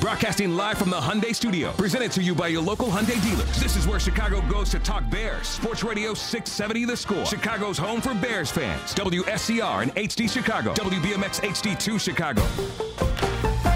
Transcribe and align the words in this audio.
Broadcasting 0.00 0.56
live 0.56 0.78
from 0.78 0.90
the 0.90 0.96
Hyundai 0.96 1.34
Studio, 1.34 1.72
presented 1.72 2.10
to 2.12 2.22
you 2.22 2.34
by 2.34 2.48
your 2.48 2.62
local 2.62 2.88
Hyundai 2.88 3.22
dealers. 3.22 3.60
This 3.60 3.76
is 3.76 3.86
where 3.86 4.00
Chicago 4.00 4.40
goes 4.48 4.70
to 4.70 4.78
talk 4.78 5.08
Bears. 5.10 5.46
Sports 5.46 5.84
Radio 5.84 6.14
670 6.14 6.84
The 6.84 6.96
Score. 6.96 7.26
Chicago's 7.26 7.78
home 7.78 8.00
for 8.00 8.14
Bears 8.14 8.50
fans. 8.50 8.94
WSCR 8.94 9.82
and 9.82 9.94
HD 9.94 10.28
Chicago. 10.30 10.74
WBMX 10.74 11.40
HD2 11.40 12.00
Chicago. 12.00 12.42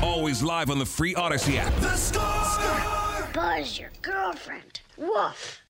Always 0.03 0.43
live 0.43 0.71
on 0.71 0.79
the 0.79 0.87
free 0.87 1.15
Audacy 1.15 1.57
app. 1.57 1.75
The 1.77 1.97
Score! 1.97 3.29
Buzz, 3.33 3.79
your 3.79 3.91
girlfriend. 4.03 4.81
Woof. 4.97 5.63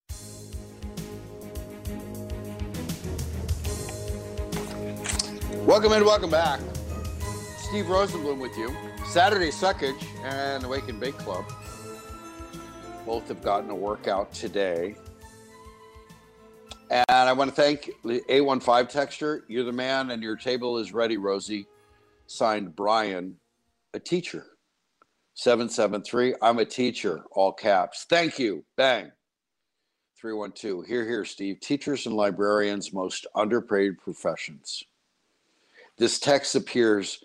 Welcome 5.67 5.93
and 5.93 6.05
welcome 6.05 6.31
back. 6.31 6.61
Steve 7.69 7.87
Rosenbloom 7.87 8.41
with 8.41 8.57
you. 8.57 8.75
Saturday 9.11 9.49
Suckage 9.49 10.05
and 10.23 10.63
Awake 10.65 10.91
and 10.91 11.01
Bake 11.01 11.17
Club 11.17 11.47
both 13.07 13.27
have 13.29 13.41
gotten 13.41 13.71
a 13.71 13.75
workout 13.75 14.35
today. 14.35 14.97
And 16.91 17.05
I 17.09 17.33
want 17.33 17.49
to 17.49 17.57
thank 17.57 17.91
the 18.05 18.21
A15 18.29 18.87
texture. 18.91 19.45
You're 19.49 19.65
the 19.65 19.73
man, 19.73 20.11
and 20.11 20.23
your 20.23 20.37
table 20.37 20.77
is 20.77 20.93
ready, 20.93 21.17
Rosie. 21.17 21.67
Signed 22.27 22.77
Brian, 22.77 23.37
a 23.95 23.99
teacher. 23.99 24.45
773. 25.33 26.35
I'm 26.43 26.59
a 26.59 26.67
teacher, 26.67 27.25
all 27.33 27.55
caps. 27.55 28.05
Thank 28.11 28.39
you. 28.39 28.63
Bang. 28.77 29.11
312. 30.21 30.85
Here, 30.85 31.07
here, 31.07 31.25
Steve. 31.25 31.61
Teachers 31.61 32.05
and 32.05 32.15
librarians, 32.15 32.93
most 32.93 33.27
underpaid 33.35 33.97
professions. 33.97 34.83
This 35.97 36.19
text 36.19 36.55
appears 36.55 37.25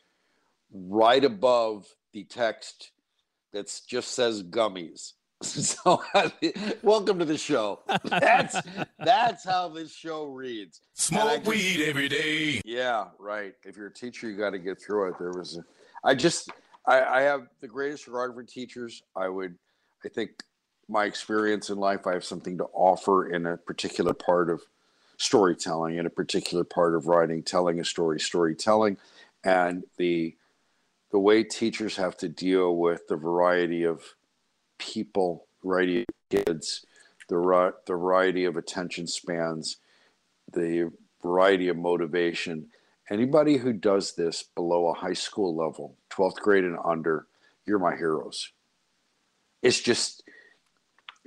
right 0.73 1.23
above 1.23 1.87
the 2.13 2.23
text 2.23 2.91
that 3.53 3.81
just 3.87 4.13
says 4.13 4.43
gummies. 4.43 5.13
So, 5.43 6.01
welcome 6.83 7.19
to 7.19 7.25
the 7.25 7.37
show. 7.37 7.81
That's 8.05 8.55
that's 8.97 9.43
how 9.43 9.67
this 9.67 9.93
show 9.93 10.27
reads. 10.27 10.79
Smoke 10.93 11.45
weed 11.45 11.83
every 11.85 12.07
day. 12.07 12.61
Yeah, 12.63 13.07
right. 13.19 13.53
If 13.65 13.75
you're 13.75 13.87
a 13.87 13.93
teacher, 13.93 14.29
you 14.29 14.37
got 14.37 14.51
to 14.51 14.59
get 14.59 14.81
through 14.81 15.09
it. 15.09 15.19
There 15.19 15.33
was, 15.33 15.57
a, 15.57 15.65
I 16.01 16.15
just, 16.15 16.49
I, 16.85 17.03
I 17.03 17.21
have 17.23 17.47
the 17.59 17.67
greatest 17.67 18.07
regard 18.07 18.33
for 18.35 18.43
teachers. 18.43 19.03
I 19.17 19.27
would, 19.27 19.57
I 20.05 20.07
think, 20.07 20.43
my 20.87 21.03
experience 21.03 21.69
in 21.69 21.77
life, 21.77 22.07
I 22.07 22.13
have 22.13 22.23
something 22.23 22.57
to 22.59 22.65
offer 22.73 23.29
in 23.29 23.45
a 23.45 23.57
particular 23.57 24.13
part 24.13 24.49
of 24.49 24.61
storytelling, 25.17 25.97
in 25.97 26.05
a 26.05 26.09
particular 26.09 26.63
part 26.63 26.95
of 26.95 27.07
writing, 27.07 27.43
telling 27.43 27.81
a 27.81 27.85
story, 27.85 28.19
storytelling, 28.19 28.95
and 29.43 29.83
the 29.97 30.35
the 31.13 31.19
way 31.19 31.43
teachers 31.43 31.95
have 31.95 32.17
to 32.17 32.27
deal 32.27 32.75
with 32.75 33.07
the 33.07 33.15
variety 33.15 33.83
of 33.83 34.01
people, 34.79 35.45
variety 35.63 35.99
of 35.99 36.05
kids, 36.31 36.87
the, 37.29 37.35
the 37.85 37.93
variety 37.93 38.45
of 38.45 38.57
attention 38.57 39.05
spans, 39.05 39.77
the 40.51 40.91
variety 41.21 41.67
of 41.69 41.77
motivation. 41.77 42.65
Anybody 43.11 43.57
who 43.57 43.73
does 43.73 44.15
this 44.15 44.41
below 44.41 44.87
a 44.87 44.93
high 44.95 45.13
school 45.13 45.55
level, 45.55 45.95
12th 46.09 46.37
grade 46.37 46.63
and 46.63 46.79
under, 46.83 47.27
you're 47.67 47.77
my 47.77 47.95
heroes. 47.95 48.51
It's 49.61 49.79
just, 49.79 50.23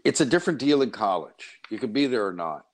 it's 0.04 0.20
a 0.20 0.26
different 0.26 0.58
deal 0.58 0.82
in 0.82 0.90
college. 0.90 1.60
You 1.70 1.78
can 1.78 1.92
be 1.92 2.08
there 2.08 2.26
or 2.26 2.32
not. 2.32 2.66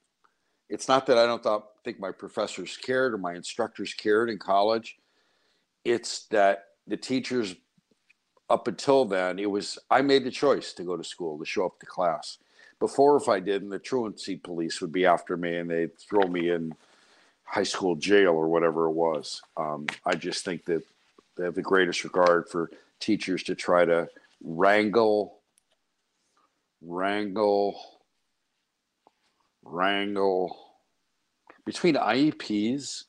It's 0.71 0.89
not 0.89 1.05
that 1.07 1.19
I 1.19 1.27
don't 1.27 1.43
thought, 1.43 1.67
think 1.85 2.01
my 2.01 2.11
professors 2.11 2.79
cared 2.79 3.13
or 3.13 3.19
my 3.19 3.35
instructors 3.35 3.93
cared 3.93 4.31
in 4.31 4.39
college. 4.39 4.97
It's 5.85 6.25
that 6.29 6.69
the 6.87 6.97
teachers 6.97 7.55
up 8.51 8.69
until 8.69 9.05
then 9.05 9.39
it 9.39 9.51
was 9.51 9.79
i 9.91 10.03
made 10.03 10.25
the 10.25 10.31
choice 10.31 10.73
to 10.73 10.83
go 10.83 10.97
to 10.97 11.05
school 11.05 11.39
to 11.39 11.45
show 11.45 11.67
up 11.67 11.79
to 11.81 11.87
class. 11.87 12.39
Before 12.79 13.17
if 13.17 13.29
i 13.29 13.41
didn't 13.41 13.71
the 13.71 13.79
truancy 13.79 14.37
police 14.37 14.81
would 14.81 14.93
be 14.93 15.07
after 15.07 15.37
me 15.37 15.57
and 15.57 15.71
they'd 15.71 15.97
throw 15.99 16.27
me 16.27 16.51
in 16.51 16.75
high 17.45 17.63
school 17.63 17.95
jail 17.95 18.31
or 18.31 18.49
whatever 18.49 18.87
it 18.87 18.93
was. 18.93 19.43
Um, 19.57 19.87
i 20.05 20.15
just 20.15 20.45
think 20.45 20.65
that 20.67 20.83
they 21.37 21.45
have 21.45 21.55
the 21.55 21.63
greatest 21.63 22.05
regard 22.05 22.49
for 22.49 22.71
teachers 23.01 23.43
to 23.45 23.55
try 23.55 23.85
to 23.85 24.09
wrangle 24.43 25.39
wrangle 26.83 27.81
wrangle 29.65 30.59
between 31.65 31.95
ieps 31.95 33.05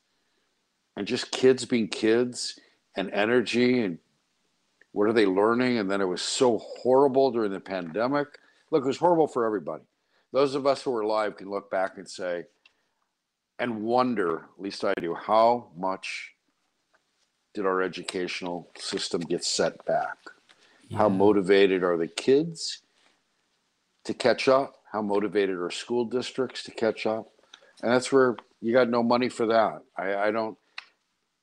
and 0.96 1.06
just 1.06 1.32
kids 1.32 1.64
being 1.64 1.88
kids 1.88 2.58
and 2.96 3.10
energy 3.10 3.80
and 3.80 3.98
what 4.92 5.08
are 5.08 5.12
they 5.12 5.26
learning? 5.26 5.78
And 5.78 5.90
then 5.90 6.00
it 6.00 6.06
was 6.06 6.22
so 6.22 6.58
horrible 6.58 7.32
during 7.32 7.50
the 7.50 7.60
pandemic. 7.60 8.28
Look, 8.70 8.84
it 8.84 8.86
was 8.86 8.98
horrible 8.98 9.26
for 9.26 9.44
everybody. 9.44 9.82
Those 10.32 10.54
of 10.54 10.66
us 10.66 10.82
who 10.82 10.94
are 10.94 11.00
alive 11.00 11.36
can 11.36 11.50
look 11.50 11.70
back 11.70 11.98
and 11.98 12.08
say, 12.08 12.44
and 13.58 13.82
wonder, 13.82 14.46
at 14.56 14.62
least 14.62 14.84
I 14.84 14.92
do, 15.00 15.14
how 15.14 15.70
much 15.76 16.32
did 17.54 17.66
our 17.66 17.82
educational 17.82 18.68
system 18.76 19.20
get 19.20 19.44
set 19.44 19.84
back? 19.84 20.16
Yeah. 20.88 20.98
How 20.98 21.08
motivated 21.08 21.82
are 21.82 21.96
the 21.96 22.08
kids 22.08 22.82
to 24.04 24.14
catch 24.14 24.48
up? 24.48 24.76
How 24.92 25.02
motivated 25.02 25.56
are 25.56 25.70
school 25.70 26.04
districts 26.04 26.62
to 26.64 26.70
catch 26.70 27.06
up? 27.06 27.30
And 27.82 27.92
that's 27.92 28.12
where 28.12 28.36
you 28.60 28.72
got 28.72 28.88
no 28.88 29.02
money 29.02 29.28
for 29.28 29.46
that. 29.46 29.82
I, 29.96 30.14
I 30.14 30.30
don't, 30.30 30.56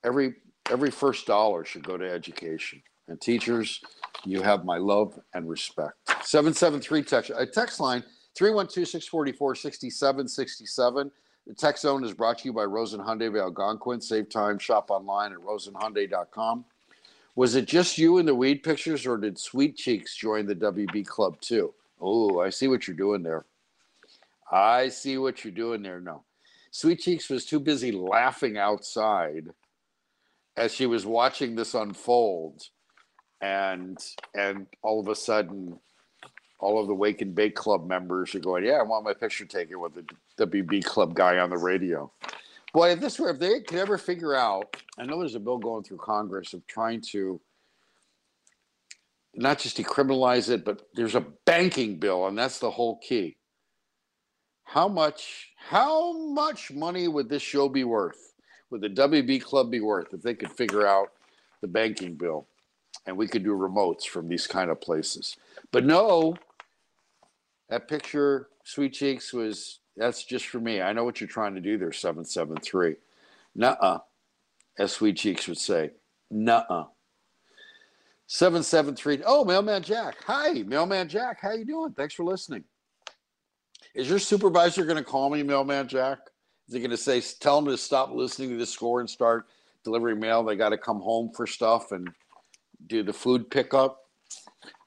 every 0.04 0.34
every 0.70 0.90
first 0.90 1.26
dollar 1.26 1.64
should 1.64 1.84
go 1.84 1.96
to 1.96 2.10
education. 2.10 2.82
And 3.08 3.20
teachers, 3.20 3.80
you 4.24 4.42
have 4.42 4.64
my 4.64 4.78
love 4.78 5.18
and 5.34 5.48
respect. 5.48 5.94
773 6.22 7.02
text, 7.02 7.30
a 7.36 7.46
text 7.46 7.80
line 7.80 8.02
312 8.36 8.88
644 8.88 9.54
6767. 9.56 11.10
The 11.46 11.54
text 11.54 11.82
zone 11.82 12.04
is 12.04 12.14
brought 12.14 12.38
to 12.38 12.44
you 12.44 12.52
by 12.52 12.64
Rosen 12.64 13.00
Hyundai 13.00 13.26
of 13.26 13.36
Algonquin. 13.36 14.00
Save 14.00 14.28
time, 14.28 14.58
shop 14.58 14.90
online 14.90 15.32
at 15.32 15.38
rosenhyundai.com. 15.38 16.64
Was 17.34 17.56
it 17.56 17.66
just 17.66 17.98
you 17.98 18.18
in 18.18 18.26
the 18.26 18.34
weed 18.34 18.62
pictures, 18.62 19.06
or 19.06 19.16
did 19.16 19.38
Sweet 19.38 19.76
Cheeks 19.76 20.16
join 20.16 20.46
the 20.46 20.54
WB 20.54 21.06
club 21.06 21.40
too? 21.40 21.74
Oh, 22.00 22.40
I 22.40 22.50
see 22.50 22.68
what 22.68 22.86
you're 22.86 22.96
doing 22.96 23.22
there. 23.22 23.44
I 24.50 24.88
see 24.88 25.18
what 25.18 25.44
you're 25.44 25.52
doing 25.52 25.82
there. 25.82 26.00
No, 26.00 26.22
Sweet 26.70 27.00
Cheeks 27.00 27.28
was 27.28 27.44
too 27.44 27.58
busy 27.58 27.90
laughing 27.90 28.58
outside 28.58 29.48
as 30.56 30.74
she 30.74 30.86
was 30.86 31.06
watching 31.06 31.56
this 31.56 31.74
unfold, 31.74 32.62
and 33.42 33.98
and 34.34 34.66
all 34.82 35.00
of 35.00 35.08
a 35.08 35.16
sudden, 35.16 35.78
all 36.60 36.80
of 36.80 36.88
the 36.88 36.94
Wake 36.94 37.22
and 37.22 37.34
Bake 37.34 37.56
Club 37.56 37.86
members 37.88 38.34
are 38.34 38.40
going, 38.40 38.64
"Yeah, 38.64 38.74
I 38.74 38.82
want 38.84 39.04
my 39.04 39.14
picture 39.14 39.46
taken 39.46 39.80
with 39.80 39.94
the 39.94 40.06
WB 40.38 40.84
Club 40.84 41.14
guy 41.14 41.38
on 41.38 41.50
the 41.50 41.58
radio." 41.58 42.12
Boy, 42.74 42.92
if 42.92 43.00
this 43.00 43.18
were 43.20 43.30
if 43.30 43.38
they 43.40 43.60
could 43.62 43.78
ever 43.78 43.98
figure 43.98 44.34
out, 44.36 44.76
I 44.98 45.04
know 45.06 45.18
there's 45.20 45.34
a 45.36 45.40
bill 45.40 45.58
going 45.58 45.84
through 45.84 45.98
Congress 45.98 46.54
of 46.54 46.66
trying 46.66 47.02
to 47.12 47.40
not 49.34 49.58
just 49.60 49.78
decriminalize 49.78 50.50
it, 50.50 50.64
but 50.64 50.88
there's 50.94 51.14
a 51.16 51.26
banking 51.46 51.98
bill, 51.98 52.26
and 52.28 52.38
that's 52.38 52.58
the 52.60 52.70
whole 52.70 52.98
key. 53.00 53.36
how 54.64 54.88
much 54.88 55.50
how 55.56 56.12
much 56.34 56.72
money 56.72 57.08
would 57.08 57.28
this 57.28 57.42
show 57.42 57.68
be 57.68 57.84
worth? 57.84 58.31
Would 58.72 58.80
the 58.80 58.88
WB 58.88 59.42
Club 59.42 59.70
be 59.70 59.80
worth 59.80 60.14
if 60.14 60.22
they 60.22 60.32
could 60.32 60.50
figure 60.50 60.86
out 60.86 61.12
the 61.60 61.68
banking 61.68 62.14
bill 62.14 62.46
and 63.04 63.14
we 63.14 63.28
could 63.28 63.44
do 63.44 63.52
remotes 63.52 64.04
from 64.04 64.28
these 64.28 64.46
kind 64.46 64.70
of 64.70 64.80
places? 64.80 65.36
But 65.72 65.84
no, 65.84 66.36
that 67.68 67.86
picture, 67.86 68.48
Sweet 68.64 68.94
Cheeks, 68.94 69.30
was 69.34 69.80
that's 69.94 70.24
just 70.24 70.46
for 70.46 70.58
me. 70.58 70.80
I 70.80 70.94
know 70.94 71.04
what 71.04 71.20
you're 71.20 71.28
trying 71.28 71.54
to 71.54 71.60
do 71.60 71.76
there, 71.76 71.92
773. 71.92 72.96
Nuh-uh, 73.54 73.98
as 74.78 74.92
Sweet 74.92 75.18
Cheeks 75.18 75.46
would 75.48 75.58
say. 75.58 75.90
Nuh-uh. 76.30 76.86
773. 78.26 79.22
Oh, 79.26 79.44
Mailman 79.44 79.82
Jack. 79.82 80.16
Hi, 80.26 80.62
Mailman 80.62 81.10
Jack. 81.10 81.42
How 81.42 81.52
you 81.52 81.66
doing? 81.66 81.92
Thanks 81.92 82.14
for 82.14 82.24
listening. 82.24 82.64
Is 83.94 84.08
your 84.08 84.18
supervisor 84.18 84.86
going 84.86 84.96
to 84.96 85.04
call 85.04 85.28
me, 85.28 85.42
Mailman 85.42 85.88
Jack? 85.88 86.20
Is 86.72 86.76
he 86.76 86.80
going 86.80 86.90
to 86.90 86.96
say, 86.96 87.20
tell 87.38 87.60
them 87.60 87.70
to 87.70 87.76
stop 87.76 88.12
listening 88.12 88.48
to 88.48 88.56
the 88.56 88.64
score 88.64 89.00
and 89.00 89.10
start 89.10 89.46
delivering 89.84 90.18
mail? 90.18 90.42
They 90.42 90.56
got 90.56 90.70
to 90.70 90.78
come 90.78 91.00
home 91.00 91.30
for 91.36 91.46
stuff 91.46 91.92
and 91.92 92.08
do 92.86 93.02
the 93.02 93.12
food 93.12 93.50
pickup. 93.50 94.06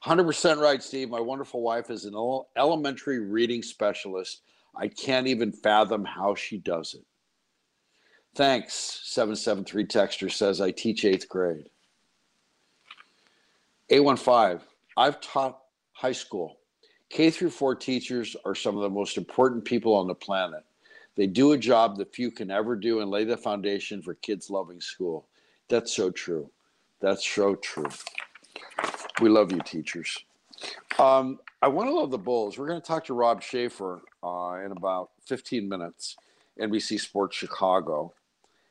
100% 0.03 0.57
right, 0.57 0.81
Steve. 0.81 1.11
My 1.11 1.19
wonderful 1.19 1.61
wife 1.61 1.91
is 1.91 2.05
an 2.05 2.15
elementary 2.57 3.19
reading 3.19 3.61
specialist. 3.61 4.41
I 4.75 4.87
can't 4.87 5.27
even 5.27 5.51
fathom 5.51 6.05
how 6.05 6.33
she 6.33 6.57
does 6.57 6.95
it. 6.95 7.05
Thanks, 8.33 9.01
773 9.03 9.85
Texter 9.85 10.31
says, 10.31 10.61
I 10.61 10.71
teach 10.71 11.05
eighth 11.05 11.29
grade. 11.29 11.69
815, 13.91 14.67
I've 14.97 15.21
taught 15.21 15.59
high 15.91 16.13
school. 16.13 16.57
K 17.11 17.29
through 17.29 17.51
four 17.51 17.75
teachers 17.75 18.35
are 18.43 18.55
some 18.55 18.75
of 18.75 18.81
the 18.81 18.89
most 18.89 19.19
important 19.19 19.65
people 19.65 19.93
on 19.93 20.07
the 20.07 20.15
planet. 20.15 20.63
They 21.15 21.27
do 21.27 21.53
a 21.53 21.57
job 21.57 21.97
that 21.97 22.13
few 22.13 22.31
can 22.31 22.51
ever 22.51 22.75
do 22.75 22.99
and 22.99 23.09
lay 23.09 23.23
the 23.23 23.37
foundation 23.37 24.01
for 24.01 24.15
kids 24.15 24.49
loving 24.49 24.81
school. 24.81 25.27
That's 25.69 25.93
so 25.93 26.11
true. 26.11 26.49
That's 27.01 27.25
so 27.25 27.55
true. 27.55 27.89
We 29.21 29.29
love 29.29 29.51
you, 29.51 29.59
teachers. 29.59 30.17
Um, 30.99 31.39
I 31.61 31.67
want 31.67 31.89
to 31.89 31.93
love 31.93 32.11
the 32.11 32.17
Bulls. 32.17 32.57
We're 32.57 32.67
going 32.67 32.81
to 32.81 32.87
talk 32.87 33.05
to 33.05 33.13
Rob 33.13 33.41
Schaefer 33.41 34.01
uh, 34.23 34.59
in 34.65 34.71
about 34.71 35.11
15 35.25 35.67
minutes, 35.67 36.15
NBC 36.59 36.99
Sports 36.99 37.35
Chicago. 37.37 38.13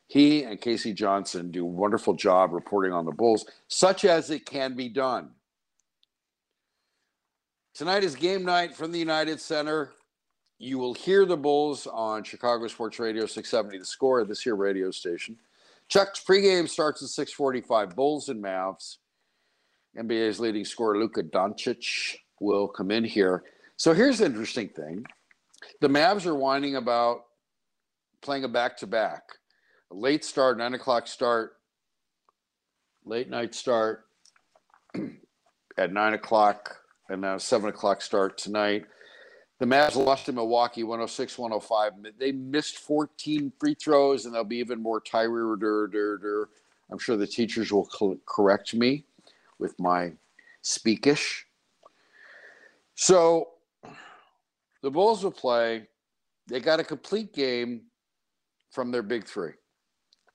He 0.07 0.43
and 0.43 0.61
K.C. 0.61 0.93
Johnson 0.93 1.51
do 1.51 1.63
a 1.63 1.69
wonderful 1.69 2.13
job 2.13 2.53
reporting 2.53 2.93
on 2.93 3.05
the 3.05 3.11
Bulls, 3.11 3.45
such 3.67 4.05
as 4.05 4.29
it 4.29 4.45
can 4.45 4.75
be 4.75 4.87
done. 4.87 5.31
Tonight 7.73 8.03
is 8.03 8.15
game 8.15 8.45
night 8.45 8.75
from 8.75 8.91
the 8.91 8.99
United 8.99 9.41
Center. 9.41 9.91
You 10.57 10.79
will 10.79 10.93
hear 10.93 11.25
the 11.25 11.35
Bulls 11.35 11.85
on 11.85 12.23
Chicago 12.23 12.67
Sports 12.67 12.97
Radio 12.99 13.25
670, 13.25 13.77
the 13.77 13.85
score 13.85 14.21
of 14.21 14.27
this 14.29 14.41
here 14.41 14.55
radio 14.55 14.89
station. 14.89 15.37
Chuck's 15.89 16.23
pregame 16.23 16.69
starts 16.69 17.03
at 17.03 17.09
645. 17.09 17.95
Bulls 17.95 18.29
and 18.29 18.41
Mavs. 18.43 18.97
NBA's 19.97 20.39
leading 20.39 20.65
scorer, 20.65 20.97
Luka 20.97 21.23
Doncic, 21.23 22.15
will 22.39 22.67
come 22.67 22.89
in 22.89 23.03
here. 23.03 23.43
So 23.77 23.93
here's 23.93 24.19
the 24.19 24.25
interesting 24.25 24.69
thing. 24.69 25.05
The 25.81 25.89
Mavs 25.89 26.25
are 26.25 26.35
whining 26.35 26.77
about 26.77 27.23
playing 28.21 28.45
a 28.45 28.49
back-to-back 28.49 29.23
A 29.91 29.95
late 29.95 30.23
start, 30.23 30.57
nine 30.57 30.73
o'clock 30.73 31.07
start, 31.07 31.57
late 33.03 33.29
night 33.29 33.53
start 33.53 34.05
at 35.77 35.91
nine 35.91 36.13
o'clock, 36.13 36.77
and 37.09 37.21
now 37.21 37.37
seven 37.37 37.69
o'clock 37.69 38.01
start 38.01 38.37
tonight. 38.37 38.85
The 39.59 39.65
Mavs 39.65 39.95
lost 39.95 40.25
to 40.25 40.33
Milwaukee 40.33 40.83
106 40.83 41.37
105. 41.37 41.93
They 42.19 42.31
missed 42.33 42.79
14 42.79 43.53
free 43.59 43.75
throws, 43.75 44.25
and 44.25 44.33
there'll 44.33 44.45
be 44.45 44.57
even 44.57 44.81
more 44.81 44.99
tired. 44.99 45.31
I'm 46.91 46.99
sure 46.99 47.15
the 47.15 47.27
teachers 47.27 47.71
will 47.71 47.87
correct 48.25 48.73
me 48.73 49.05
with 49.57 49.79
my 49.79 50.11
speakish. 50.61 51.45
So 52.95 53.49
the 54.81 54.91
Bulls 54.91 55.23
will 55.23 55.31
play. 55.31 55.87
They 56.47 56.59
got 56.59 56.79
a 56.79 56.83
complete 56.83 57.33
game 57.33 57.83
from 58.71 58.91
their 58.91 59.03
big 59.03 59.25
three 59.25 59.53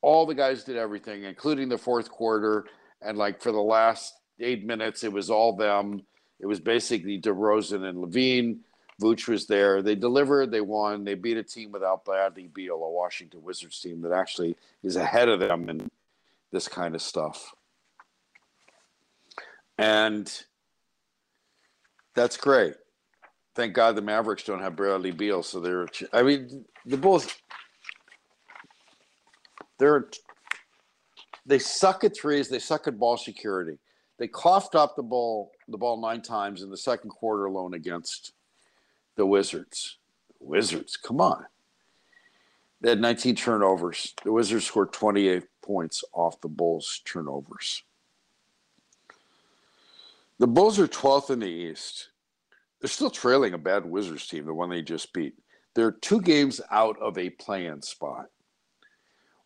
all 0.03 0.27
the 0.27 0.35
guys 0.35 0.65
did 0.65 0.77
everything, 0.77 1.25
including 1.25 1.69
the 1.69 1.79
fourth 1.79 2.11
quarter. 2.11 2.67
And 3.03 3.19
like 3.19 3.41
for 3.41 3.53
the 3.53 3.61
last 3.61 4.15
eight 4.39 4.65
minutes, 4.65 5.05
it 5.05 5.13
was 5.13 5.31
all 5.31 5.57
them. 5.57 6.03
It 6.41 6.47
was 6.47 6.61
basically 6.61 7.21
DeRozan 7.21 7.85
and 7.89 7.99
LaVine. 7.99 8.59
Vooch 9.01 9.29
was 9.29 9.47
there. 9.47 9.83
They 9.83 9.95
delivered. 9.95 10.51
They 10.51 10.61
won. 10.61 11.05
They 11.05 11.15
beat 11.15 11.37
a 11.37 11.43
team 11.43 11.73
without 11.73 12.05
Bradley 12.05 12.49
Beal, 12.49 12.77
a 12.77 12.91
Washington 12.91 13.43
Wizards 13.43 13.81
team 13.81 14.03
that 14.03 14.13
actually 14.13 14.57
is 14.83 14.97
ahead 14.97 15.29
of 15.29 15.41
them 15.41 15.69
in 15.69 15.91
this 16.53 16.69
kind 16.69 16.95
of 16.95 17.03
stuff. 17.03 17.55
And 19.79 20.31
that's 22.15 22.37
great. 22.37 22.75
Thank 23.55 23.75
God 23.75 23.97
the 23.97 24.03
Mavericks 24.03 24.45
don't 24.45 24.61
have 24.61 24.77
Bradley 24.77 25.11
Beal, 25.11 25.43
so 25.43 25.61
they're. 25.61 25.89
I 26.13 26.23
mean, 26.23 26.65
the 26.85 26.97
Bulls 26.97 27.27
they're 29.81 30.09
they 31.47 31.59
suck 31.59 32.05
at 32.05 32.15
threes. 32.15 32.49
They 32.49 32.61
suck 32.61 32.87
at 32.87 32.99
ball 32.99 33.17
security. 33.17 33.79
They 34.19 34.29
coughed 34.29 34.77
up 34.77 34.95
the 34.95 35.03
ball 35.03 35.51
the 35.67 35.79
ball 35.79 36.01
nine 36.01 36.23
times 36.23 36.63
in 36.63 36.71
the 36.71 36.77
second 36.77 37.11
quarter 37.11 37.47
alone 37.47 37.75
against 37.75 38.35
the 39.21 39.27
Wizards. 39.27 39.99
Wizards, 40.39 40.97
come 40.97 41.21
on. 41.21 41.45
They 42.81 42.89
had 42.89 43.03
19 43.03 43.37
turnovers. 43.37 44.15
The 44.25 44.33
Wizards 44.33 44.65
scored 44.65 44.95
28 44.95 45.43
points 45.61 46.03
off 46.15 46.41
the 46.41 46.49
Bulls' 46.49 47.03
turnovers. 47.05 47.83
The 50.39 50.47
Bulls 50.47 50.79
are 50.79 50.89
12th 50.89 51.29
in 51.29 51.41
the 51.41 51.47
East. 51.47 52.09
They're 52.81 52.89
still 52.89 53.11
trailing 53.11 53.53
a 53.53 53.59
bad 53.59 53.85
Wizards 53.85 54.27
team, 54.27 54.47
the 54.47 54.55
one 54.55 54.71
they 54.71 54.81
just 54.81 55.13
beat. 55.13 55.35
They're 55.75 55.93
two 55.93 56.23
games 56.23 56.63
out 56.71 56.97
of 56.99 57.19
a 57.19 57.29
play-in 57.29 57.83
spot. 57.83 58.31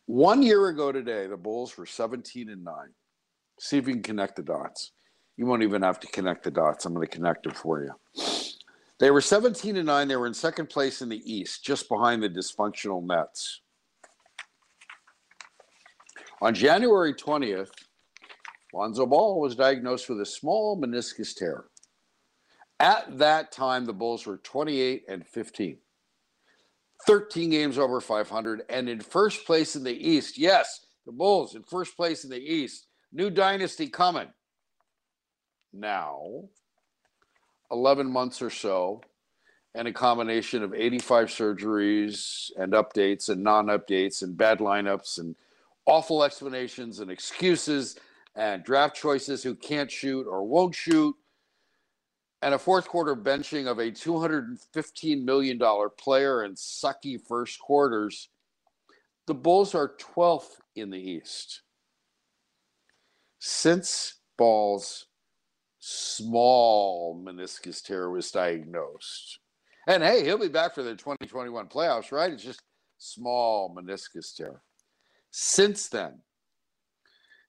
One 0.05 0.41
year 0.41 0.69
ago 0.69 0.93
today, 0.93 1.27
the 1.27 1.35
Bulls 1.35 1.77
were 1.77 1.85
17 1.85 2.47
and 2.47 2.63
9. 2.63 2.73
See 3.59 3.77
if 3.77 3.89
you 3.89 3.95
can 3.95 4.03
connect 4.03 4.37
the 4.37 4.43
dots. 4.43 4.91
You 5.35 5.45
won't 5.45 5.63
even 5.63 5.81
have 5.81 5.99
to 5.99 6.07
connect 6.07 6.45
the 6.45 6.51
dots. 6.51 6.85
I'm 6.85 6.93
going 6.93 7.05
to 7.05 7.13
connect 7.13 7.43
them 7.43 7.53
for 7.55 7.83
you. 7.83 7.91
They 8.99 9.11
were 9.11 9.21
17 9.21 9.75
and 9.75 9.85
9. 9.85 10.07
They 10.07 10.15
were 10.15 10.27
in 10.27 10.33
second 10.33 10.69
place 10.69 11.01
in 11.01 11.09
the 11.09 11.21
East, 11.31 11.65
just 11.65 11.89
behind 11.89 12.23
the 12.23 12.29
dysfunctional 12.29 13.03
Nets. 13.03 13.61
On 16.41 16.53
January 16.53 17.13
20th, 17.13 17.71
Lonzo 18.73 19.05
Ball 19.05 19.39
was 19.39 19.55
diagnosed 19.55 20.09
with 20.09 20.21
a 20.21 20.25
small 20.25 20.79
meniscus 20.79 21.35
tear. 21.35 21.65
At 22.79 23.17
that 23.17 23.51
time, 23.51 23.85
the 23.85 23.93
Bulls 23.93 24.25
were 24.25 24.37
28 24.37 25.03
and 25.07 25.25
15. 25.25 25.77
13 27.05 27.49
games 27.49 27.77
over 27.77 28.01
500 28.01 28.63
and 28.69 28.89
in 28.89 28.99
first 28.99 29.45
place 29.45 29.75
in 29.75 29.83
the 29.83 29.93
East. 29.93 30.37
Yes, 30.37 30.85
the 31.05 31.11
Bulls 31.11 31.55
in 31.55 31.63
first 31.63 31.95
place 31.95 32.23
in 32.23 32.29
the 32.29 32.39
East. 32.39 32.87
New 33.13 33.29
dynasty 33.29 33.87
coming. 33.87 34.27
Now, 35.71 36.49
11 37.71 38.11
months 38.11 38.41
or 38.41 38.49
so, 38.49 39.01
and 39.73 39.87
a 39.87 39.93
combination 39.93 40.63
of 40.63 40.73
85 40.73 41.27
surgeries 41.27 42.51
and 42.57 42.73
updates 42.73 43.29
and 43.29 43.43
non 43.43 43.67
updates 43.67 44.23
and 44.23 44.37
bad 44.37 44.59
lineups 44.59 45.19
and 45.19 45.35
awful 45.85 46.23
explanations 46.23 46.99
and 46.99 47.11
excuses 47.11 47.97
and 48.35 48.63
draft 48.63 48.95
choices 48.95 49.43
who 49.43 49.55
can't 49.55 49.91
shoot 49.91 50.27
or 50.27 50.43
won't 50.43 50.75
shoot 50.75 51.15
and 52.45 52.53
a 52.53 52.59
fourth 52.59 52.87
quarter 52.87 53.15
benching 53.15 53.65
of 53.65 53.79
a 53.79 53.89
$215 53.89 55.23
million 55.23 55.59
player 55.97 56.43
and 56.43 56.55
sucky 56.55 57.19
first 57.19 57.59
quarters, 57.59 58.29
the 59.25 59.33
Bulls 59.33 59.73
are 59.73 59.95
12th 60.15 60.59
in 60.75 60.91
the 60.91 60.99
East. 60.99 61.63
Since 63.39 64.19
Ball's 64.37 65.07
small 65.87 67.15
meniscus 67.23 67.83
tear 67.83 68.09
was 68.09 68.31
diagnosed. 68.31 69.37
And 69.87 70.01
hey, 70.01 70.23
he'll 70.23 70.39
be 70.39 70.47
back 70.47 70.73
for 70.73 70.81
the 70.81 70.95
2021 70.95 71.67
playoffs, 71.67 72.11
right? 72.11 72.33
It's 72.33 72.43
just 72.43 72.63
small 72.97 73.75
meniscus 73.75 74.35
tear. 74.35 74.63
Since 75.29 75.89
then, 75.89 76.21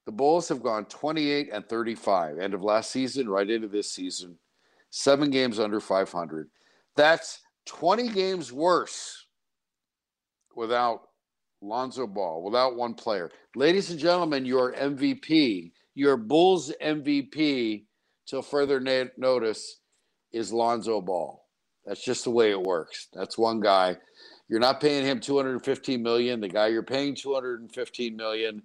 the 0.04 0.12
Bulls 0.12 0.48
have 0.50 0.62
gone 0.62 0.84
28 0.84 1.48
and 1.50 1.66
35, 1.66 2.38
end 2.38 2.52
of 2.52 2.62
last 2.62 2.90
season, 2.90 3.26
right 3.26 3.48
into 3.48 3.68
this 3.68 3.90
season 3.90 4.36
seven 4.90 5.30
games 5.30 5.58
under 5.58 5.80
500. 5.80 6.50
That's 6.94 7.40
20 7.64 8.10
games 8.10 8.52
worse 8.52 9.26
without 10.54 11.08
Lonzo 11.62 12.06
Ball, 12.06 12.42
without 12.42 12.76
one 12.76 12.92
player. 12.92 13.30
Ladies 13.54 13.90
and 13.90 13.98
gentlemen, 13.98 14.44
your 14.44 14.74
MVP, 14.74 15.72
your 15.94 16.18
Bulls 16.18 16.70
MVP, 16.82 17.85
till 18.26 18.42
further 18.42 18.80
na- 18.80 19.10
notice, 19.16 19.78
is 20.32 20.52
Lonzo 20.52 21.00
Ball. 21.00 21.42
That's 21.84 22.04
just 22.04 22.24
the 22.24 22.30
way 22.30 22.50
it 22.50 22.60
works. 22.60 23.08
That's 23.12 23.38
one 23.38 23.60
guy. 23.60 23.96
You're 24.48 24.60
not 24.60 24.80
paying 24.80 25.04
him 25.04 25.20
215 25.20 26.02
million. 26.02 26.40
The 26.40 26.48
guy 26.48 26.68
you're 26.68 26.82
paying 26.82 27.14
215 27.14 28.16
million, 28.16 28.62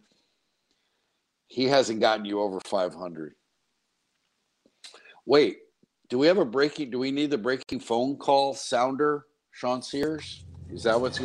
he 1.47 1.65
hasn't 1.65 1.99
gotten 1.99 2.25
you 2.25 2.39
over 2.39 2.59
500. 2.59 3.35
Wait, 5.25 5.57
do 6.09 6.17
we 6.17 6.27
have 6.27 6.37
a 6.39 6.45
breaking? 6.45 6.89
Do 6.89 6.99
we 6.99 7.11
need 7.11 7.29
the 7.29 7.37
breaking 7.37 7.79
phone 7.79 8.17
call 8.17 8.53
sounder, 8.53 9.25
Sean 9.51 9.81
Sears? 9.81 10.43
Is 10.71 10.83
that 10.83 10.99
what's? 10.99 11.19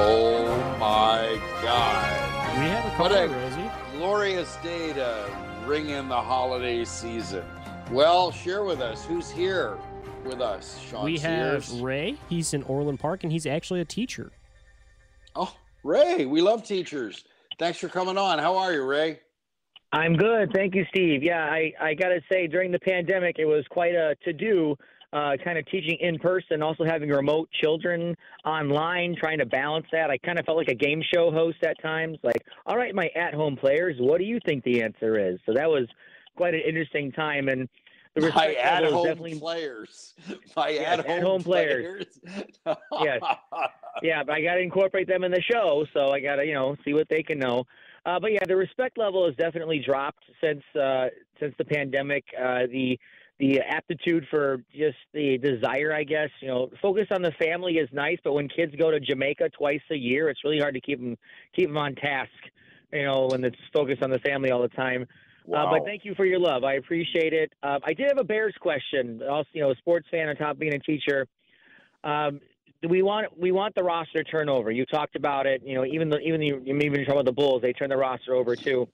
Oh 0.00 0.46
my 0.78 1.40
God! 1.62 2.58
We 2.58 2.66
have 2.68 2.92
a 2.92 2.96
caller, 2.96 3.28
Rosie. 3.28 3.70
glorious 3.98 4.56
day 4.62 4.92
to 4.92 5.47
ring 5.68 5.90
in 5.90 6.08
the 6.08 6.16
holiday 6.16 6.82
season. 6.82 7.44
Well, 7.90 8.32
share 8.32 8.64
with 8.64 8.80
us 8.80 9.04
who's 9.04 9.30
here 9.30 9.76
with 10.24 10.40
us, 10.40 10.80
Sean 10.88 11.04
We 11.04 11.18
have 11.18 11.70
Ray. 11.82 12.16
He's 12.30 12.54
in 12.54 12.62
Orland 12.62 12.98
Park, 12.98 13.22
and 13.22 13.30
he's 13.30 13.44
actually 13.44 13.80
a 13.82 13.84
teacher. 13.84 14.32
Oh, 15.36 15.54
Ray, 15.84 16.24
we 16.24 16.40
love 16.40 16.64
teachers. 16.64 17.22
Thanks 17.58 17.78
for 17.78 17.88
coming 17.88 18.16
on. 18.16 18.38
How 18.38 18.56
are 18.56 18.72
you, 18.72 18.82
Ray? 18.82 19.20
I'm 19.92 20.16
good. 20.16 20.50
Thank 20.54 20.74
you, 20.74 20.86
Steve. 20.88 21.22
Yeah, 21.22 21.44
I, 21.44 21.74
I 21.78 21.92
got 21.92 22.08
to 22.08 22.20
say, 22.32 22.46
during 22.46 22.72
the 22.72 22.78
pandemic, 22.78 23.36
it 23.38 23.44
was 23.44 23.66
quite 23.68 23.94
a 23.94 24.16
to 24.24 24.32
do, 24.32 24.74
uh, 25.12 25.32
kind 25.42 25.58
of 25.58 25.66
teaching 25.66 25.96
in 26.00 26.18
person, 26.18 26.62
also 26.62 26.84
having 26.84 27.08
remote 27.08 27.48
children 27.62 28.14
online, 28.44 29.16
trying 29.18 29.38
to 29.38 29.46
balance 29.46 29.86
that. 29.92 30.10
I 30.10 30.18
kind 30.18 30.38
of 30.38 30.44
felt 30.44 30.58
like 30.58 30.68
a 30.68 30.74
game 30.74 31.02
show 31.14 31.30
host 31.30 31.58
at 31.64 31.80
times. 31.80 32.18
Like, 32.22 32.44
all 32.66 32.76
right, 32.76 32.94
my 32.94 33.08
at 33.16 33.34
home 33.34 33.56
players, 33.56 33.96
what 33.98 34.18
do 34.18 34.24
you 34.24 34.38
think 34.44 34.64
the 34.64 34.82
answer 34.82 35.18
is? 35.18 35.38
So 35.46 35.54
that 35.54 35.68
was 35.68 35.88
quite 36.36 36.54
an 36.54 36.60
interesting 36.66 37.10
time. 37.12 37.48
And 37.48 37.68
the 38.14 38.20
My 38.20 38.26
respect 38.26 38.58
level 38.64 38.88
at-home 38.88 39.04
definitely. 39.06 39.38
players. 39.38 40.14
My 40.56 40.68
Yes, 40.70 40.98
at-home, 40.98 41.10
at-home 41.18 41.42
players. 41.42 42.06
players. 42.64 42.76
Yes. 43.02 43.20
yeah, 44.02 44.22
but 44.24 44.34
I 44.34 44.42
got 44.42 44.54
to 44.54 44.60
incorporate 44.60 45.08
them 45.08 45.24
in 45.24 45.30
the 45.32 45.42
show, 45.42 45.86
so 45.94 46.10
I 46.10 46.20
got 46.20 46.36
to 46.36 46.44
you 46.46 46.54
know 46.54 46.76
see 46.84 46.94
what 46.94 47.08
they 47.08 47.22
can 47.22 47.38
know. 47.38 47.64
Uh, 48.04 48.18
but 48.20 48.32
yeah, 48.32 48.44
the 48.46 48.56
respect 48.56 48.98
level 48.98 49.26
has 49.26 49.34
definitely 49.36 49.82
dropped 49.84 50.22
since 50.40 50.62
uh, 50.80 51.06
since 51.40 51.54
the 51.58 51.64
pandemic. 51.64 52.24
Uh, 52.38 52.66
the 52.70 52.98
the 53.38 53.60
aptitude 53.60 54.26
for 54.30 54.58
just 54.74 54.96
the 55.12 55.38
desire, 55.38 55.94
I 55.94 56.02
guess, 56.02 56.30
you 56.40 56.48
know, 56.48 56.70
focus 56.82 57.06
on 57.12 57.22
the 57.22 57.30
family 57.32 57.74
is 57.74 57.88
nice, 57.92 58.18
but 58.24 58.32
when 58.32 58.48
kids 58.48 58.74
go 58.76 58.90
to 58.90 58.98
Jamaica 58.98 59.50
twice 59.50 59.80
a 59.90 59.96
year, 59.96 60.28
it's 60.28 60.42
really 60.42 60.58
hard 60.58 60.74
to 60.74 60.80
keep 60.80 60.98
them 60.98 61.16
keep 61.54 61.68
them 61.68 61.78
on 61.78 61.94
task. 61.94 62.30
You 62.92 63.04
know, 63.04 63.28
when 63.30 63.44
it's 63.44 63.56
focused 63.72 64.02
on 64.02 64.10
the 64.10 64.18
family 64.20 64.50
all 64.50 64.62
the 64.62 64.68
time. 64.68 65.06
Uh, 65.54 65.70
but 65.70 65.84
thank 65.84 66.04
you 66.04 66.14
for 66.14 66.24
your 66.24 66.38
love. 66.38 66.64
I 66.64 66.74
appreciate 66.74 67.32
it. 67.32 67.52
Uh, 67.62 67.78
I 67.82 67.94
did 67.94 68.08
have 68.08 68.18
a 68.18 68.24
Bears 68.24 68.54
question. 68.60 69.22
Also, 69.22 69.48
you 69.52 69.62
know, 69.62 69.70
a 69.70 69.76
sports 69.76 70.06
fan 70.10 70.28
on 70.28 70.36
top 70.36 70.52
of 70.52 70.58
being 70.58 70.74
a 70.74 70.78
teacher. 70.78 71.26
Um, 72.04 72.40
do 72.82 72.88
we 72.88 73.02
want 73.02 73.38
we 73.38 73.50
want 73.52 73.74
the 73.74 73.82
roster 73.82 74.22
turnover? 74.22 74.70
You 74.70 74.84
talked 74.86 75.16
about 75.16 75.46
it. 75.46 75.62
You 75.64 75.74
know, 75.74 75.84
even 75.84 76.08
the, 76.10 76.18
even 76.18 76.40
the, 76.40 76.46
you 76.46 76.76
even 76.76 77.04
talk 77.04 77.14
about 77.14 77.24
the 77.24 77.32
Bulls. 77.32 77.62
They 77.62 77.72
turn 77.72 77.90
the 77.90 77.96
roster 77.96 78.34
over 78.34 78.56
too. 78.56 78.88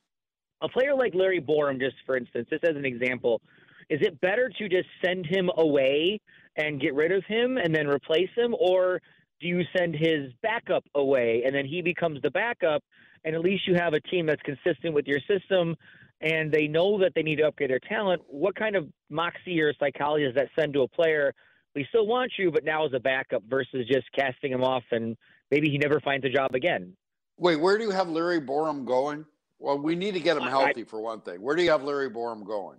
A 0.60 0.68
player 0.68 0.94
like 0.94 1.14
Larry 1.14 1.40
Borom, 1.40 1.78
just 1.78 1.96
for 2.06 2.16
instance, 2.16 2.48
just 2.50 2.64
as 2.64 2.76
an 2.76 2.84
example, 2.84 3.42
is 3.90 4.00
it 4.02 4.20
better 4.20 4.50
to 4.58 4.68
just 4.68 4.88
send 5.04 5.26
him 5.26 5.50
away 5.56 6.20
and 6.56 6.80
get 6.80 6.94
rid 6.94 7.12
of 7.12 7.24
him 7.24 7.56
and 7.56 7.74
then 7.74 7.86
replace 7.86 8.30
him, 8.36 8.54
or 8.58 9.00
do 9.40 9.48
you 9.48 9.62
send 9.76 9.94
his 9.94 10.32
backup 10.42 10.84
away 10.94 11.42
and 11.44 11.54
then 11.54 11.66
he 11.66 11.82
becomes 11.82 12.20
the 12.22 12.30
backup, 12.30 12.82
and 13.24 13.34
at 13.34 13.40
least 13.40 13.66
you 13.66 13.74
have 13.74 13.94
a 13.94 14.00
team 14.00 14.26
that's 14.26 14.42
consistent 14.42 14.94
with 14.94 15.06
your 15.06 15.20
system 15.28 15.76
and 16.20 16.50
they 16.50 16.66
know 16.66 16.98
that 16.98 17.12
they 17.14 17.22
need 17.22 17.36
to 17.36 17.46
upgrade 17.46 17.70
their 17.70 17.80
talent? 17.80 18.22
What 18.28 18.54
kind 18.54 18.76
of 18.76 18.88
moxie 19.10 19.60
or 19.60 19.74
psychology 19.78 20.24
does 20.24 20.34
that 20.36 20.48
send 20.58 20.72
to 20.74 20.82
a 20.82 20.88
player? 20.88 21.34
We 21.74 21.84
still 21.88 22.06
want 22.06 22.32
you, 22.38 22.50
but 22.52 22.64
now 22.64 22.86
as 22.86 22.92
a 22.94 23.00
backup 23.00 23.42
versus 23.48 23.86
just 23.88 24.06
casting 24.16 24.52
him 24.52 24.62
off 24.62 24.84
and 24.92 25.16
maybe 25.50 25.68
he 25.68 25.78
never 25.78 26.00
finds 26.00 26.24
a 26.24 26.30
job 26.30 26.54
again. 26.54 26.96
Wait, 27.36 27.56
where 27.56 27.76
do 27.76 27.84
you 27.84 27.90
have 27.90 28.08
Larry 28.08 28.40
Borom 28.40 28.84
going? 28.84 29.24
Well, 29.58 29.78
we 29.78 29.96
need 29.96 30.14
to 30.14 30.20
get 30.20 30.36
him 30.36 30.44
healthy 30.44 30.84
for 30.84 31.00
one 31.00 31.20
thing. 31.20 31.40
Where 31.40 31.56
do 31.56 31.62
you 31.62 31.70
have 31.70 31.82
Larry 31.82 32.10
Borom 32.10 32.46
going? 32.46 32.78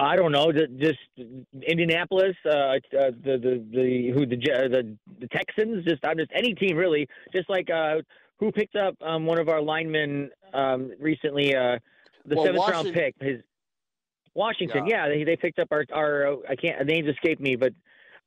I 0.00 0.16
don't 0.16 0.32
know, 0.32 0.50
just 0.50 0.98
Indianapolis, 1.62 2.34
uh, 2.44 2.50
uh, 2.50 2.78
the 2.90 3.38
the 3.38 3.64
the 3.70 4.10
who 4.12 4.26
the 4.26 4.36
the 4.36 4.96
the 5.20 5.28
Texans, 5.28 5.84
just 5.84 6.04
I'm 6.04 6.18
just 6.18 6.32
any 6.34 6.52
team 6.54 6.76
really, 6.76 7.06
just 7.32 7.48
like 7.48 7.70
uh, 7.70 7.96
who 8.40 8.50
picked 8.50 8.74
up 8.74 8.96
um, 9.00 9.24
one 9.24 9.38
of 9.38 9.48
our 9.48 9.62
linemen 9.62 10.30
um, 10.52 10.92
recently, 10.98 11.54
uh, 11.54 11.78
the 12.26 12.34
Well, 12.34 12.44
seventh 12.44 12.68
round 12.68 12.92
pick, 12.92 13.14
his 13.20 13.40
Washington. 14.34 14.86
Yeah, 14.88 15.08
they 15.08 15.22
they 15.22 15.36
picked 15.36 15.60
up 15.60 15.68
our 15.70 15.84
our 15.92 16.26
uh, 16.26 16.36
I 16.48 16.56
can't 16.56 16.84
names 16.84 17.08
escape 17.08 17.38
me, 17.38 17.54
but 17.54 17.72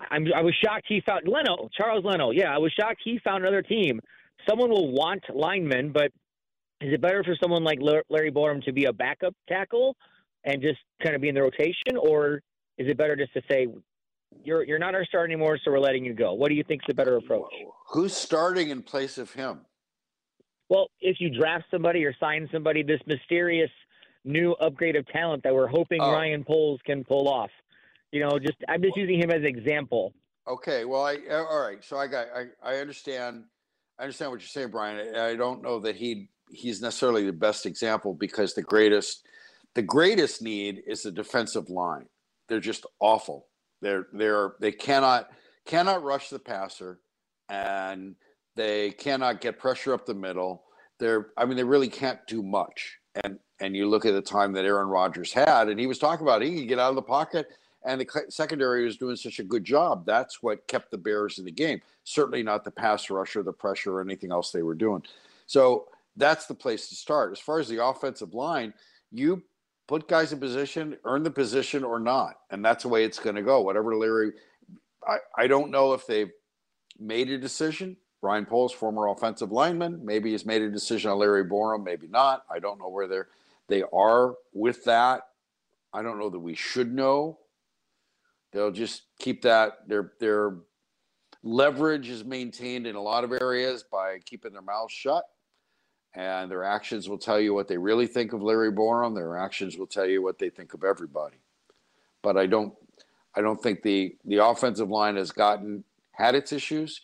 I'm 0.09 0.25
I 0.33 0.41
was 0.41 0.55
shocked 0.63 0.86
he 0.88 1.01
found 1.05 1.27
Leno 1.27 1.67
Charles 1.77 2.05
Leno. 2.05 2.31
Yeah, 2.31 2.55
I 2.55 2.59
was 2.59 2.71
shocked 2.79 3.01
he 3.03 3.19
found 3.25 3.43
another 3.43 3.62
team. 3.62 4.00
Someone 4.47 4.69
will 4.69 4.93
want 4.93 5.24
linemen, 5.33 5.91
but 5.91 6.12
is 6.79 6.93
it 6.93 7.01
better 7.01 7.25
for 7.25 7.36
someone 7.41 7.65
like 7.65 7.79
Larry 7.81 8.31
Borom 8.31 8.63
to 8.63 8.71
be 8.71 8.86
a 8.86 8.93
backup 8.93 9.36
tackle 9.50 9.97
and 10.48 10.62
just 10.62 10.80
kind 11.04 11.13
of 11.13 11.22
be 11.22 11.30
in 11.30 11.36
the 11.36 11.42
rotation, 11.42 11.98
or 12.00 12.42
is 12.77 12.88
it 12.88 12.98
better 12.98 13.16
just 13.16 13.34
to 13.34 13.42
say 13.51 13.68
you're 14.44 14.63
you're 14.63 14.80
not 14.80 14.96
our 14.96 15.06
star 15.06 15.25
anymore, 15.25 15.60
so 15.63 15.72
we're 15.72 15.80
letting 15.80 16.06
you 16.06 16.13
go? 16.13 16.34
What 16.34 16.50
do 16.50 16.56
you 16.56 16.63
think 16.63 16.82
is 16.82 16.86
the 16.88 16.94
better 16.94 17.18
approach? 17.18 17.51
Who's 17.89 18.16
starting 18.16 18.70
in 18.70 18.82
place 18.82 19.18
of 19.18 19.32
him? 19.34 19.62
Well, 20.70 20.88
if 21.01 21.18
you 21.20 21.30
draft 21.38 21.66
somebody 21.70 22.04
or 22.06 22.16
sign 22.20 22.50
somebody, 22.51 22.82
this 22.82 23.01
mysterious 23.06 23.70
new 24.25 24.54
upgrade 24.54 24.96
of 24.96 25.06
talent 25.08 25.44
that 25.44 25.54
we're 25.54 25.68
hoping 25.68 26.01
Oh. 26.01 26.12
Ryan 26.12 26.44
Poles 26.44 26.80
can 26.86 27.04
pull 27.04 27.27
off. 27.27 27.51
You 28.12 28.22
know, 28.22 28.39
just 28.39 28.58
I'm 28.70 28.82
just 28.82 28.96
using 28.96 29.20
him 29.22 29.30
as 29.32 29.42
an 29.42 29.46
example. 29.46 30.13
Okay, 30.48 30.86
well, 30.86 31.04
I 31.06 31.18
all 31.30 31.60
right. 31.60 31.84
So 31.84 31.98
I 31.98 32.08
got, 32.08 32.27
I, 32.34 32.46
I 32.63 32.77
understand, 32.77 33.44
I 34.00 34.04
understand 34.04 34.32
what 34.32 34.39
you're 34.39 34.48
saying, 34.48 34.72
Brian. 34.72 35.13
I, 35.16 35.32
I 35.32 35.36
don't 35.36 35.62
know 35.62 35.80
that 35.80 35.98
he 35.98 36.30
he's 36.50 36.82
necessarily 36.82 37.25
the 37.25 37.34
best 37.34 37.66
example 37.66 38.13
because 38.13 38.54
the 38.54 38.62
greatest, 38.62 39.25
the 39.75 39.81
greatest 39.81 40.41
need 40.41 40.83
is 40.88 41.03
the 41.03 41.12
defensive 41.12 41.69
line. 41.69 42.07
They're 42.47 42.59
just 42.59 42.86
awful. 43.00 43.47
They're 43.81 44.07
they're 44.13 44.53
they 44.59 44.71
cannot 44.71 45.29
cannot 45.65 46.03
rush 46.03 46.29
the 46.29 46.39
passer, 46.39 47.00
and 47.50 48.15
they 48.55 48.91
cannot 48.91 49.41
get 49.41 49.59
pressure 49.59 49.93
up 49.93 50.05
the 50.05 50.13
middle. 50.13 50.63
They're 51.00 51.27
I 51.38 51.45
mean 51.45 51.57
they 51.57 51.63
really 51.63 51.89
can't 51.89 52.19
do 52.27 52.41
much. 52.41 52.97
And 53.24 53.39
and 53.59 53.75
you 53.75 53.88
look 53.88 54.05
at 54.05 54.13
the 54.13 54.21
time 54.21 54.53
that 54.53 54.65
Aaron 54.65 54.88
Rodgers 54.88 55.33
had, 55.33 55.69
and 55.69 55.79
he 55.79 55.88
was 55.88 56.00
talking 56.00 56.25
about 56.25 56.41
he 56.41 56.59
could 56.59 56.67
get 56.67 56.79
out 56.79 56.89
of 56.89 56.95
the 56.95 57.01
pocket 57.01 57.47
and 57.88 58.01
the 58.01 58.25
secondary 58.29 58.83
was 58.83 58.97
doing 58.97 59.15
such 59.15 59.39
a 59.39 59.43
good 59.43 59.63
job. 59.63 60.05
That's 60.05 60.43
what 60.43 60.67
kept 60.67 60.91
the 60.91 60.97
Bears 60.97 61.39
in 61.39 61.45
the 61.45 61.51
game. 61.51 61.81
Certainly 62.03 62.43
not 62.43 62.65
the 62.65 62.71
pass 62.71 63.09
rush 63.09 63.36
or 63.36 63.43
the 63.43 63.53
pressure 63.53 63.97
or 63.97 64.01
anything 64.01 64.31
else 64.31 64.51
they 64.51 64.62
were 64.62 64.75
doing. 64.75 65.03
So 65.45 65.88
that's 66.17 66.47
the 66.47 66.53
place 66.53 66.89
to 66.89 66.95
start. 66.95 67.31
As 67.31 67.39
far 67.39 67.59
as 67.59 67.69
the 67.69 67.83
offensive 67.83 68.33
line, 68.33 68.74
you 69.12 69.41
put 69.88 70.08
guys 70.08 70.34
in 70.34 70.39
position, 70.39 70.98
earn 71.06 71.24
the 71.24 71.32
position 71.32 71.84
or 71.84 72.00
not, 72.00 72.36
and 72.50 72.63
that's 72.63 72.84
the 72.84 72.89
way 72.89 73.03
it's 73.03 73.20
going 73.20 73.36
to 73.36 73.41
go. 73.41 73.62
Whatever 73.62 73.96
Larry, 73.96 74.34
I, 75.08 75.17
I 75.38 75.48
don't 75.48 75.72
know 75.72 75.94
if 75.94 76.06
they've 76.06 76.32
made 77.00 77.29
a 77.29 77.38
decision. 77.38 77.98
Brian 78.22 78.46
Poles, 78.46 78.74
former 78.74 79.08
offensive 79.08 79.51
lineman, 79.51 80.03
maybe 80.03 80.32
has 80.32 80.46
made 80.46 80.62
a 80.62 80.70
decision 80.70 81.12
on 81.12 81.20
Larry 81.20 81.46
Borom, 81.46 81.84
maybe 81.84 82.08
not. 82.08 82.44
I 82.51 82.60
don't 82.60 82.79
know 82.79 82.89
where 82.89 83.08
they're 83.08 83.27
they 83.70 83.84
are 83.94 84.36
with 84.53 84.84
that. 84.86 85.24
I 85.94 86.01
don't 86.01 86.20
know 86.20 86.29
that 86.29 86.39
we 86.39 86.56
should 86.56 86.94
know. 86.94 87.39
They'll 88.51 88.72
just 88.72 89.03
keep 89.20 89.41
that 89.44 89.88
their 89.88 90.13
their 90.20 90.56
leverage 91.44 92.10
is 92.10 92.24
maintained 92.24 92.88
in 92.88 92.96
a 92.96 93.01
lot 93.01 93.24
of 93.24 93.32
areas 93.32 93.84
by 93.84 94.20
keeping 94.25 94.53
their 94.53 94.62
mouths 94.62 94.94
shut. 94.94 95.24
And 96.17 96.50
their 96.50 96.63
actions 96.63 97.07
will 97.07 97.19
tell 97.19 97.39
you 97.39 97.53
what 97.53 97.67
they 97.67 97.77
really 97.77 98.07
think 98.07 98.33
of 98.33 98.41
Larry 98.41 98.71
Borom. 98.71 99.13
Their 99.13 99.38
actions 99.38 99.77
will 99.77 99.86
tell 99.86 100.07
you 100.07 100.24
what 100.24 100.39
they 100.39 100.50
think 100.50 100.74
of 100.74 100.83
everybody. 100.83 101.38
But 102.24 102.38
I 102.38 102.47
don't 102.47 102.74
I 103.36 103.41
don't 103.41 103.62
think 103.62 103.83
the 103.83 104.17
the 104.25 104.43
offensive 104.43 104.89
line 104.89 105.15
has 105.15 105.31
gotten 105.31 105.83
had 106.13 106.33
its 106.33 106.51
issues 106.51 107.01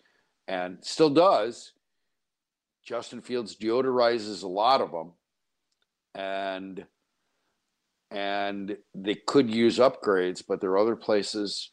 and 0.47 0.79
still 0.81 1.11
does. 1.11 1.73
Justin 2.83 3.21
Fields 3.21 3.55
deodorizes 3.55 4.41
a 4.41 4.47
lot 4.47 4.81
of 4.81 4.91
them. 4.91 5.11
And 6.15 6.83
and 8.09 8.75
they 8.95 9.13
could 9.13 9.53
use 9.53 9.77
upgrades, 9.77 10.43
but 10.47 10.59
there 10.59 10.71
are 10.71 10.79
other 10.79 10.95
places 10.95 11.69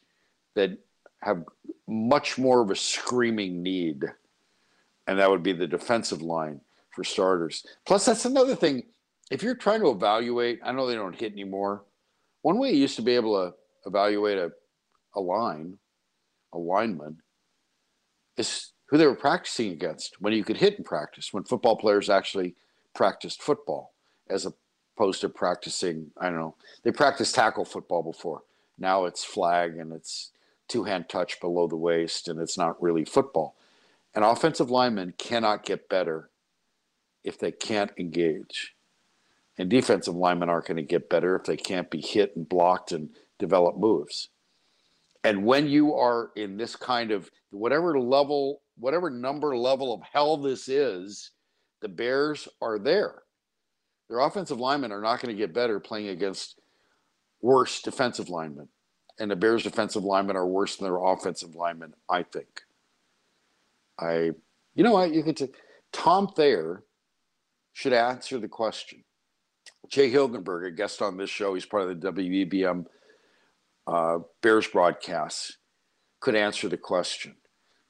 that 0.53 0.77
have 1.23 1.43
much 1.87 2.37
more 2.37 2.61
of 2.61 2.69
a 2.69 2.75
screaming 2.75 3.63
need, 3.63 4.05
and 5.07 5.17
that 5.17 5.29
would 5.29 5.43
be 5.43 5.53
the 5.53 5.67
defensive 5.67 6.21
line 6.21 6.61
for 6.91 7.03
starters. 7.03 7.65
Plus, 7.85 8.05
that's 8.05 8.25
another 8.25 8.55
thing. 8.55 8.83
If 9.29 9.43
you're 9.43 9.55
trying 9.55 9.81
to 9.81 9.89
evaluate, 9.89 10.59
I 10.63 10.71
know 10.71 10.87
they 10.87 10.95
don't 10.95 11.19
hit 11.19 11.31
anymore. 11.31 11.83
One 12.41 12.57
way 12.57 12.71
you 12.71 12.81
used 12.81 12.97
to 12.97 13.01
be 13.01 13.15
able 13.15 13.35
to 13.35 13.55
evaluate 13.87 14.37
a, 14.37 14.51
a 15.15 15.21
line, 15.21 15.77
a 16.53 16.57
lineman, 16.57 17.21
is 18.37 18.71
who 18.87 18.97
they 18.97 19.07
were 19.07 19.15
practicing 19.15 19.71
against 19.71 20.19
when 20.19 20.33
you 20.33 20.43
could 20.43 20.57
hit 20.57 20.77
in 20.77 20.83
practice, 20.83 21.31
when 21.31 21.43
football 21.43 21.77
players 21.77 22.09
actually 22.09 22.55
practiced 22.93 23.41
football 23.41 23.93
as 24.29 24.45
opposed 24.45 25.21
to 25.21 25.29
practicing, 25.29 26.11
I 26.19 26.25
don't 26.25 26.39
know, 26.39 26.55
they 26.83 26.91
practiced 26.91 27.35
tackle 27.35 27.63
football 27.63 28.03
before. 28.03 28.41
Now 28.77 29.05
it's 29.05 29.23
flag 29.23 29.77
and 29.77 29.93
it's 29.93 30.31
two 30.67 30.83
hand 30.83 31.07
touch 31.07 31.39
below 31.39 31.67
the 31.67 31.75
waist, 31.75 32.27
and 32.27 32.39
it's 32.39 32.57
not 32.57 32.81
really 32.81 33.05
football. 33.05 33.55
An 34.15 34.23
offensive 34.23 34.71
lineman 34.71 35.13
cannot 35.17 35.63
get 35.63 35.87
better 35.87 36.30
if 37.23 37.37
they 37.37 37.51
can't 37.51 37.91
engage. 37.97 38.75
And 39.57 39.69
defensive 39.69 40.15
linemen 40.15 40.49
aren't 40.49 40.65
going 40.65 40.77
to 40.77 40.83
get 40.83 41.09
better 41.09 41.35
if 41.35 41.43
they 41.43 41.57
can't 41.57 41.89
be 41.91 42.01
hit 42.01 42.35
and 42.35 42.47
blocked 42.47 42.91
and 42.91 43.09
develop 43.37 43.77
moves. 43.77 44.29
And 45.23 45.45
when 45.45 45.67
you 45.67 45.93
are 45.93 46.31
in 46.35 46.57
this 46.57 46.75
kind 46.75 47.11
of 47.11 47.29
whatever 47.51 47.99
level, 47.99 48.61
whatever 48.77 49.09
number 49.09 49.55
level 49.55 49.93
of 49.93 50.01
hell 50.11 50.37
this 50.37 50.67
is, 50.67 51.31
the 51.81 51.89
Bears 51.89 52.47
are 52.61 52.79
there. 52.79 53.23
Their 54.09 54.19
offensive 54.19 54.59
linemen 54.59 54.91
are 54.91 55.01
not 55.01 55.21
going 55.21 55.33
to 55.33 55.39
get 55.39 55.53
better 55.53 55.79
playing 55.79 56.09
against 56.09 56.59
worse 57.41 57.81
defensive 57.81 58.29
linemen. 58.29 58.67
And 59.19 59.29
the 59.29 59.35
Bears' 59.35 59.63
defensive 59.63 60.03
linemen 60.03 60.35
are 60.35 60.47
worse 60.47 60.75
than 60.77 60.85
their 60.85 61.03
offensive 61.03 61.55
linemen, 61.55 61.93
I 62.09 62.23
think. 62.23 62.61
I, 63.99 64.31
you 64.73 64.83
know 64.83 64.93
what? 64.93 65.13
You 65.13 65.21
could, 65.21 65.37
t- 65.37 65.49
Tom 65.91 66.27
Thayer 66.27 66.83
should 67.73 67.93
answer 67.93 68.39
the 68.39 68.47
question. 68.47 69.03
Jay 69.89 70.11
Hilgenberg, 70.11 70.67
a 70.67 70.71
guest 70.71 71.01
on 71.01 71.17
this 71.17 71.29
show, 71.29 71.53
he's 71.53 71.65
part 71.65 71.89
of 71.89 72.01
the 72.01 72.11
WBBM 72.11 72.85
uh, 73.87 74.19
Bears 74.41 74.67
broadcasts, 74.67 75.57
could 76.19 76.35
answer 76.35 76.69
the 76.69 76.77
question. 76.77 77.35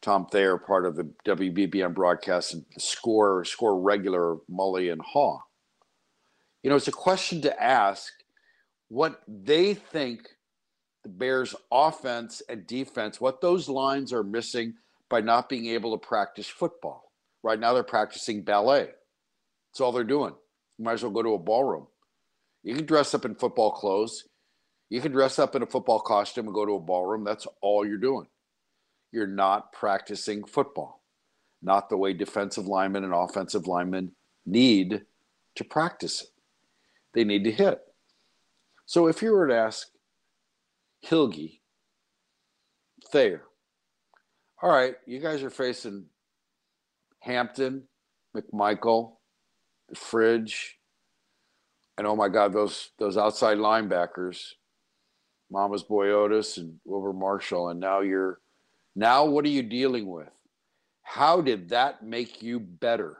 Tom 0.01 0.25
Thayer, 0.25 0.57
part 0.57 0.85
of 0.85 0.95
the 0.95 1.11
WBBM 1.25 1.93
broadcast, 1.93 2.53
and 2.53 2.65
score 2.77 3.45
score 3.45 3.79
regular 3.79 4.37
Mully 4.49 4.91
and 4.91 5.01
Haw. 5.01 5.39
You 6.63 6.69
know, 6.69 6.75
it's 6.75 6.87
a 6.87 6.91
question 6.91 7.41
to 7.41 7.63
ask 7.63 8.11
what 8.89 9.21
they 9.27 9.73
think 9.73 10.27
the 11.03 11.09
Bears' 11.09 11.55
offense 11.71 12.41
and 12.49 12.65
defense, 12.67 13.21
what 13.21 13.41
those 13.41 13.69
lines 13.69 14.11
are 14.13 14.23
missing 14.23 14.73
by 15.09 15.21
not 15.21 15.49
being 15.49 15.67
able 15.67 15.97
to 15.97 16.07
practice 16.07 16.47
football. 16.47 17.11
Right 17.43 17.59
now, 17.59 17.73
they're 17.73 17.83
practicing 17.83 18.43
ballet. 18.43 18.89
That's 19.71 19.81
all 19.81 19.91
they're 19.91 20.03
doing. 20.03 20.33
You 20.77 20.85
might 20.85 20.93
as 20.93 21.03
well 21.03 21.11
go 21.11 21.23
to 21.23 21.33
a 21.33 21.39
ballroom. 21.39 21.87
You 22.63 22.75
can 22.75 22.85
dress 22.85 23.13
up 23.13 23.25
in 23.25 23.35
football 23.35 23.71
clothes. 23.71 24.25
You 24.89 24.99
can 24.99 25.11
dress 25.11 25.39
up 25.39 25.55
in 25.55 25.63
a 25.63 25.67
football 25.67 25.99
costume 25.99 26.47
and 26.47 26.53
go 26.53 26.65
to 26.65 26.73
a 26.73 26.79
ballroom. 26.79 27.23
That's 27.23 27.47
all 27.61 27.85
you're 27.85 27.97
doing. 27.97 28.27
You're 29.11 29.27
not 29.27 29.71
practicing 29.71 30.43
football, 30.43 31.01
not 31.61 31.89
the 31.89 31.97
way 31.97 32.13
defensive 32.13 32.67
linemen 32.67 33.03
and 33.03 33.13
offensive 33.13 33.67
linemen 33.67 34.11
need 34.45 35.05
to 35.55 35.63
practice 35.63 36.21
it. 36.21 36.29
They 37.13 37.23
need 37.23 37.43
to 37.45 37.51
hit. 37.51 37.79
So 38.85 39.07
if 39.07 39.21
you 39.21 39.31
were 39.31 39.47
to 39.47 39.55
ask 39.55 39.87
Hilgi, 41.05 41.59
Thayer, 43.11 43.43
all 44.61 44.69
right, 44.69 44.95
you 45.05 45.19
guys 45.19 45.41
are 45.43 45.49
facing 45.49 46.05
Hampton, 47.19 47.83
McMichael, 48.35 49.13
Fridge, 49.95 50.77
and 51.97 52.07
oh 52.07 52.15
my 52.15 52.29
God, 52.29 52.53
those 52.53 52.91
those 52.97 53.17
outside 53.17 53.57
linebackers, 53.57 54.53
Mama's 55.49 55.83
Boy 55.83 56.09
Otis 56.09 56.57
and 56.57 56.79
Wilber 56.85 57.13
Marshall, 57.13 57.69
and 57.69 57.79
now 57.79 58.01
you're 58.01 58.39
now 58.95 59.25
what 59.25 59.45
are 59.45 59.49
you 59.49 59.63
dealing 59.63 60.07
with? 60.07 60.29
How 61.03 61.41
did 61.41 61.69
that 61.69 62.03
make 62.03 62.41
you 62.41 62.59
better? 62.59 63.17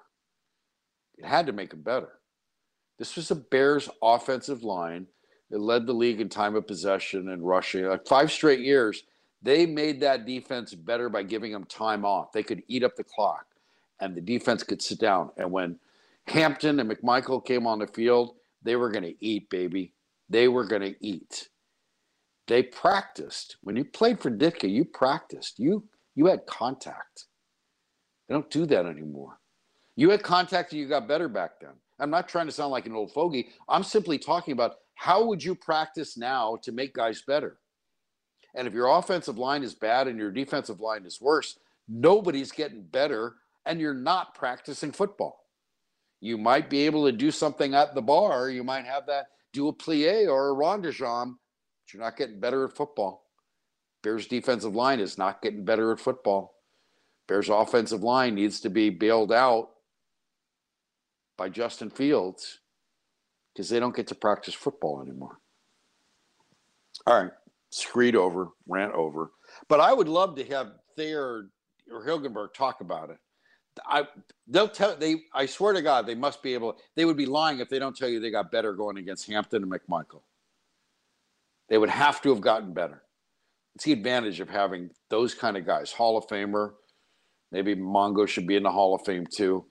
It 1.17 1.25
had 1.25 1.45
to 1.47 1.53
make 1.53 1.71
them 1.71 1.81
better. 1.81 2.19
This 2.97 3.15
was 3.15 3.31
a 3.31 3.35
Bears 3.35 3.89
offensive 4.01 4.63
line 4.63 5.07
that 5.49 5.59
led 5.59 5.85
the 5.85 5.93
league 5.93 6.21
in 6.21 6.29
time 6.29 6.55
of 6.55 6.67
possession 6.67 7.29
and 7.29 7.45
rushing. 7.45 7.85
Like 7.85 8.07
five 8.07 8.31
straight 8.31 8.61
years, 8.61 9.03
they 9.41 9.65
made 9.65 9.99
that 10.01 10.25
defense 10.25 10.73
better 10.73 11.09
by 11.09 11.23
giving 11.23 11.51
them 11.51 11.65
time 11.65 12.05
off. 12.05 12.31
They 12.31 12.43
could 12.43 12.63
eat 12.67 12.83
up 12.83 12.95
the 12.95 13.03
clock 13.03 13.45
and 13.99 14.15
the 14.15 14.21
defense 14.21 14.63
could 14.63 14.81
sit 14.81 14.99
down. 14.99 15.31
And 15.37 15.51
when 15.51 15.79
Hampton 16.27 16.79
and 16.79 16.89
McMichael 16.89 17.45
came 17.45 17.67
on 17.67 17.79
the 17.79 17.87
field, 17.87 18.35
they 18.63 18.75
were 18.75 18.91
going 18.91 19.03
to 19.03 19.25
eat, 19.25 19.49
baby. 19.49 19.93
They 20.29 20.47
were 20.47 20.65
going 20.65 20.81
to 20.83 20.95
eat. 21.05 21.49
They 22.47 22.63
practiced. 22.63 23.57
When 23.61 23.75
you 23.75 23.85
played 23.85 24.19
for 24.19 24.31
Ditka, 24.31 24.69
you 24.69 24.85
practiced. 24.85 25.59
You 25.59 25.87
you 26.15 26.25
had 26.27 26.45
contact. 26.45 27.25
They 28.27 28.33
don't 28.33 28.49
do 28.49 28.65
that 28.65 28.85
anymore. 28.85 29.39
You 29.95 30.09
had 30.09 30.23
contact 30.23 30.71
and 30.71 30.81
you 30.81 30.87
got 30.87 31.07
better 31.07 31.29
back 31.29 31.59
then. 31.61 31.71
I'm 31.99 32.09
not 32.09 32.27
trying 32.27 32.47
to 32.47 32.51
sound 32.51 32.71
like 32.71 32.85
an 32.85 32.95
old 32.95 33.13
fogey. 33.13 33.49
I'm 33.69 33.83
simply 33.83 34.17
talking 34.17 34.51
about 34.51 34.75
how 34.95 35.25
would 35.25 35.43
you 35.43 35.55
practice 35.55 36.17
now 36.17 36.57
to 36.63 36.71
make 36.71 36.93
guys 36.93 37.21
better? 37.25 37.59
And 38.55 38.67
if 38.67 38.73
your 38.73 38.87
offensive 38.87 39.37
line 39.37 39.63
is 39.63 39.73
bad 39.73 40.07
and 40.07 40.17
your 40.17 40.31
defensive 40.31 40.79
line 40.81 41.05
is 41.05 41.21
worse, 41.21 41.57
nobody's 41.87 42.51
getting 42.51 42.83
better 42.83 43.35
and 43.65 43.79
you're 43.79 43.93
not 43.93 44.35
practicing 44.35 44.91
football. 44.91 45.40
You 46.21 46.37
might 46.37 46.69
be 46.69 46.85
able 46.85 47.05
to 47.05 47.11
do 47.11 47.31
something 47.31 47.73
at 47.73 47.95
the 47.95 48.01
bar. 48.01 48.49
You 48.49 48.63
might 48.63 48.85
have 48.85 49.07
that 49.07 49.25
do 49.53 49.67
a 49.67 49.73
plie 49.73 50.27
or 50.27 50.49
a 50.49 50.53
rond 50.53 50.83
de 50.83 50.91
jambe, 50.91 51.33
but 51.33 51.93
you're 51.93 52.03
not 52.03 52.15
getting 52.15 52.39
better 52.39 52.63
at 52.65 52.75
football. 52.75 53.25
Bears 54.03 54.27
defensive 54.27 54.75
line 54.75 54.99
is 54.99 55.17
not 55.17 55.41
getting 55.41 55.65
better 55.65 55.91
at 55.91 55.99
football. 55.99 56.55
Bears 57.27 57.49
offensive 57.49 58.03
line 58.03 58.35
needs 58.35 58.61
to 58.61 58.69
be 58.69 58.89
bailed 58.89 59.31
out 59.31 59.69
by 61.37 61.49
Justin 61.49 61.89
Fields 61.89 62.59
because 63.53 63.69
they 63.69 63.79
don't 63.79 63.95
get 63.95 64.07
to 64.07 64.15
practice 64.15 64.53
football 64.53 65.01
anymore. 65.01 65.37
All 67.07 67.23
right, 67.23 67.31
screed 67.71 68.15
over, 68.15 68.49
rant 68.67 68.93
over. 68.93 69.31
But 69.67 69.79
I 69.79 69.91
would 69.93 70.07
love 70.07 70.35
to 70.35 70.45
have 70.45 70.73
Thayer 70.95 71.49
or 71.91 72.05
Hilgenberg 72.05 72.53
talk 72.53 72.81
about 72.81 73.09
it. 73.09 73.17
I 73.85 74.07
they'll 74.47 74.67
tell 74.67 74.95
they 74.95 75.23
I 75.33 75.45
swear 75.45 75.73
to 75.73 75.81
God 75.81 76.05
they 76.05 76.15
must 76.15 76.43
be 76.43 76.53
able 76.53 76.77
they 76.95 77.05
would 77.05 77.17
be 77.17 77.25
lying 77.25 77.59
if 77.59 77.69
they 77.69 77.79
don't 77.79 77.95
tell 77.95 78.09
you 78.09 78.19
they 78.19 78.31
got 78.31 78.51
better 78.51 78.73
going 78.73 78.97
against 78.97 79.27
Hampton 79.27 79.63
and 79.63 79.71
McMichael. 79.71 80.21
They 81.69 81.77
would 81.77 81.89
have 81.89 82.21
to 82.21 82.29
have 82.29 82.41
gotten 82.41 82.73
better. 82.73 83.03
It's 83.75 83.85
the 83.85 83.93
advantage 83.93 84.41
of 84.41 84.49
having 84.49 84.89
those 85.09 85.33
kind 85.33 85.55
of 85.55 85.65
guys, 85.65 85.91
Hall 85.93 86.17
of 86.17 86.27
Famer. 86.27 86.73
Maybe 87.51 87.75
Mongo 87.75 88.27
should 88.27 88.45
be 88.45 88.57
in 88.57 88.63
the 88.63 88.71
Hall 88.71 88.93
of 88.93 89.01
Fame 89.05 89.25
too. 89.25 89.65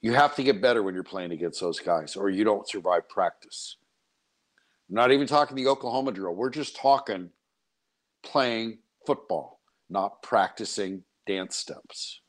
You 0.00 0.12
have 0.12 0.36
to 0.36 0.44
get 0.44 0.62
better 0.62 0.84
when 0.84 0.94
you're 0.94 1.02
playing 1.02 1.32
against 1.32 1.60
those 1.60 1.80
guys, 1.80 2.14
or 2.14 2.30
you 2.30 2.44
don't 2.44 2.68
survive 2.68 3.08
practice. 3.08 3.76
I'm 4.88 4.94
not 4.94 5.10
even 5.10 5.26
talking 5.26 5.56
the 5.56 5.66
Oklahoma 5.66 6.12
drill. 6.12 6.34
We're 6.34 6.50
just 6.50 6.76
talking 6.76 7.30
playing 8.22 8.78
football, 9.04 9.60
not 9.90 10.22
practicing 10.22 11.02
dance 11.26 11.56
steps. 11.56 12.20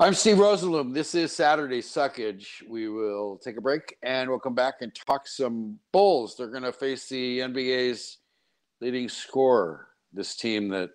I'm 0.00 0.14
Steve 0.14 0.38
Rosenbloom. 0.38 0.92
This 0.92 1.14
is 1.14 1.30
Saturday 1.30 1.80
Suckage. 1.80 2.46
We 2.68 2.88
will 2.88 3.38
take 3.38 3.56
a 3.56 3.60
break 3.60 3.96
and 4.02 4.28
we'll 4.28 4.40
come 4.40 4.54
back 4.54 4.76
and 4.80 4.92
talk 4.92 5.28
some 5.28 5.78
Bulls. 5.92 6.36
They're 6.36 6.50
going 6.50 6.64
to 6.64 6.72
face 6.72 7.08
the 7.08 7.38
NBA's 7.38 8.18
leading 8.80 9.08
scorer, 9.08 9.86
this 10.12 10.34
team 10.34 10.68
that 10.70 10.90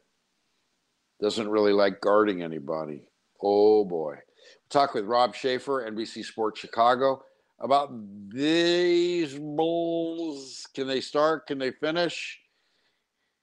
doesn't 1.21 1.49
really 1.49 1.71
like 1.71 2.01
guarding 2.01 2.43
anybody. 2.43 3.03
Oh 3.41 3.86
boy. 3.86 4.15
We'll 4.15 4.69
talk 4.69 4.93
with 4.93 5.06
Rob 5.06 5.36
Schaefer, 5.36 5.89
NBC 5.89 6.25
Sports 6.25 6.60
Chicago, 6.60 7.23
about 7.62 7.93
these 8.30 9.39
Bulls. 9.39 10.67
Can 10.73 10.86
they 10.86 10.99
start? 10.99 11.47
Can 11.47 11.60
they 11.60 11.71
finish? 11.71 12.39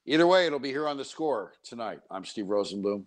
Either 0.06 0.26
way, 0.26 0.46
it'll 0.46 0.58
be 0.58 0.68
here 0.68 0.86
on 0.86 0.98
the 0.98 1.04
score 1.04 1.54
tonight. 1.62 2.00
I'm 2.10 2.26
Steve 2.26 2.44
Rosenbloom, 2.44 3.06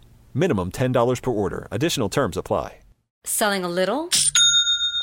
Minimum 0.33 0.73
$10 0.73 1.21
per 1.21 1.31
order. 1.31 1.67
Additional 1.71 2.09
terms 2.09 2.37
apply. 2.37 2.77
Selling 3.23 3.63
a 3.63 3.69
little 3.69 4.09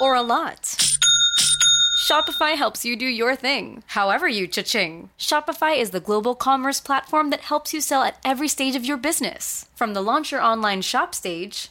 or 0.01 0.17
a 0.17 0.23
lot? 0.23 0.77
Shopify 2.09 2.57
helps 2.57 2.85
you 2.85 2.97
do 2.97 3.07
your 3.07 3.37
thing, 3.37 3.85
however 3.89 4.27
you 4.27 4.49
cha-ching. 4.49 5.11
Shopify 5.19 5.79
is 5.79 5.91
the 5.91 6.01
global 6.01 6.35
commerce 6.35 6.81
platform 6.81 7.31
that 7.31 7.43
helps 7.43 7.73
you 7.73 7.81
sell 7.81 8.03
at 8.03 8.17
every 8.25 8.49
stage 8.49 8.75
of 8.75 8.85
your 8.85 8.97
business. 8.97 9.67
From 9.77 9.95
the 9.95 10.01
launch 10.01 10.33
your 10.33 10.41
online 10.41 10.83
shop 10.83 11.15
stage 11.15 11.71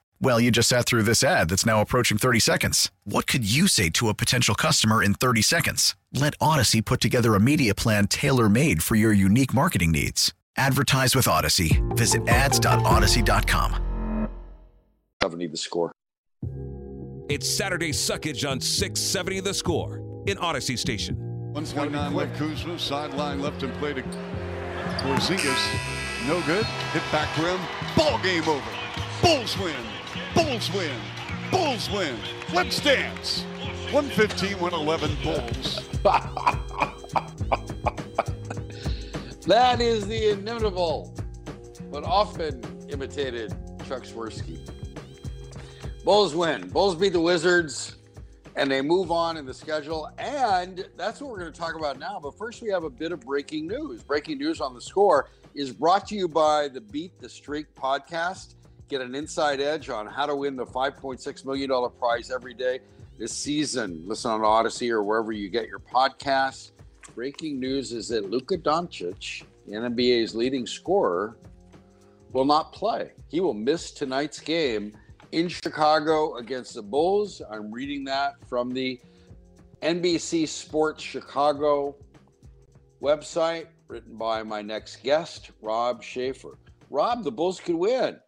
Well, 0.23 0.39
you 0.39 0.51
just 0.51 0.69
sat 0.69 0.85
through 0.85 1.01
this 1.03 1.23
ad 1.23 1.49
that's 1.49 1.65
now 1.65 1.81
approaching 1.81 2.19
30 2.19 2.39
seconds. 2.39 2.91
What 3.05 3.25
could 3.25 3.43
you 3.43 3.67
say 3.67 3.89
to 3.89 4.07
a 4.07 4.13
potential 4.13 4.53
customer 4.53 5.01
in 5.01 5.15
30 5.15 5.41
seconds? 5.41 5.95
Let 6.13 6.37
Audacy 6.37 6.85
put 6.85 7.01
together 7.01 7.33
a 7.33 7.39
media 7.39 7.73
plan 7.73 8.05
tailor 8.05 8.47
made 8.47 8.83
for 8.83 8.93
your 8.93 9.13
unique 9.13 9.51
marketing 9.51 9.91
needs. 9.91 10.31
Advertise 10.57 11.15
with 11.15 11.25
Audacy. 11.25 11.81
Visit 11.97 12.27
ads.audacy.com. 12.27 14.27
70 15.23 15.47
the 15.47 15.57
score. 15.57 15.91
It's 17.27 17.49
Saturday 17.49 17.91
Suckage 17.91 18.47
on 18.47 18.59
670 18.59 19.39
the 19.39 19.55
score 19.55 20.03
in 20.27 20.37
Audacy 20.37 20.77
Station. 20.77 21.15
129 21.53 22.13
left 22.13 22.37
Kuzma, 22.37 22.77
sideline 22.77 23.41
left 23.41 23.63
and 23.63 23.73
play 23.75 23.93
to 23.93 24.03
Porzingis. 24.99 26.27
No 26.27 26.41
good. 26.41 26.65
Hit 26.93 27.03
back 27.11 27.35
rim. 27.37 27.59
Ball 27.95 28.21
game 28.21 28.47
over. 28.47 28.63
Bulls 29.21 29.57
win. 29.57 29.75
Bulls 30.33 30.71
win. 30.71 30.95
Bulls 31.51 31.89
win. 31.89 32.15
Let's 32.53 32.79
dance. 32.79 33.43
115, 33.91 34.57
111 34.59 35.17
Bulls. 35.23 35.81
that 39.45 39.81
is 39.81 40.07
the 40.07 40.29
inimitable, 40.29 41.13
but 41.91 42.05
often 42.05 42.63
imitated 42.89 43.53
Chuck 43.87 44.03
Swirsky. 44.03 44.59
Bulls 46.05 46.33
win. 46.33 46.69
Bulls 46.69 46.95
beat 46.95 47.11
the 47.11 47.19
Wizards, 47.19 47.97
and 48.55 48.71
they 48.71 48.81
move 48.81 49.11
on 49.11 49.35
in 49.35 49.45
the 49.45 49.53
schedule. 49.53 50.09
And 50.17 50.87
that's 50.95 51.19
what 51.19 51.29
we're 51.29 51.39
going 51.39 51.51
to 51.51 51.59
talk 51.59 51.75
about 51.75 51.99
now. 51.99 52.21
But 52.23 52.37
first, 52.37 52.61
we 52.61 52.69
have 52.69 52.85
a 52.85 52.89
bit 52.89 53.11
of 53.11 53.19
breaking 53.19 53.67
news. 53.67 54.01
Breaking 54.01 54.37
news 54.37 54.61
on 54.61 54.73
the 54.73 54.81
score 54.81 55.27
is 55.53 55.73
brought 55.73 56.07
to 56.07 56.15
you 56.15 56.29
by 56.29 56.69
the 56.69 56.79
Beat 56.79 57.19
the 57.19 57.27
Streak 57.27 57.75
podcast. 57.75 58.55
Get 58.91 58.99
an 58.99 59.15
inside 59.15 59.61
edge 59.61 59.87
on 59.89 60.05
how 60.05 60.25
to 60.25 60.35
win 60.35 60.57
the 60.57 60.65
$5.6 60.65 61.45
million 61.45 61.89
prize 61.97 62.29
every 62.29 62.53
day 62.53 62.81
this 63.17 63.31
season. 63.31 64.03
Listen 64.05 64.31
on 64.31 64.41
Audacy 64.41 64.89
or 64.89 65.01
wherever 65.01 65.31
you 65.31 65.47
get 65.47 65.67
your 65.67 65.79
podcasts. 65.79 66.71
Breaking 67.15 67.57
news 67.57 67.93
is 67.93 68.09
that 68.09 68.29
Luka 68.29 68.57
Doncic, 68.57 69.43
the 69.65 69.75
NBA's 69.75 70.35
leading 70.35 70.67
scorer, 70.67 71.37
will 72.33 72.43
not 72.43 72.73
play. 72.73 73.13
He 73.29 73.39
will 73.39 73.53
miss 73.53 73.91
tonight's 73.91 74.41
game 74.41 74.91
in 75.31 75.47
Chicago 75.47 76.35
against 76.35 76.73
the 76.73 76.83
Bulls. 76.83 77.41
I'm 77.49 77.71
reading 77.71 78.03
that 78.03 78.45
from 78.49 78.71
the 78.71 78.99
NBC 79.81 80.45
Sports 80.49 81.01
Chicago 81.01 81.95
website, 83.01 83.67
written 83.87 84.17
by 84.17 84.43
my 84.43 84.61
next 84.61 85.01
guest, 85.01 85.51
Rob 85.61 86.03
Schaefer. 86.03 86.57
Rob, 86.89 87.23
the 87.23 87.31
Bulls 87.31 87.61
could 87.61 87.75
win 87.75 88.19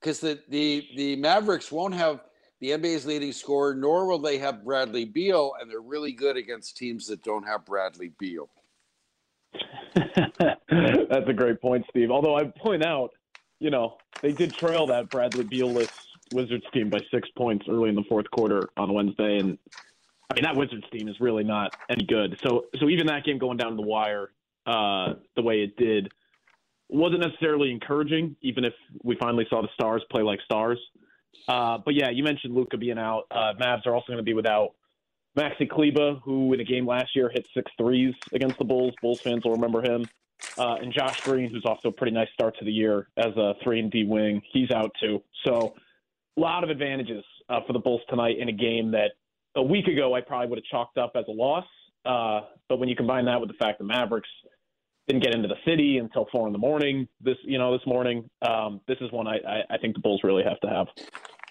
because 0.00 0.20
the, 0.20 0.40
the, 0.48 0.86
the 0.96 1.16
Mavericks 1.16 1.72
won't 1.72 1.94
have 1.94 2.20
the 2.60 2.70
NBA's 2.70 3.06
leading 3.06 3.32
scorer, 3.32 3.74
nor 3.74 4.06
will 4.06 4.18
they 4.18 4.38
have 4.38 4.64
Bradley 4.64 5.04
Beal, 5.04 5.52
and 5.60 5.70
they're 5.70 5.80
really 5.80 6.12
good 6.12 6.36
against 6.36 6.76
teams 6.76 7.06
that 7.06 7.22
don't 7.22 7.44
have 7.44 7.64
Bradley 7.64 8.12
Beal. 8.18 8.48
That's 9.94 11.28
a 11.28 11.32
great 11.34 11.60
point, 11.60 11.84
Steve. 11.90 12.10
Although 12.10 12.36
I 12.36 12.44
point 12.44 12.84
out, 12.84 13.10
you 13.60 13.70
know, 13.70 13.96
they 14.22 14.32
did 14.32 14.52
trail 14.52 14.86
that 14.88 15.08
Bradley 15.10 15.44
Beal-less 15.44 15.90
Wizards 16.32 16.64
team 16.72 16.90
by 16.90 17.00
six 17.12 17.28
points 17.36 17.66
early 17.68 17.88
in 17.88 17.94
the 17.94 18.04
fourth 18.08 18.30
quarter 18.30 18.68
on 18.76 18.92
Wednesday, 18.92 19.38
and 19.38 19.56
I 20.30 20.34
mean 20.34 20.44
that 20.44 20.56
Wizards 20.56 20.84
team 20.92 21.08
is 21.08 21.18
really 21.20 21.44
not 21.44 21.74
any 21.88 22.04
good. 22.04 22.38
So, 22.42 22.66
so 22.78 22.88
even 22.88 23.06
that 23.06 23.24
game 23.24 23.38
going 23.38 23.56
down 23.56 23.76
the 23.76 23.82
wire, 23.82 24.30
uh, 24.66 25.14
the 25.36 25.42
way 25.42 25.62
it 25.62 25.76
did, 25.76 26.12
wasn't 26.88 27.20
necessarily 27.20 27.70
encouraging. 27.70 28.36
Even 28.42 28.64
if 28.64 28.74
we 29.02 29.16
finally 29.16 29.46
saw 29.50 29.62
the 29.62 29.68
stars 29.74 30.02
play 30.10 30.22
like 30.22 30.40
stars, 30.44 30.78
uh, 31.48 31.78
but 31.84 31.94
yeah, 31.94 32.10
you 32.10 32.22
mentioned 32.22 32.54
Luka 32.54 32.76
being 32.76 32.98
out. 32.98 33.24
Uh, 33.30 33.54
Mavs 33.60 33.86
are 33.86 33.94
also 33.94 34.06
going 34.08 34.18
to 34.18 34.22
be 34.22 34.34
without 34.34 34.74
Maxi 35.38 35.68
Kleber, 35.68 36.14
who 36.24 36.52
in 36.52 36.60
a 36.60 36.64
game 36.64 36.86
last 36.86 37.14
year 37.14 37.30
hit 37.32 37.46
six 37.54 37.70
threes 37.78 38.14
against 38.32 38.58
the 38.58 38.64
Bulls. 38.64 38.94
Bulls 39.00 39.20
fans 39.20 39.44
will 39.44 39.52
remember 39.52 39.82
him. 39.82 40.06
Uh, 40.56 40.76
and 40.80 40.92
Josh 40.92 41.20
Green, 41.22 41.50
who's 41.50 41.62
to 41.62 41.88
a 41.88 41.92
pretty 41.92 42.12
nice 42.12 42.28
start 42.32 42.56
to 42.58 42.64
the 42.64 42.72
year 42.72 43.08
as 43.16 43.36
a 43.36 43.54
three 43.62 43.80
and 43.80 43.90
D 43.90 44.04
wing, 44.04 44.42
he's 44.52 44.70
out 44.70 44.90
too. 45.00 45.22
So 45.44 45.74
a 46.36 46.40
lot 46.40 46.64
of 46.64 46.70
advantages 46.70 47.24
uh, 47.48 47.60
for 47.66 47.72
the 47.72 47.78
Bulls 47.78 48.02
tonight 48.08 48.38
in 48.38 48.48
a 48.48 48.52
game 48.52 48.92
that 48.92 49.12
a 49.56 49.62
week 49.62 49.86
ago 49.86 50.14
I 50.14 50.20
probably 50.20 50.48
would 50.48 50.58
have 50.58 50.64
chalked 50.64 50.98
up 50.98 51.12
as 51.16 51.24
a 51.28 51.32
loss. 51.32 51.64
Uh, 52.04 52.42
but 52.68 52.78
when 52.78 52.88
you 52.88 52.94
combine 52.94 53.24
that 53.24 53.40
with 53.40 53.50
the 53.50 53.56
fact 53.56 53.78
the 53.78 53.84
Mavericks 53.84 54.28
didn't 55.08 55.22
get 55.22 55.34
into 55.34 55.48
the 55.48 55.56
city 55.64 55.98
until 55.98 56.28
four 56.30 56.46
in 56.46 56.52
the 56.52 56.58
morning 56.58 57.08
this 57.20 57.36
you 57.42 57.58
know 57.58 57.76
this 57.76 57.86
morning, 57.86 58.28
um, 58.42 58.80
this 58.86 58.98
is 59.00 59.10
one 59.10 59.26
I, 59.26 59.38
I, 59.38 59.62
I 59.70 59.78
think 59.78 59.94
the 59.94 60.00
Bulls 60.00 60.20
really 60.22 60.44
have 60.44 60.60
to 60.60 60.68
have. 60.68 60.86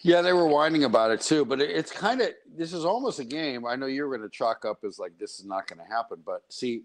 Yeah, 0.03 0.21
they 0.21 0.31
were 0.31 0.47
whining 0.47 0.83
about 0.83 1.09
it 1.11 1.21
too, 1.21 1.43
but 1.43 1.59
it's 1.59 1.91
kind 1.91 2.21
of 2.21 2.29
this 2.55 2.71
is 2.71 2.85
almost 2.85 3.19
a 3.19 3.25
game. 3.25 3.65
I 3.65 3.75
know 3.75 3.87
you're 3.87 4.15
going 4.15 4.21
to 4.21 4.29
chalk 4.29 4.63
up 4.63 4.79
as 4.85 4.99
like 4.99 5.17
this 5.17 5.39
is 5.39 5.45
not 5.45 5.67
going 5.67 5.79
to 5.79 5.93
happen, 5.93 6.21
but 6.23 6.43
see, 6.49 6.83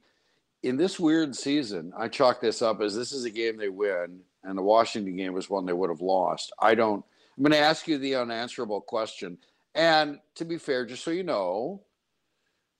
in 0.62 0.76
this 0.78 0.98
weird 0.98 1.36
season, 1.36 1.92
I 1.96 2.08
chalk 2.08 2.40
this 2.40 2.62
up 2.62 2.80
as 2.80 2.96
this 2.96 3.12
is 3.12 3.24
a 3.24 3.30
game 3.30 3.58
they 3.58 3.68
win, 3.68 4.20
and 4.42 4.56
the 4.56 4.62
Washington 4.62 5.14
game 5.16 5.34
was 5.34 5.50
one 5.50 5.66
they 5.66 5.74
would 5.74 5.90
have 5.90 6.00
lost. 6.00 6.52
I 6.58 6.74
don't. 6.74 7.04
I'm 7.36 7.42
going 7.42 7.52
to 7.52 7.58
ask 7.58 7.86
you 7.86 7.98
the 7.98 8.16
unanswerable 8.16 8.80
question, 8.80 9.38
and 9.74 10.18
to 10.36 10.44
be 10.44 10.56
fair, 10.56 10.86
just 10.86 11.04
so 11.04 11.10
you 11.10 11.22
know, 11.22 11.82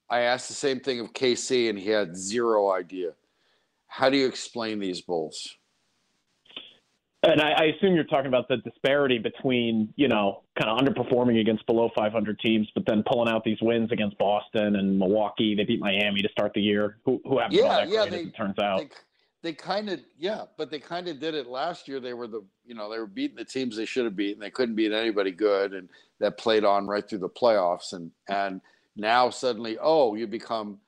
I 0.09 0.21
asked 0.21 0.49
the 0.49 0.55
same 0.55 0.81
thing 0.81 1.01
of 1.01 1.13
KC, 1.13 1.69
and 1.69 1.79
he 1.79 1.89
had 1.89 2.17
zero 2.17 2.71
idea. 2.71 3.13
How 3.93 4.09
do 4.09 4.17
you 4.17 4.27
explain 4.27 4.79
these 4.79 5.03
Bulls? 5.03 5.55
And 7.25 7.43
I, 7.43 7.51
I 7.51 7.65
assume 7.65 7.95
you're 7.95 8.05
talking 8.05 8.27
about 8.27 8.49
the 8.49 8.57
disparity 8.57 9.19
between, 9.19 9.93
you 9.97 10.09
know, 10.09 10.45
kind 10.59 10.71
of 10.71 10.79
underperforming 10.79 11.39
against 11.39 11.67
below 11.67 11.91
500 11.95 12.41
teams, 12.41 12.67
but 12.75 12.85
then 12.87 13.05
pulling 13.07 13.33
out 13.33 13.45
these 13.45 13.59
wins 13.61 13.93
against 13.93 14.17
Boston 14.17 14.77
and 14.77 14.99
Milwaukee. 14.99 15.55
They 15.55 15.65
beat 15.65 15.79
Miami 15.79 16.23
to 16.23 16.29
start 16.31 16.53
the 16.55 16.63
year, 16.63 16.97
who, 17.05 17.21
who 17.25 17.39
haven't 17.39 17.59
yeah, 17.59 17.69
that 17.69 17.89
yeah, 17.91 18.01
great, 18.01 18.11
they, 18.11 18.21
as 18.23 18.27
it 18.29 18.37
turns 18.37 18.59
out. 18.59 18.79
They, 18.79 18.89
they 19.43 19.53
kind 19.53 19.91
of, 19.91 20.01
yeah, 20.19 20.45
but 20.57 20.71
they 20.71 20.79
kind 20.79 21.07
of 21.07 21.21
did 21.21 21.35
it 21.35 21.47
last 21.47 21.87
year. 21.87 22.01
They 22.01 22.15
were 22.15 22.27
the, 22.27 22.43
you 22.65 22.75
know, 22.75 22.91
they 22.91 22.99
were 22.99 23.07
beating 23.07 23.37
the 23.37 23.45
teams 23.45 23.77
they 23.77 23.85
should 23.85 24.07
have 24.07 24.17
beaten. 24.17 24.41
They 24.41 24.51
couldn't 24.51 24.75
beat 24.75 24.93
anybody 24.93 25.33
good, 25.33 25.75
and 25.75 25.91
that 26.19 26.39
played 26.39 26.65
on 26.65 26.87
right 26.87 27.07
through 27.07 27.19
the 27.19 27.29
playoffs. 27.29 27.93
And 27.93 28.11
and 28.27 28.63
now 28.97 29.29
suddenly, 29.29 29.77
oh, 29.81 30.15
you 30.15 30.27
become, 30.27 30.79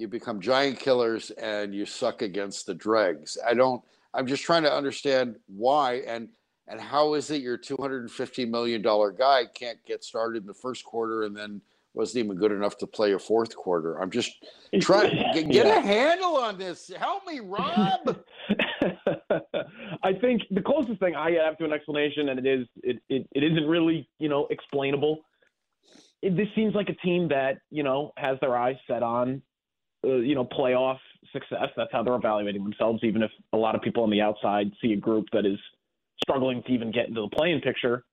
you 0.00 0.08
become 0.08 0.40
giant 0.40 0.80
killers, 0.80 1.30
and 1.32 1.74
you 1.74 1.84
suck 1.84 2.22
against 2.22 2.66
the 2.66 2.74
dregs. 2.74 3.36
I 3.46 3.54
don't. 3.54 3.82
I'm 4.14 4.26
just 4.26 4.42
trying 4.42 4.62
to 4.64 4.72
understand 4.72 5.36
why 5.46 6.02
and 6.06 6.28
and 6.66 6.80
how 6.80 7.14
is 7.14 7.30
it 7.30 7.42
your 7.42 7.56
250 7.56 8.44
million 8.46 8.82
dollar 8.82 9.12
guy 9.12 9.44
can't 9.54 9.78
get 9.86 10.02
started 10.02 10.42
in 10.42 10.46
the 10.46 10.54
first 10.54 10.84
quarter 10.84 11.24
and 11.24 11.36
then 11.36 11.60
wasn't 11.94 12.24
even 12.24 12.36
good 12.36 12.52
enough 12.52 12.78
to 12.78 12.86
play 12.86 13.12
a 13.12 13.18
fourth 13.18 13.54
quarter. 13.54 14.00
I'm 14.00 14.10
just 14.10 14.32
trying 14.80 15.10
get, 15.34 15.48
get 15.50 15.66
Yeah. 15.66 15.78
a 15.78 15.80
handle 15.80 16.36
on 16.36 16.56
this. 16.58 16.90
Help 16.96 17.26
me, 17.26 17.40
Rob. 17.40 18.20
I 20.02 20.12
think 20.20 20.42
the 20.50 20.62
closest 20.62 20.98
thing 21.00 21.14
I 21.14 21.32
have 21.32 21.58
to 21.58 21.64
an 21.64 21.72
explanation, 21.72 22.30
and 22.30 22.38
it 22.44 22.46
is 22.46 22.66
it, 22.82 22.98
it, 23.08 23.28
it 23.32 23.44
isn't 23.44 23.66
really 23.68 24.08
you 24.18 24.28
know 24.28 24.46
explainable. 24.50 25.20
It, 26.22 26.36
this 26.36 26.48
seems 26.54 26.74
like 26.74 26.88
a 26.88 26.94
team 26.94 27.28
that 27.28 27.58
you 27.70 27.82
know 27.82 28.12
has 28.16 28.38
their 28.40 28.56
eyes 28.56 28.76
set 28.88 29.02
on 29.02 29.42
uh, 30.04 30.16
you 30.16 30.34
know 30.34 30.44
playoff 30.44 30.98
success. 31.32 31.68
That's 31.76 31.92
how 31.92 32.02
they're 32.02 32.14
evaluating 32.14 32.62
themselves. 32.62 33.00
Even 33.02 33.22
if 33.22 33.30
a 33.52 33.56
lot 33.56 33.74
of 33.74 33.82
people 33.82 34.02
on 34.02 34.10
the 34.10 34.20
outside 34.20 34.72
see 34.82 34.92
a 34.92 34.96
group 34.96 35.26
that 35.32 35.46
is 35.46 35.58
struggling 36.22 36.62
to 36.62 36.72
even 36.72 36.90
get 36.90 37.08
into 37.08 37.22
the 37.22 37.28
play-in 37.28 37.60
picture, 37.60 38.04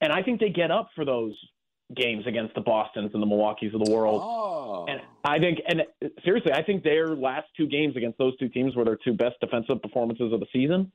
and 0.00 0.12
I 0.12 0.22
think 0.22 0.40
they 0.40 0.50
get 0.50 0.70
up 0.70 0.90
for 0.94 1.04
those 1.04 1.34
games 1.94 2.26
against 2.26 2.54
the 2.54 2.60
Boston's 2.60 3.10
and 3.14 3.22
the 3.22 3.26
Milwaukee's 3.26 3.74
of 3.74 3.82
the 3.84 3.90
world. 3.90 4.20
Oh. 4.22 4.86
And 4.88 5.00
I 5.24 5.38
think, 5.38 5.58
and 5.66 5.82
seriously, 6.24 6.52
I 6.52 6.62
think 6.62 6.84
their 6.84 7.16
last 7.16 7.46
two 7.56 7.66
games 7.66 7.96
against 7.96 8.18
those 8.18 8.36
two 8.36 8.48
teams 8.48 8.76
were 8.76 8.84
their 8.84 8.98
two 9.02 9.14
best 9.14 9.36
defensive 9.40 9.80
performances 9.82 10.32
of 10.32 10.40
the 10.40 10.46
season. 10.52 10.92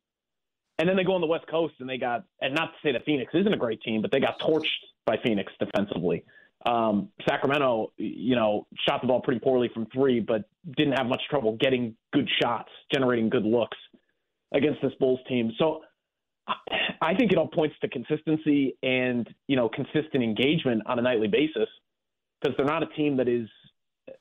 And 0.78 0.90
then 0.90 0.96
they 0.96 1.04
go 1.04 1.14
on 1.14 1.22
the 1.22 1.28
West 1.28 1.48
Coast 1.48 1.76
and 1.80 1.90
they 1.90 1.98
got, 1.98 2.26
and 2.42 2.54
not 2.54 2.72
to 2.74 2.78
say 2.84 2.92
that 2.94 3.06
Phoenix 3.06 3.32
isn't 3.34 3.54
a 3.54 3.58
great 3.58 3.82
team, 3.82 4.02
but 4.02 4.12
they 4.12 4.20
got 4.20 4.40
torched 4.40 4.66
by 5.06 5.18
Phoenix 5.24 5.52
defensively. 5.60 6.24
Um, 6.66 7.10
Sacramento, 7.28 7.92
you 7.98 8.36
know, 8.36 8.68
shot 8.88 9.02
the 9.02 9.08
ball 9.08 9.22
pretty 9.22 9.40
poorly 9.40 9.70
from 9.74 9.86
three, 9.88 10.20
but 10.20 10.44
didn't 10.78 10.94
have 10.94 11.08
much 11.08 11.22
trouble 11.30 11.58
getting 11.60 11.96
good 12.14 12.30
shots, 12.42 12.70
generating 12.94 13.30
good 13.30 13.44
looks 13.44 13.78
against 14.54 14.82
this 14.82 14.94
Bulls 15.00 15.20
team. 15.28 15.52
So 15.58 15.82
I- 16.48 17.16
think 17.16 17.32
it 17.32 17.38
all 17.38 17.48
points 17.48 17.76
to 17.82 17.88
consistency 17.90 18.78
and, 18.82 19.28
you 19.48 19.56
know, 19.56 19.70
consistent 19.70 20.24
engagement 20.24 20.84
on 20.86 21.00
a 21.00 21.02
nightly 21.02 21.28
basis 21.28 21.70
because 22.42 22.56
they're 22.58 22.66
not 22.66 22.84
a 22.84 22.88
team 22.88 23.18
that 23.18 23.28
is, 23.28 23.48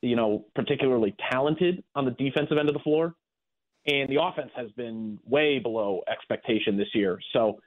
you 0.01 0.15
know, 0.15 0.45
particularly 0.55 1.15
talented 1.31 1.83
on 1.95 2.05
the 2.05 2.11
defensive 2.11 2.57
end 2.57 2.69
of 2.69 2.73
the 2.73 2.79
floor. 2.79 3.15
And 3.85 4.09
the 4.09 4.21
offense 4.21 4.51
has 4.55 4.71
been 4.71 5.19
way 5.25 5.59
below 5.59 6.01
expectation 6.07 6.77
this 6.77 6.87
year. 6.93 7.19
So 7.33 7.59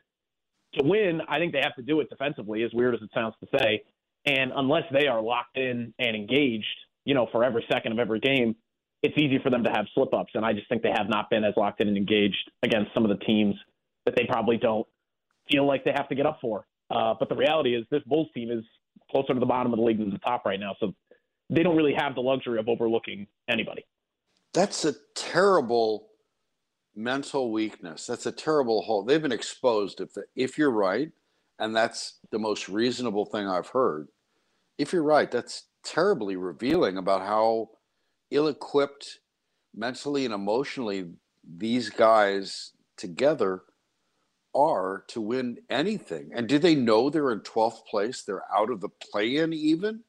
to 0.74 0.84
win, 0.86 1.20
I 1.28 1.38
think 1.38 1.52
they 1.52 1.60
have 1.60 1.74
to 1.76 1.82
do 1.82 2.00
it 2.00 2.08
defensively, 2.08 2.62
as 2.62 2.72
weird 2.72 2.94
as 2.94 3.02
it 3.02 3.10
sounds 3.12 3.34
to 3.40 3.58
say. 3.58 3.82
And 4.26 4.52
unless 4.54 4.84
they 4.92 5.06
are 5.06 5.22
locked 5.22 5.56
in 5.56 5.94
and 5.98 6.16
engaged, 6.16 6.66
you 7.04 7.14
know, 7.14 7.28
for 7.30 7.44
every 7.44 7.64
second 7.70 7.92
of 7.92 7.98
every 7.98 8.20
game, 8.20 8.56
it's 9.02 9.16
easy 9.16 9.38
for 9.42 9.50
them 9.50 9.62
to 9.64 9.70
have 9.70 9.86
slip 9.94 10.12
ups. 10.12 10.32
And 10.34 10.44
I 10.44 10.52
just 10.52 10.68
think 10.68 10.82
they 10.82 10.90
have 10.90 11.08
not 11.08 11.30
been 11.30 11.44
as 11.44 11.54
locked 11.56 11.80
in 11.80 11.88
and 11.88 11.96
engaged 11.96 12.50
against 12.62 12.92
some 12.92 13.04
of 13.04 13.16
the 13.16 13.24
teams 13.24 13.54
that 14.04 14.16
they 14.16 14.24
probably 14.28 14.56
don't 14.56 14.86
feel 15.50 15.66
like 15.66 15.84
they 15.84 15.92
have 15.92 16.08
to 16.08 16.14
get 16.14 16.26
up 16.26 16.38
for. 16.40 16.66
Uh, 16.90 17.14
but 17.18 17.28
the 17.28 17.36
reality 17.36 17.74
is, 17.74 17.84
this 17.90 18.02
Bulls 18.04 18.28
team 18.34 18.50
is 18.50 18.64
closer 19.10 19.34
to 19.34 19.40
the 19.40 19.46
bottom 19.46 19.72
of 19.72 19.78
the 19.78 19.84
league 19.84 19.98
than 19.98 20.10
the 20.10 20.18
top 20.18 20.44
right 20.44 20.58
now. 20.58 20.74
So 20.80 20.94
they 21.50 21.62
don't 21.62 21.76
really 21.76 21.94
have 21.94 22.14
the 22.14 22.20
luxury 22.20 22.58
of 22.58 22.68
overlooking 22.68 23.26
anybody. 23.48 23.84
That's 24.52 24.84
a 24.84 24.94
terrible 25.14 26.08
mental 26.94 27.52
weakness. 27.52 28.06
That's 28.06 28.26
a 28.26 28.32
terrible 28.32 28.82
hole. 28.82 29.04
They've 29.04 29.22
been 29.22 29.32
exposed. 29.32 30.00
If 30.00 30.10
if 30.34 30.58
you're 30.58 30.70
right, 30.70 31.10
and 31.58 31.76
that's 31.76 32.18
the 32.30 32.38
most 32.38 32.68
reasonable 32.68 33.26
thing 33.26 33.46
I've 33.46 33.68
heard. 33.68 34.08
If 34.78 34.92
you're 34.92 35.02
right, 35.02 35.30
that's 35.30 35.64
terribly 35.84 36.36
revealing 36.36 36.96
about 36.96 37.22
how 37.22 37.70
ill-equipped 38.30 39.20
mentally 39.74 40.24
and 40.24 40.34
emotionally 40.34 41.12
these 41.56 41.90
guys 41.90 42.72
together 42.96 43.62
are 44.54 45.04
to 45.08 45.20
win 45.20 45.58
anything. 45.68 46.30
And 46.34 46.48
do 46.48 46.58
they 46.58 46.74
know 46.74 47.10
they're 47.10 47.30
in 47.30 47.40
12th 47.40 47.84
place? 47.86 48.22
They're 48.22 48.42
out 48.54 48.70
of 48.70 48.80
the 48.80 48.88
play-in 48.88 49.52
even? 49.52 50.00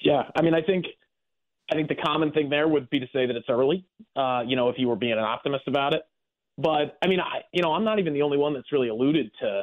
Yeah, 0.00 0.22
I 0.36 0.42
mean, 0.42 0.54
I 0.54 0.62
think 0.62 0.86
I 1.70 1.74
think 1.74 1.88
the 1.88 1.96
common 1.96 2.30
thing 2.30 2.48
there 2.48 2.68
would 2.68 2.88
be 2.90 3.00
to 3.00 3.06
say 3.12 3.26
that 3.26 3.34
it's 3.34 3.48
early. 3.48 3.84
Uh, 4.14 4.42
you 4.46 4.54
know, 4.54 4.68
if 4.68 4.76
you 4.78 4.86
were 4.86 4.96
being 4.96 5.14
an 5.14 5.18
optimist 5.18 5.66
about 5.66 5.94
it, 5.94 6.02
but 6.56 6.96
I 7.02 7.08
mean, 7.08 7.18
I 7.18 7.40
you 7.52 7.62
know, 7.62 7.72
I'm 7.72 7.84
not 7.84 7.98
even 7.98 8.12
the 8.14 8.22
only 8.22 8.38
one 8.38 8.54
that's 8.54 8.70
really 8.70 8.88
alluded 8.88 9.32
to 9.40 9.62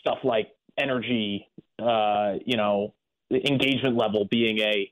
stuff 0.00 0.18
like 0.22 0.48
energy, 0.78 1.48
uh, 1.80 2.34
you 2.44 2.56
know, 2.56 2.94
engagement 3.30 3.96
level 3.96 4.26
being 4.30 4.58
a 4.58 4.90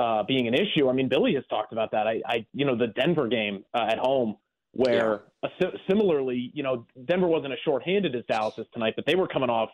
uh, 0.00 0.22
being 0.22 0.46
an 0.46 0.54
issue. 0.54 0.88
I 0.88 0.92
mean, 0.92 1.08
Billy 1.08 1.34
has 1.34 1.44
talked 1.50 1.72
about 1.72 1.90
that. 1.92 2.06
I, 2.06 2.22
I 2.26 2.46
you 2.52 2.64
know, 2.64 2.76
the 2.76 2.88
Denver 2.88 3.28
game 3.28 3.64
uh, 3.74 3.86
at 3.90 3.98
home 3.98 4.36
where 4.72 5.22
uh, 5.42 5.48
si- 5.60 5.78
similarly, 5.88 6.50
you 6.54 6.62
know, 6.62 6.86
Denver 7.06 7.26
wasn't 7.26 7.52
as 7.52 7.58
shorthanded 7.64 8.14
as 8.14 8.22
Dallas 8.28 8.54
is 8.58 8.66
tonight, 8.72 8.94
but 8.96 9.06
they 9.06 9.16
were 9.16 9.26
coming 9.26 9.50
off, 9.50 9.70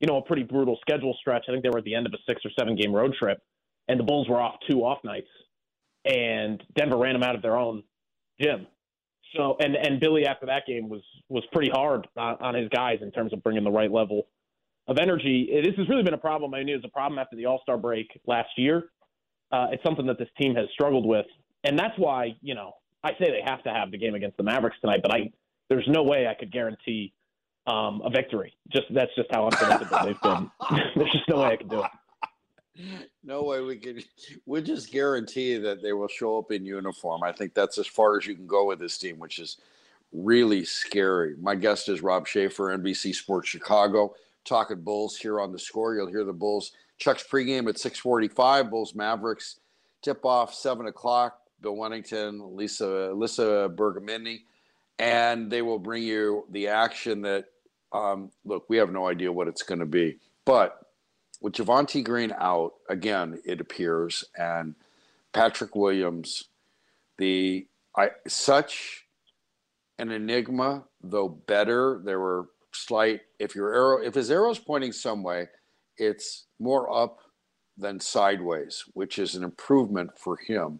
you 0.00 0.08
know, 0.08 0.16
a 0.16 0.22
pretty 0.22 0.42
brutal 0.42 0.78
schedule 0.80 1.16
stretch. 1.20 1.44
I 1.48 1.52
think 1.52 1.62
they 1.62 1.70
were 1.70 1.78
at 1.78 1.84
the 1.84 1.94
end 1.94 2.06
of 2.06 2.12
a 2.12 2.18
six 2.28 2.44
or 2.44 2.50
seven 2.58 2.74
game 2.74 2.92
road 2.92 3.14
trip, 3.18 3.40
and 3.88 3.98
the 3.98 4.04
Bulls 4.04 4.28
were 4.28 4.40
off 4.40 4.56
two 4.68 4.80
off 4.80 4.98
nights, 5.04 5.28
and 6.04 6.62
Denver 6.76 6.96
ran 6.96 7.12
them 7.12 7.22
out 7.22 7.36
of 7.36 7.42
their 7.42 7.56
own 7.56 7.84
gym. 8.40 8.66
So, 9.36 9.56
and 9.60 9.76
and 9.76 10.00
Billy 10.00 10.26
after 10.26 10.46
that 10.46 10.66
game 10.66 10.88
was 10.88 11.02
was 11.28 11.44
pretty 11.52 11.70
hard 11.70 12.08
on, 12.16 12.36
on 12.40 12.54
his 12.54 12.68
guys 12.70 12.98
in 13.02 13.12
terms 13.12 13.32
of 13.32 13.42
bringing 13.44 13.62
the 13.62 13.70
right 13.70 13.92
level 13.92 14.26
of 14.90 14.98
energy. 14.98 15.48
This 15.64 15.74
has 15.76 15.88
really 15.88 16.02
been 16.02 16.14
a 16.14 16.18
problem. 16.18 16.52
I 16.52 16.62
knew 16.64 16.74
it 16.74 16.78
was 16.78 16.84
a 16.84 16.92
problem 16.92 17.18
after 17.18 17.36
the 17.36 17.46
All 17.46 17.60
Star 17.62 17.78
break 17.78 18.08
last 18.26 18.50
year. 18.56 18.90
Uh, 19.52 19.68
it's 19.70 19.82
something 19.82 20.06
that 20.06 20.18
this 20.18 20.28
team 20.38 20.54
has 20.56 20.66
struggled 20.72 21.06
with, 21.06 21.26
and 21.64 21.78
that's 21.78 21.96
why 21.96 22.34
you 22.42 22.54
know 22.54 22.74
I 23.02 23.10
say 23.12 23.30
they 23.30 23.42
have 23.46 23.62
to 23.62 23.70
have 23.70 23.92
the 23.92 23.98
game 23.98 24.14
against 24.14 24.36
the 24.36 24.42
Mavericks 24.42 24.76
tonight. 24.80 25.00
But 25.02 25.14
I 25.14 25.32
there's 25.68 25.86
no 25.88 26.02
way 26.02 26.26
I 26.26 26.34
could 26.34 26.52
guarantee 26.52 27.12
um, 27.66 28.02
a 28.04 28.10
victory. 28.10 28.52
Just 28.70 28.86
that's 28.92 29.14
just 29.14 29.28
how 29.32 29.46
unpredictable 29.46 29.98
they've 30.04 30.20
been. 30.20 30.50
there's 30.96 31.12
just 31.12 31.28
no 31.28 31.38
way 31.38 31.48
I 31.48 31.56
could 31.56 31.70
do 31.70 31.84
it. 31.84 31.90
No 33.22 33.42
way 33.44 33.60
we 33.60 33.76
could. 33.76 34.04
We 34.46 34.60
just 34.62 34.90
guarantee 34.90 35.56
that 35.58 35.82
they 35.82 35.92
will 35.92 36.08
show 36.08 36.38
up 36.38 36.50
in 36.50 36.64
uniform. 36.64 37.22
I 37.22 37.30
think 37.30 37.54
that's 37.54 37.78
as 37.78 37.86
far 37.86 38.18
as 38.18 38.26
you 38.26 38.34
can 38.34 38.46
go 38.46 38.66
with 38.66 38.80
this 38.80 38.98
team, 38.98 39.18
which 39.18 39.38
is 39.38 39.58
really 40.12 40.64
scary. 40.64 41.36
My 41.40 41.54
guest 41.54 41.88
is 41.88 42.02
Rob 42.02 42.26
Schaefer, 42.26 42.76
NBC 42.76 43.14
Sports 43.14 43.48
Chicago, 43.48 44.14
talking 44.44 44.80
Bulls 44.80 45.16
here 45.16 45.40
on 45.40 45.52
the 45.52 45.58
score. 45.58 45.94
You'll 45.94 46.08
hear 46.08 46.24
the 46.24 46.32
Bulls. 46.32 46.72
Chuck's 46.98 47.24
pregame 47.24 47.68
at 47.68 47.78
6:45. 47.78 48.70
Bulls 48.70 48.94
Mavericks 48.94 49.60
tip 50.02 50.24
off 50.24 50.54
seven 50.54 50.86
o'clock. 50.86 51.38
Bill 51.60 51.76
Wennington, 51.76 52.56
Lisa 52.56 53.12
Lisa 53.12 53.70
Bergamini, 53.74 54.44
and 54.98 55.50
they 55.50 55.62
will 55.62 55.78
bring 55.78 56.02
you 56.02 56.46
the 56.50 56.68
action 56.68 57.22
that. 57.22 57.46
Um, 57.92 58.30
look, 58.44 58.70
we 58.70 58.76
have 58.76 58.92
no 58.92 59.08
idea 59.08 59.32
what 59.32 59.48
it's 59.48 59.64
going 59.64 59.80
to 59.80 59.86
be, 59.86 60.18
but 60.44 60.86
with 61.40 61.54
Javonte 61.54 62.04
Green 62.04 62.32
out 62.38 62.74
again, 62.88 63.40
it 63.44 63.60
appears, 63.60 64.24
and 64.38 64.76
Patrick 65.32 65.74
Williams, 65.74 66.44
the 67.18 67.66
I 67.96 68.10
such 68.28 69.06
an 69.98 70.10
enigma, 70.10 70.84
though 71.02 71.28
better. 71.28 72.00
There 72.04 72.20
were 72.20 72.48
slight 72.72 73.22
if 73.40 73.54
your 73.56 73.74
arrow 73.74 74.06
if 74.06 74.14
his 74.14 74.30
arrow's 74.30 74.58
pointing 74.58 74.92
some 74.92 75.22
way, 75.22 75.48
it's 75.96 76.46
more 76.60 76.94
up 76.94 77.18
than 77.76 77.98
sideways, 77.98 78.84
which 78.92 79.18
is 79.18 79.34
an 79.34 79.42
improvement 79.42 80.10
for 80.16 80.36
him. 80.36 80.78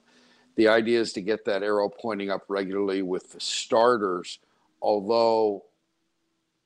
The 0.56 0.68
idea 0.68 1.00
is 1.00 1.12
to 1.14 1.22
get 1.22 1.44
that 1.46 1.62
arrow 1.62 1.88
pointing 1.88 2.30
up 2.30 2.42
regularly 2.48 3.02
with 3.02 3.32
the 3.32 3.40
starters, 3.40 4.38
although 4.82 5.64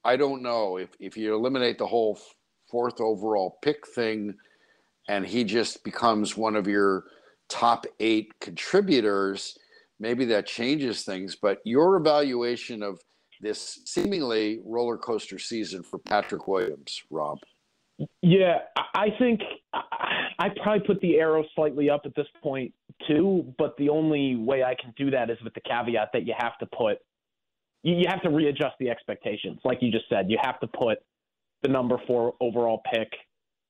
I 0.04 0.16
don't 0.16 0.42
know 0.42 0.76
if, 0.76 0.90
if 0.98 1.16
you 1.16 1.34
eliminate 1.34 1.78
the 1.78 1.86
whole 1.86 2.18
fourth 2.68 3.00
overall 3.00 3.58
pick 3.62 3.86
thing 3.86 4.34
and 5.08 5.24
he 5.24 5.44
just 5.44 5.84
becomes 5.84 6.36
one 6.36 6.56
of 6.56 6.66
your 6.66 7.04
top 7.48 7.86
eight 8.00 8.32
contributors, 8.40 9.56
maybe 10.00 10.24
that 10.24 10.46
changes 10.46 11.04
things. 11.04 11.36
But 11.36 11.60
your 11.64 11.96
evaluation 11.96 12.82
of 12.82 13.00
this 13.40 13.80
seemingly 13.84 14.60
roller 14.64 14.96
coaster 14.96 15.38
season 15.38 15.82
for 15.82 15.98
Patrick 15.98 16.46
Williams, 16.48 17.02
Rob. 17.10 17.38
Yeah, 18.22 18.62
I- 18.76 19.10
think 19.18 19.40
I- 19.72 20.48
probably 20.62 20.86
put 20.86 21.00
the 21.00 21.16
arrow 21.16 21.44
slightly 21.54 21.88
up 21.88 22.02
at 22.06 22.14
this 22.14 22.26
point 22.42 22.74
too. 23.06 23.54
But 23.58 23.76
the 23.76 23.88
only 23.88 24.36
way 24.36 24.64
I 24.64 24.74
can 24.74 24.92
do 24.96 25.10
that 25.10 25.30
is 25.30 25.40
with 25.42 25.54
the 25.54 25.60
caveat 25.60 26.10
that 26.12 26.26
you 26.26 26.34
have 26.36 26.58
to 26.58 26.66
put 26.66 26.98
you 27.84 28.06
have 28.08 28.22
to 28.22 28.30
readjust 28.30 28.74
the 28.80 28.88
expectations, 28.88 29.60
like 29.62 29.82
you 29.82 29.90
just 29.92 30.08
said. 30.08 30.30
You 30.30 30.38
have 30.40 30.58
to 30.60 30.66
put 30.66 30.98
the 31.60 31.68
number 31.68 31.98
four 32.06 32.34
overall 32.40 32.80
pick, 32.90 33.12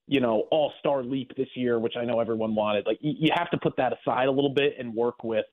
you 0.07 0.21
know, 0.21 0.47
all 0.53 0.73
star 0.79 1.03
leap 1.03 1.33
this 1.37 1.49
year, 1.57 1.81
which 1.81 1.97
I 1.97 2.05
know 2.05 2.21
everyone 2.21 2.55
wanted. 2.55 2.87
Like 2.87 2.99
you 3.01 3.31
have 3.35 3.51
to 3.51 3.59
put 3.59 3.77
that 3.77 3.93
aside 3.93 4.29
a 4.29 4.31
little 4.31 4.55
bit 4.55 4.75
and 4.79 4.95
work 4.95 5.25
with 5.25 5.47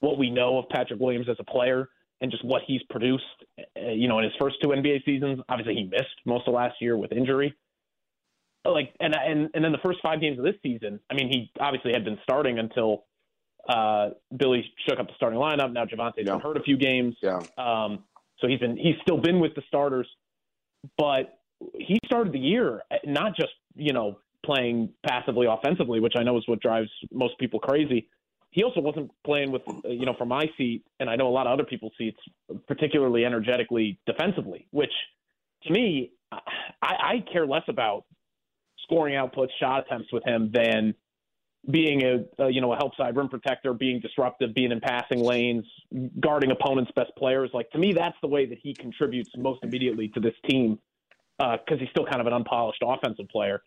what 0.00 0.18
we 0.18 0.30
know 0.30 0.58
of 0.58 0.68
Patrick 0.70 1.00
Williams 1.00 1.28
as 1.28 1.36
a 1.38 1.44
player 1.44 1.90
and 2.22 2.30
just 2.30 2.44
what 2.44 2.62
he's 2.66 2.80
produced. 2.88 3.24
Uh, 3.58 3.90
you 3.90 4.08
know, 4.08 4.18
in 4.18 4.24
his 4.24 4.32
first 4.40 4.56
two 4.62 4.68
NBA 4.68 5.04
seasons, 5.04 5.40
obviously 5.48 5.74
he 5.74 5.84
missed 5.84 6.16
most 6.24 6.48
of 6.48 6.54
last 6.54 6.76
year 6.80 6.96
with 6.96 7.12
injury. 7.12 7.54
Like 8.64 8.94
and 9.00 9.14
and 9.14 9.50
and 9.54 9.64
then 9.64 9.72
the 9.72 9.78
first 9.84 9.98
five 10.02 10.20
games 10.20 10.38
of 10.38 10.44
this 10.44 10.54
season, 10.62 11.00
I 11.10 11.14
mean, 11.14 11.28
he 11.28 11.50
obviously 11.60 11.92
had 11.92 12.04
been 12.04 12.18
starting 12.22 12.60
until 12.60 13.04
uh, 13.68 14.10
Billy 14.36 14.64
shook 14.88 15.00
up 15.00 15.08
the 15.08 15.14
starting 15.16 15.38
lineup. 15.38 15.72
Now 15.72 15.84
Javonte's 15.84 16.24
been 16.24 16.40
hurt 16.40 16.56
a 16.56 16.62
few 16.62 16.76
games. 16.76 17.16
Yeah. 17.20 17.40
Um, 17.58 18.04
so 18.38 18.46
he's 18.46 18.60
been 18.60 18.76
he's 18.76 18.94
still 19.02 19.18
been 19.18 19.40
with 19.40 19.56
the 19.56 19.62
starters, 19.66 20.06
but 20.96 21.40
he 21.76 21.98
started 22.04 22.32
the 22.32 22.38
year 22.38 22.82
not 23.04 23.34
just 23.34 23.52
you 23.74 23.92
know 23.92 24.18
playing 24.46 24.90
passively 25.04 25.48
offensively, 25.50 25.98
which 25.98 26.14
I 26.16 26.22
know 26.22 26.38
is 26.38 26.44
what 26.46 26.60
drives 26.60 26.90
most 27.10 27.36
people 27.38 27.58
crazy. 27.58 28.08
He 28.52 28.62
also 28.62 28.80
wasn't 28.80 29.10
playing 29.24 29.50
with, 29.50 29.62
uh, 29.66 29.88
you 29.88 30.04
know, 30.04 30.14
from 30.16 30.28
my 30.28 30.44
seat, 30.56 30.84
and 31.00 31.08
I 31.08 31.16
know 31.16 31.26
a 31.26 31.32
lot 31.32 31.46
of 31.46 31.54
other 31.54 31.64
people's 31.64 31.94
seats, 31.96 32.18
particularly 32.68 33.24
energetically 33.24 33.98
defensively, 34.06 34.68
which 34.70 34.92
to 35.64 35.72
me, 35.72 36.12
I, 36.30 36.38
I 36.82 37.24
care 37.32 37.46
less 37.46 37.62
about 37.68 38.04
scoring 38.84 39.14
outputs, 39.14 39.48
shot 39.58 39.86
attempts 39.86 40.12
with 40.12 40.24
him 40.24 40.50
than 40.52 40.94
being 41.70 42.02
a, 42.02 42.42
a, 42.42 42.50
you 42.50 42.60
know 42.60 42.72
a 42.72 42.76
help 42.76 42.94
side 42.96 43.16
rim 43.16 43.28
protector, 43.28 43.72
being 43.72 44.00
disruptive, 44.00 44.52
being 44.54 44.70
in 44.70 44.80
passing 44.80 45.20
lanes, 45.20 45.64
guarding 46.20 46.50
opponents' 46.50 46.90
best 46.94 47.12
players. 47.16 47.50
Like 47.54 47.70
to 47.70 47.78
me, 47.78 47.92
that's 47.92 48.16
the 48.20 48.28
way 48.28 48.46
that 48.46 48.58
he 48.62 48.74
contributes 48.74 49.30
most 49.36 49.60
immediately 49.62 50.08
to 50.08 50.20
this 50.20 50.34
team 50.48 50.78
because 51.38 51.62
uh, 51.70 51.76
he's 51.78 51.88
still 51.90 52.04
kind 52.04 52.20
of 52.20 52.26
an 52.26 52.32
unpolished 52.32 52.82
offensive 52.84 53.28
player. 53.28 53.62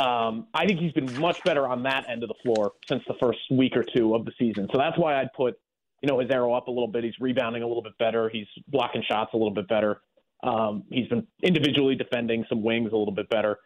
Um, 0.00 0.46
I 0.54 0.66
think 0.66 0.80
he's 0.80 0.92
been 0.92 1.18
much 1.20 1.42
better 1.44 1.66
on 1.66 1.82
that 1.84 2.08
end 2.08 2.22
of 2.22 2.28
the 2.28 2.34
floor 2.42 2.72
since 2.88 3.02
the 3.08 3.14
first 3.20 3.38
week 3.50 3.76
or 3.76 3.82
two 3.82 4.14
of 4.14 4.24
the 4.24 4.32
season. 4.38 4.68
So 4.72 4.78
that's 4.78 4.98
why 4.98 5.20
I'd 5.20 5.32
put 5.32 5.58
you 6.02 6.08
know 6.08 6.20
his 6.20 6.30
arrow 6.30 6.54
up 6.54 6.68
a 6.68 6.70
little 6.70 6.88
bit. 6.88 7.04
He's 7.04 7.18
rebounding 7.20 7.62
a 7.62 7.66
little 7.66 7.82
bit 7.82 7.96
better. 7.98 8.28
He's 8.28 8.46
blocking 8.68 9.02
shots 9.08 9.30
a 9.34 9.36
little 9.36 9.54
bit 9.54 9.68
better. 9.68 10.00
Um, 10.42 10.84
he's 10.90 11.08
been 11.08 11.26
individually 11.42 11.96
defending 11.96 12.44
some 12.48 12.62
wings 12.62 12.92
a 12.92 12.96
little 12.96 13.14
bit 13.14 13.28
better. 13.28 13.58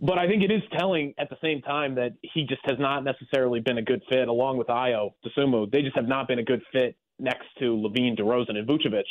But 0.00 0.18
I 0.18 0.26
think 0.26 0.42
it 0.42 0.50
is 0.50 0.62
telling 0.76 1.14
at 1.18 1.30
the 1.30 1.36
same 1.42 1.62
time 1.62 1.94
that 1.96 2.12
he 2.22 2.44
just 2.46 2.62
has 2.64 2.78
not 2.78 3.04
necessarily 3.04 3.60
been 3.60 3.78
a 3.78 3.82
good 3.82 4.02
fit, 4.08 4.28
along 4.28 4.58
with 4.58 4.66
Ayo 4.68 5.12
Dosunmu. 5.24 5.70
They 5.70 5.82
just 5.82 5.96
have 5.96 6.08
not 6.08 6.26
been 6.26 6.38
a 6.38 6.44
good 6.44 6.62
fit 6.72 6.96
next 7.18 7.46
to 7.60 7.76
LaVine, 7.76 8.18
DeRozan, 8.18 8.56
and 8.56 8.68
Vucevic 8.68 9.04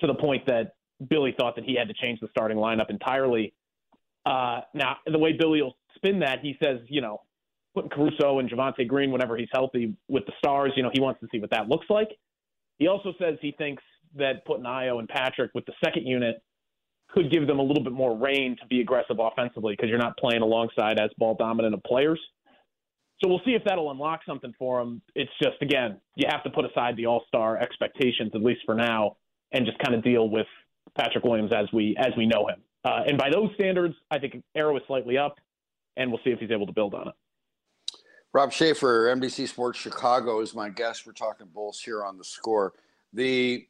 to 0.00 0.06
the 0.06 0.14
point 0.14 0.46
that 0.46 0.72
Billy 1.08 1.34
thought 1.38 1.54
that 1.56 1.64
he 1.64 1.76
had 1.76 1.88
to 1.88 1.94
change 1.94 2.20
the 2.20 2.28
starting 2.30 2.58
lineup 2.58 2.90
entirely. 2.90 3.54
Uh, 4.26 4.60
now, 4.74 4.96
the 5.06 5.18
way 5.18 5.32
Billy 5.32 5.62
will 5.62 5.76
spin 5.96 6.20
that, 6.20 6.40
he 6.40 6.56
says, 6.62 6.78
you 6.88 7.00
know, 7.00 7.22
putting 7.74 7.90
Caruso 7.90 8.38
and 8.38 8.50
Javonte 8.50 8.86
Green 8.86 9.10
whenever 9.10 9.36
he's 9.36 9.48
healthy 9.52 9.94
with 10.08 10.26
the 10.26 10.32
stars, 10.38 10.72
you 10.76 10.82
know, 10.82 10.90
he 10.92 11.00
wants 11.00 11.20
to 11.20 11.28
see 11.32 11.38
what 11.38 11.50
that 11.50 11.68
looks 11.68 11.86
like. 11.88 12.08
He 12.78 12.88
also 12.88 13.12
says 13.18 13.36
he 13.40 13.52
thinks 13.52 13.82
that 14.16 14.44
putting 14.44 14.64
Ayo 14.64 14.98
and 14.98 15.08
Patrick 15.08 15.52
with 15.54 15.66
the 15.66 15.72
second 15.84 16.06
unit 16.06 16.42
could 17.08 17.30
give 17.30 17.46
them 17.46 17.58
a 17.58 17.62
little 17.62 17.82
bit 17.82 17.92
more 17.92 18.16
reign 18.16 18.56
to 18.60 18.66
be 18.66 18.80
aggressive 18.80 19.16
offensively 19.18 19.74
because 19.74 19.88
you're 19.88 19.98
not 19.98 20.16
playing 20.16 20.42
alongside 20.42 20.98
as 20.98 21.10
ball 21.18 21.34
dominant 21.34 21.74
of 21.74 21.82
players. 21.82 22.20
So 23.22 23.28
we'll 23.28 23.40
see 23.44 23.52
if 23.52 23.62
that'll 23.64 23.90
unlock 23.90 24.20
something 24.26 24.54
for 24.58 24.78
them. 24.78 25.02
It's 25.14 25.30
just 25.42 25.60
again, 25.60 26.00
you 26.16 26.26
have 26.30 26.42
to 26.44 26.50
put 26.50 26.64
aside 26.64 26.96
the 26.96 27.06
All 27.06 27.22
Star 27.28 27.58
expectations 27.58 28.30
at 28.34 28.42
least 28.42 28.60
for 28.64 28.74
now, 28.74 29.16
and 29.52 29.66
just 29.66 29.78
kind 29.80 29.94
of 29.94 30.02
deal 30.02 30.30
with 30.30 30.46
Patrick 30.96 31.24
Williams 31.24 31.52
as 31.52 31.66
we 31.72 31.96
as 31.98 32.12
we 32.16 32.26
know 32.26 32.48
him. 32.48 32.62
Uh, 32.84 33.02
and 33.06 33.18
by 33.18 33.30
those 33.30 33.50
standards, 33.54 33.94
I 34.10 34.18
think 34.18 34.42
Arrow 34.54 34.76
is 34.76 34.82
slightly 34.86 35.18
up, 35.18 35.38
and 35.96 36.10
we'll 36.10 36.20
see 36.24 36.30
if 36.30 36.38
he's 36.38 36.50
able 36.50 36.66
to 36.66 36.72
build 36.72 36.94
on 36.94 37.08
it. 37.08 37.14
Rob 38.32 38.52
Schaefer, 38.52 39.14
NBC 39.14 39.48
Sports 39.48 39.78
Chicago, 39.78 40.40
is 40.40 40.54
my 40.54 40.68
guest. 40.68 41.06
We're 41.06 41.12
talking 41.12 41.48
Bulls 41.52 41.80
here 41.80 42.04
on 42.04 42.16
the 42.16 42.24
score. 42.24 42.74
The 43.12 43.66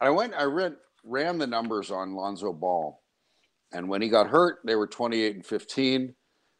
I 0.00 0.10
went, 0.10 0.34
I 0.34 0.44
read 0.44 0.76
ran 1.04 1.38
the 1.38 1.46
numbers 1.46 1.90
on 1.90 2.14
Lonzo 2.14 2.52
Ball. 2.52 3.00
And 3.72 3.88
when 3.88 4.02
he 4.02 4.08
got 4.08 4.28
hurt, 4.28 4.58
they 4.64 4.74
were 4.74 4.86
28 4.86 5.36
and 5.36 5.46
15, 5.46 6.14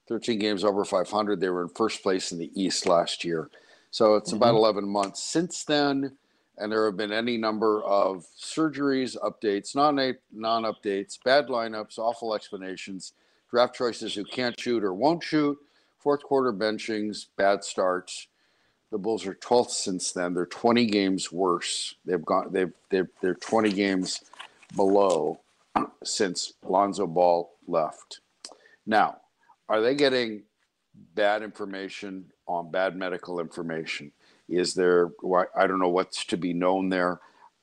13 0.09 0.39
games 0.39 0.65
over 0.65 0.85
500. 0.85 1.41
They 1.41 1.51
were 1.51 1.63
in 1.63 1.69
first 1.71 2.03
place 2.03 2.33
in 2.33 2.39
the 2.39 2.51
East 2.55 2.87
last 2.87 3.25
year. 3.25 3.51
So 3.91 4.15
it's 4.15 4.31
mm-hmm. 4.31 4.37
about 4.37 4.55
11 4.55 4.89
months 4.89 5.23
since 5.23 5.65
then. 5.65 6.17
And 6.61 6.71
there 6.71 6.85
have 6.85 6.97
been 6.97 7.13
any 7.13 7.39
number 7.39 7.83
of 7.85 8.27
surgeries, 8.39 9.17
updates, 9.17 9.75
non 9.75 9.97
non 10.31 10.65
updates, 10.65 11.19
bad 11.25 11.49
lineups, 11.49 11.99
awful 11.99 12.35
explanations, 12.35 13.15
draft 13.51 13.75
choices 13.75 14.15
who 14.15 14.25
can't 14.25 14.61
shoot 14.61 14.85
or 14.85 14.93
won't 14.93 15.25
shoot, 15.25 15.59
fourth 15.99 16.23
quarter 16.23 16.53
benchings, 16.53 17.27
bad 17.37 17.65
starts. 17.65 18.29
The 18.91 18.99
Bulls 18.99 19.27
are 19.27 19.35
12th 19.35 19.71
since 19.71 20.13
then. 20.13 20.35
They're 20.35 20.47
20 20.47 20.85
games 20.87 21.33
worse. 21.33 21.95
They've 22.05 22.25
gone. 22.25 22.53
They've 22.53 22.73
they've 22.91 23.09
they're 23.23 23.35
20 23.35 23.73
games 23.73 24.21
below 24.77 25.41
since 26.05 26.53
Lonzo 26.63 27.07
Ball 27.07 27.51
left. 27.67 28.21
Now, 28.87 29.19
are 29.69 29.81
they 29.81 29.95
getting 29.95 30.43
bad 31.15 31.43
information 31.43 32.27
on 32.47 32.71
bad 32.71 32.97
medical 32.97 33.41
information? 33.41 34.13
Is 34.51 34.75
there 34.75 35.11
I 35.57 35.67
don't 35.67 35.79
know 35.79 35.89
what's 35.89 36.25
to 36.27 36.37
be 36.37 36.53
known 36.53 36.89
there. 36.89 37.21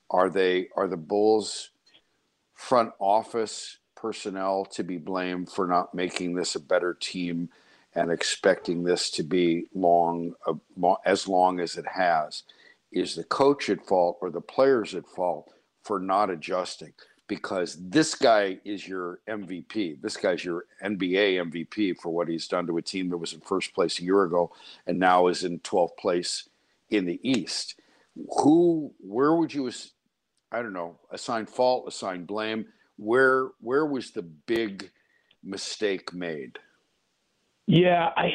Are 0.10 0.30
they 0.30 0.70
are 0.76 0.88
the 0.88 0.98
Bulls 0.98 1.72
front 2.54 2.92
office 3.00 3.78
personnel 3.96 4.66
to 4.66 4.84
be 4.84 4.98
blamed 4.98 5.50
for 5.50 5.68
not 5.68 5.94
making 5.94 6.36
this 6.36 6.56
a 6.56 6.60
better 6.60 6.94
team 6.94 7.50
and 7.94 8.12
expecting 8.12 8.84
this 8.84 9.10
to 9.12 9.24
be 9.24 9.68
long 9.74 10.34
as 11.06 11.28
long 11.28 11.60
as 11.60 11.78
it 11.78 11.86
has? 11.88 12.44
Is 12.92 13.16
the 13.16 13.24
coach 13.24 13.70
at 13.70 13.86
fault 13.86 14.18
or 14.22 14.30
the 14.30 14.42
players 14.42 14.96
at 14.96 15.06
fault? 15.08 15.54
for 15.88 16.00
not 16.02 16.30
adjusting 16.30 16.94
because 17.28 17.78
this 17.80 18.14
guy 18.14 18.60
is 18.66 18.86
your 18.86 19.20
MVP. 19.28 20.02
This 20.02 20.18
guy's 20.18 20.44
your 20.44 20.66
NBA 20.84 21.50
MVP 21.50 21.98
for 21.98 22.10
what 22.10 22.28
he's 22.28 22.48
done 22.48 22.68
to 22.68 22.78
a 22.78 22.82
team 22.82 23.10
that 23.10 23.18
was 23.18 23.32
in 23.32 23.40
first 23.40 23.74
place 23.74 24.00
a 24.00 24.04
year 24.04 24.24
ago 24.24 24.52
and 24.86 25.00
now 25.00 25.28
is 25.28 25.46
in 25.46 25.60
12th 25.60 25.96
place 25.98 26.50
in 26.90 27.06
the 27.06 27.20
East. 27.24 27.80
Who, 28.42 28.94
where 29.00 29.36
would 29.36 29.54
you, 29.54 29.72
I 30.52 30.62
don't 30.62 30.74
know, 30.74 31.00
assign 31.12 31.46
fault, 31.46 31.86
assign 31.88 32.26
blame? 32.26 32.66
Where, 32.98 33.50
where 33.60 33.86
was 33.86 34.12
the 34.12 34.24
big 34.24 34.90
mistake 35.44 36.14
made? 36.14 36.58
Yeah, 37.68 38.10
I, 38.16 38.32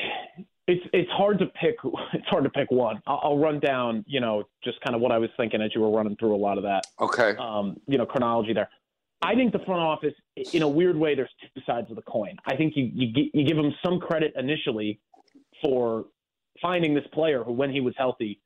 it's 0.68 0.84
it's 0.92 1.10
hard 1.10 1.38
to 1.40 1.46
pick. 1.46 1.76
It's 2.14 2.28
hard 2.28 2.44
to 2.44 2.50
pick 2.50 2.70
one. 2.70 3.02
I'll, 3.06 3.20
I'll, 3.24 3.38
run 3.38 3.58
down, 3.58 4.04
you 4.06 4.20
know, 4.20 4.44
just 4.62 4.80
kind 4.82 4.94
of 4.94 5.00
what 5.00 5.10
I 5.10 5.18
was 5.18 5.30
thinking 5.36 5.62
as 5.62 5.70
you 5.74 5.80
were 5.80 5.90
running 5.90 6.14
through 6.16 6.34
a 6.34 6.36
lot 6.36 6.58
of 6.58 6.64
that. 6.64 6.84
Okay. 7.00 7.34
Um, 7.38 7.78
you 7.86 7.98
know, 7.98 8.04
chronology 8.04 8.52
there. 8.52 8.68
I 9.22 9.34
think 9.34 9.52
the 9.52 9.60
front 9.60 9.80
office, 9.80 10.14
in 10.52 10.62
a 10.62 10.68
weird 10.68 10.96
way, 10.96 11.14
there's 11.14 11.30
two 11.40 11.60
sides 11.64 11.88
of 11.90 11.96
the 11.96 12.02
coin. 12.02 12.36
I 12.44 12.56
think 12.56 12.74
you 12.76 12.90
you, 12.92 13.30
you 13.32 13.46
give 13.46 13.56
them 13.56 13.72
some 13.84 13.98
credit 13.98 14.34
initially 14.36 15.00
for 15.62 16.06
finding 16.62 16.94
this 16.94 17.07
player 17.12 17.44
who, 17.44 17.53
when 17.53 17.70
he 17.70 17.81
was 17.81 17.94
healthy, 17.98 18.40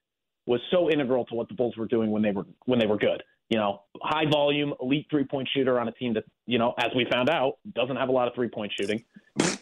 was 0.47 0.61
so 0.71 0.91
integral 0.91 1.25
to 1.27 1.35
what 1.35 1.49
the 1.49 1.55
Bulls 1.55 1.77
were 1.77 1.87
doing 1.87 2.11
when 2.11 2.23
they 2.23 2.33
were 2.33 2.47
when 2.65 2.79
they 2.79 2.87
were 2.87 2.99
good. 2.99 3.23
You 3.51 3.59
know, 3.59 3.83
high 4.03 4.29
volume, 4.29 4.75
elite 4.81 5.07
three 5.09 5.25
point 5.25 5.49
shooter 5.55 5.79
on 5.79 5.87
a 5.87 5.93
team 5.93 6.15
that, 6.15 6.25
you 6.47 6.59
know, 6.59 6.75
as 6.79 6.91
we 6.97 7.07
found 7.11 7.31
out, 7.31 7.59
doesn't 7.75 7.97
have 7.97 8.09
a 8.09 8.13
lot 8.13 8.27
of 8.27 8.35
three 8.35 8.49
point 8.49 8.73
shooting 8.79 9.05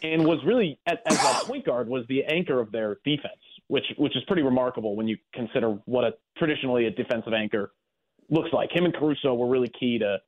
and 0.03 0.25
was 0.25 0.39
really 0.47 0.79
as, 0.87 0.99
as 1.07 1.19
a 1.19 1.47
point 1.47 1.65
guard 1.65 1.89
was 1.89 2.05
the 2.09 2.25
anchor 2.25 2.61
of 2.61 2.71
their 2.71 2.99
defense, 3.05 3.41
which 3.69 3.85
which 3.97 4.17
is 4.17 4.23
pretty 4.25 4.43
remarkable 4.43 4.97
when 4.97 5.09
you 5.09 5.17
consider 5.33 5.79
what 5.87 6.05
a 6.05 6.15
traditionally 6.37 6.87
a 6.87 6.91
defensive 6.91 7.33
anchor 7.33 7.73
looks 8.31 8.51
like. 8.53 8.71
Him 8.73 8.85
and 8.85 8.95
Caruso 8.95 9.35
were 9.35 9.49
really 9.49 9.71
key 9.79 9.99
to, 9.99 10.19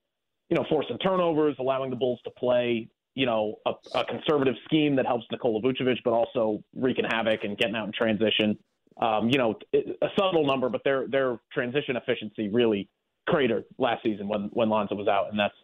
you 0.48 0.56
know, 0.56 0.64
forcing 0.68 0.98
turnovers, 0.98 1.56
allowing 1.58 1.90
the 1.90 1.96
Bulls 1.96 2.20
to 2.24 2.30
play, 2.30 2.88
you 3.16 3.26
know, 3.26 3.56
a, 3.66 3.72
a 3.94 4.04
conservative 4.04 4.54
scheme 4.66 4.94
that 4.96 5.06
helps 5.06 5.24
Nikola 5.32 5.60
Vucevic, 5.60 5.96
but 6.04 6.12
also 6.12 6.62
wreaking 6.76 7.06
havoc 7.08 7.42
and 7.42 7.58
getting 7.58 7.74
out 7.74 7.86
in 7.86 7.92
transition. 7.92 8.56
Um, 9.00 9.28
you 9.28 9.38
know, 9.38 9.58
a 9.74 10.08
subtle 10.16 10.46
number, 10.46 10.68
but 10.68 10.82
their 10.84 11.08
their 11.08 11.40
transition 11.52 11.96
efficiency 11.96 12.48
really 12.48 12.88
cratered 13.28 13.64
last 13.78 14.02
season 14.04 14.28
when 14.28 14.50
when 14.52 14.68
Lonzo 14.68 14.94
was 14.94 15.08
out, 15.08 15.30
and 15.30 15.38
that's 15.38 15.54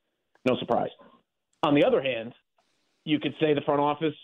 no 0.45 0.57
surprise. 0.59 0.91
On 1.63 1.75
the 1.75 1.85
other 1.85 2.03
hand, 2.03 2.33
you 3.05 3.21
could 3.21 3.35
say 3.41 3.55
the 3.55 3.61
front 3.61 3.81
office 3.81 4.15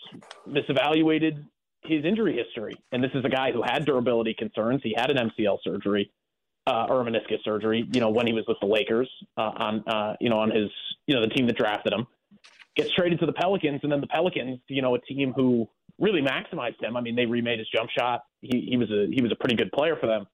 misevaluated 0.47 1.45
his 1.83 2.03
injury 2.03 2.35
history. 2.35 2.75
And 2.91 3.03
this 3.03 3.11
is 3.13 3.23
a 3.23 3.29
guy 3.29 3.51
who 3.51 3.61
had 3.61 3.85
durability 3.85 4.35
concerns. 4.37 4.81
He 4.83 4.93
had 4.97 5.09
an 5.11 5.29
MCL 5.29 5.59
surgery 5.63 6.11
uh, 6.67 6.87
or 6.89 7.01
a 7.01 7.05
meniscus 7.05 7.43
surgery, 7.43 7.87
you 7.91 8.01
know, 8.01 8.09
when 8.09 8.27
he 8.27 8.33
was 8.33 8.43
with 8.47 8.57
the 8.61 8.67
Lakers 8.67 9.09
uh, 9.37 9.51
on, 9.55 9.83
uh, 9.87 10.15
you 10.19 10.29
know, 10.29 10.39
on 10.39 10.51
his, 10.51 10.69
you 11.07 11.15
know, 11.15 11.21
the 11.21 11.29
team 11.29 11.47
that 11.47 11.57
drafted 11.57 11.93
him. 11.93 12.05
Gets 12.81 12.95
traded 12.95 13.19
to 13.19 13.25
the 13.25 13.33
Pelicans, 13.33 13.81
and 13.83 13.91
then 13.91 14.01
the 14.01 14.07
Pelicans, 14.07 14.59
you 14.67 14.81
know, 14.81 14.95
a 14.95 15.01
team 15.01 15.33
who 15.35 15.67
really 15.99 16.21
maximized 16.21 16.81
him. 16.81 16.95
I 16.95 17.01
mean, 17.01 17.15
they 17.15 17.25
remade 17.25 17.59
his 17.59 17.67
jump 17.73 17.89
shot. 17.97 18.23
He 18.41 18.67
he 18.69 18.77
was 18.77 18.89
a 18.89 19.07
he 19.11 19.21
was 19.21 19.31
a 19.31 19.35
pretty 19.35 19.55
good 19.55 19.71
player 19.71 19.97
for 19.99 20.07
them. 20.07 20.27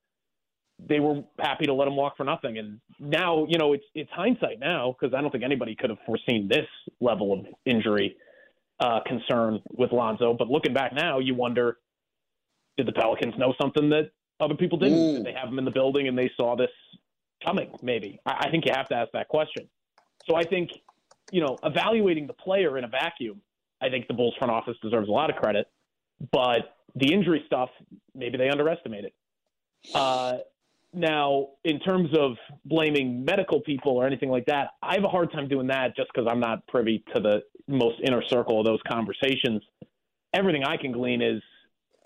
They 0.77 0.99
were 0.99 1.23
happy 1.39 1.65
to 1.65 1.73
let 1.73 1.87
him 1.87 1.95
walk 1.95 2.17
for 2.17 2.25
nothing, 2.25 2.57
and 2.57 2.79
now 2.99 3.45
you 3.49 3.57
know 3.57 3.73
it's 3.73 3.85
it's 3.93 4.11
hindsight 4.11 4.59
now 4.59 4.95
because 4.99 5.13
I 5.15 5.21
don't 5.21 5.31
think 5.31 5.43
anybody 5.43 5.75
could 5.75 5.89
have 5.89 5.99
foreseen 6.05 6.47
this 6.47 6.67
level 6.99 7.33
of 7.33 7.45
injury 7.65 8.15
uh, 8.79 8.99
concern 9.05 9.61
with 9.71 9.91
Lonzo. 9.91 10.33
But 10.33 10.49
looking 10.49 10.73
back 10.73 10.93
now, 10.93 11.19
you 11.19 11.35
wonder 11.35 11.77
did 12.77 12.87
the 12.87 12.93
Pelicans 12.93 13.33
know 13.37 13.53
something 13.59 13.89
that 13.89 14.11
other 14.39 14.55
people 14.55 14.77
didn't? 14.77 15.15
Did 15.15 15.25
they 15.25 15.33
have 15.33 15.49
him 15.49 15.59
in 15.59 15.65
the 15.65 15.71
building 15.71 16.07
and 16.07 16.17
they 16.17 16.29
saw 16.35 16.55
this 16.55 16.71
coming? 17.43 17.71
Maybe. 17.81 18.19
I, 18.25 18.47
I 18.47 18.49
think 18.49 18.65
you 18.65 18.73
have 18.73 18.87
to 18.89 18.95
ask 18.95 19.11
that 19.13 19.27
question. 19.29 19.69
So 20.27 20.35
I 20.35 20.43
think, 20.43 20.71
you 21.35 21.41
know, 21.41 21.57
evaluating 21.63 22.27
the 22.27 22.33
player 22.33 22.77
in 22.77 22.85
a 22.85 22.87
vacuum, 22.87 23.41
I 23.81 23.89
think 23.89 24.07
the 24.07 24.13
Bulls 24.13 24.33
front 24.37 24.51
office 24.53 24.77
deserves 24.81 25.09
a 25.09 25.11
lot 25.11 25.29
of 25.29 25.35
credit. 25.35 25.67
But 26.31 26.77
the 26.95 27.13
injury 27.13 27.43
stuff, 27.45 27.69
maybe 28.13 28.37
they 28.37 28.47
underestimated. 28.47 29.11
Uh, 29.93 30.37
now, 30.93 31.49
in 31.65 31.81
terms 31.81 32.11
of 32.17 32.37
blaming 32.63 33.25
medical 33.25 33.59
people 33.59 33.97
or 33.97 34.07
anything 34.07 34.29
like 34.29 34.45
that, 34.45 34.69
I 34.81 34.93
have 34.93 35.03
a 35.03 35.09
hard 35.09 35.29
time 35.33 35.49
doing 35.49 35.67
that 35.67 35.93
just 35.97 36.09
because 36.13 36.25
I'm 36.31 36.39
not 36.39 36.65
privy 36.67 37.03
to 37.13 37.19
the 37.19 37.43
most 37.67 37.97
inner 38.01 38.23
circle 38.29 38.59
of 38.61 38.65
those 38.65 38.79
conversations. 38.87 39.61
everything 40.33 40.63
I 40.65 40.75
can 40.77 40.91
glean 40.93 41.21
is 41.21 41.41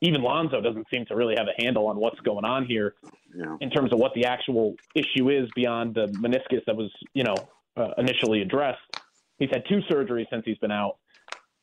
even 0.02 0.22
Lonzo 0.22 0.62
doesn't 0.62 0.88
seem 0.92 1.06
to 1.08 1.16
really 1.16 1.36
have 1.36 1.48
a 1.48 1.64
handle 1.64 1.88
on 1.88 1.98
what's 1.98 2.20
going 2.22 2.46
on 2.46 2.66
here 2.66 2.96
Yeah. 3.36 3.58
in 3.60 3.70
terms 3.70 3.92
of 3.94 3.98
what 4.00 4.14
the 4.16 4.26
actual 4.26 4.76
issue 4.96 5.30
is 5.30 5.50
beyond 5.56 5.94
the 5.96 6.06
meniscus 6.24 6.64
that 6.66 6.76
was, 6.76 6.92
you 7.14 7.24
know, 7.24 7.36
uh, 7.76 7.94
initially 7.98 8.42
addressed. 8.42 8.89
He's 9.40 9.50
had 9.52 9.64
two 9.68 9.80
surgeries 9.90 10.26
since 10.30 10.44
he's 10.46 10.58
been 10.58 10.72
out. 10.72 10.98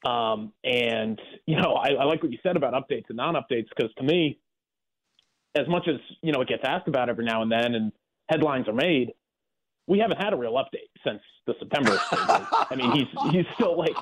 Um, 0.04 0.52
and, 0.64 1.20
you 1.46 1.56
know, 1.56 1.74
I, 1.74 1.90
I 1.90 2.04
like 2.04 2.22
what 2.22 2.32
you 2.32 2.38
said 2.42 2.56
about 2.56 2.74
updates 2.74 3.04
and 3.08 3.16
non 3.16 3.34
updates 3.34 3.66
because 3.74 3.92
to 3.98 4.02
me, 4.02 4.38
as 5.54 5.68
much 5.68 5.88
as, 5.88 5.96
you 6.22 6.32
know, 6.32 6.40
it 6.40 6.48
gets 6.48 6.64
asked 6.64 6.88
about 6.88 7.08
every 7.08 7.24
now 7.24 7.42
and 7.42 7.50
then 7.50 7.74
and 7.74 7.92
headlines 8.28 8.68
are 8.68 8.74
made, 8.74 9.12
we 9.86 9.98
haven't 9.98 10.18
had 10.18 10.32
a 10.32 10.36
real 10.36 10.54
update 10.54 10.90
since 11.04 11.20
the 11.46 11.54
September. 11.58 11.98
I 12.12 12.74
mean, 12.76 12.92
he's 12.92 13.32
he's 13.32 13.46
still 13.54 13.78
like 13.78 13.96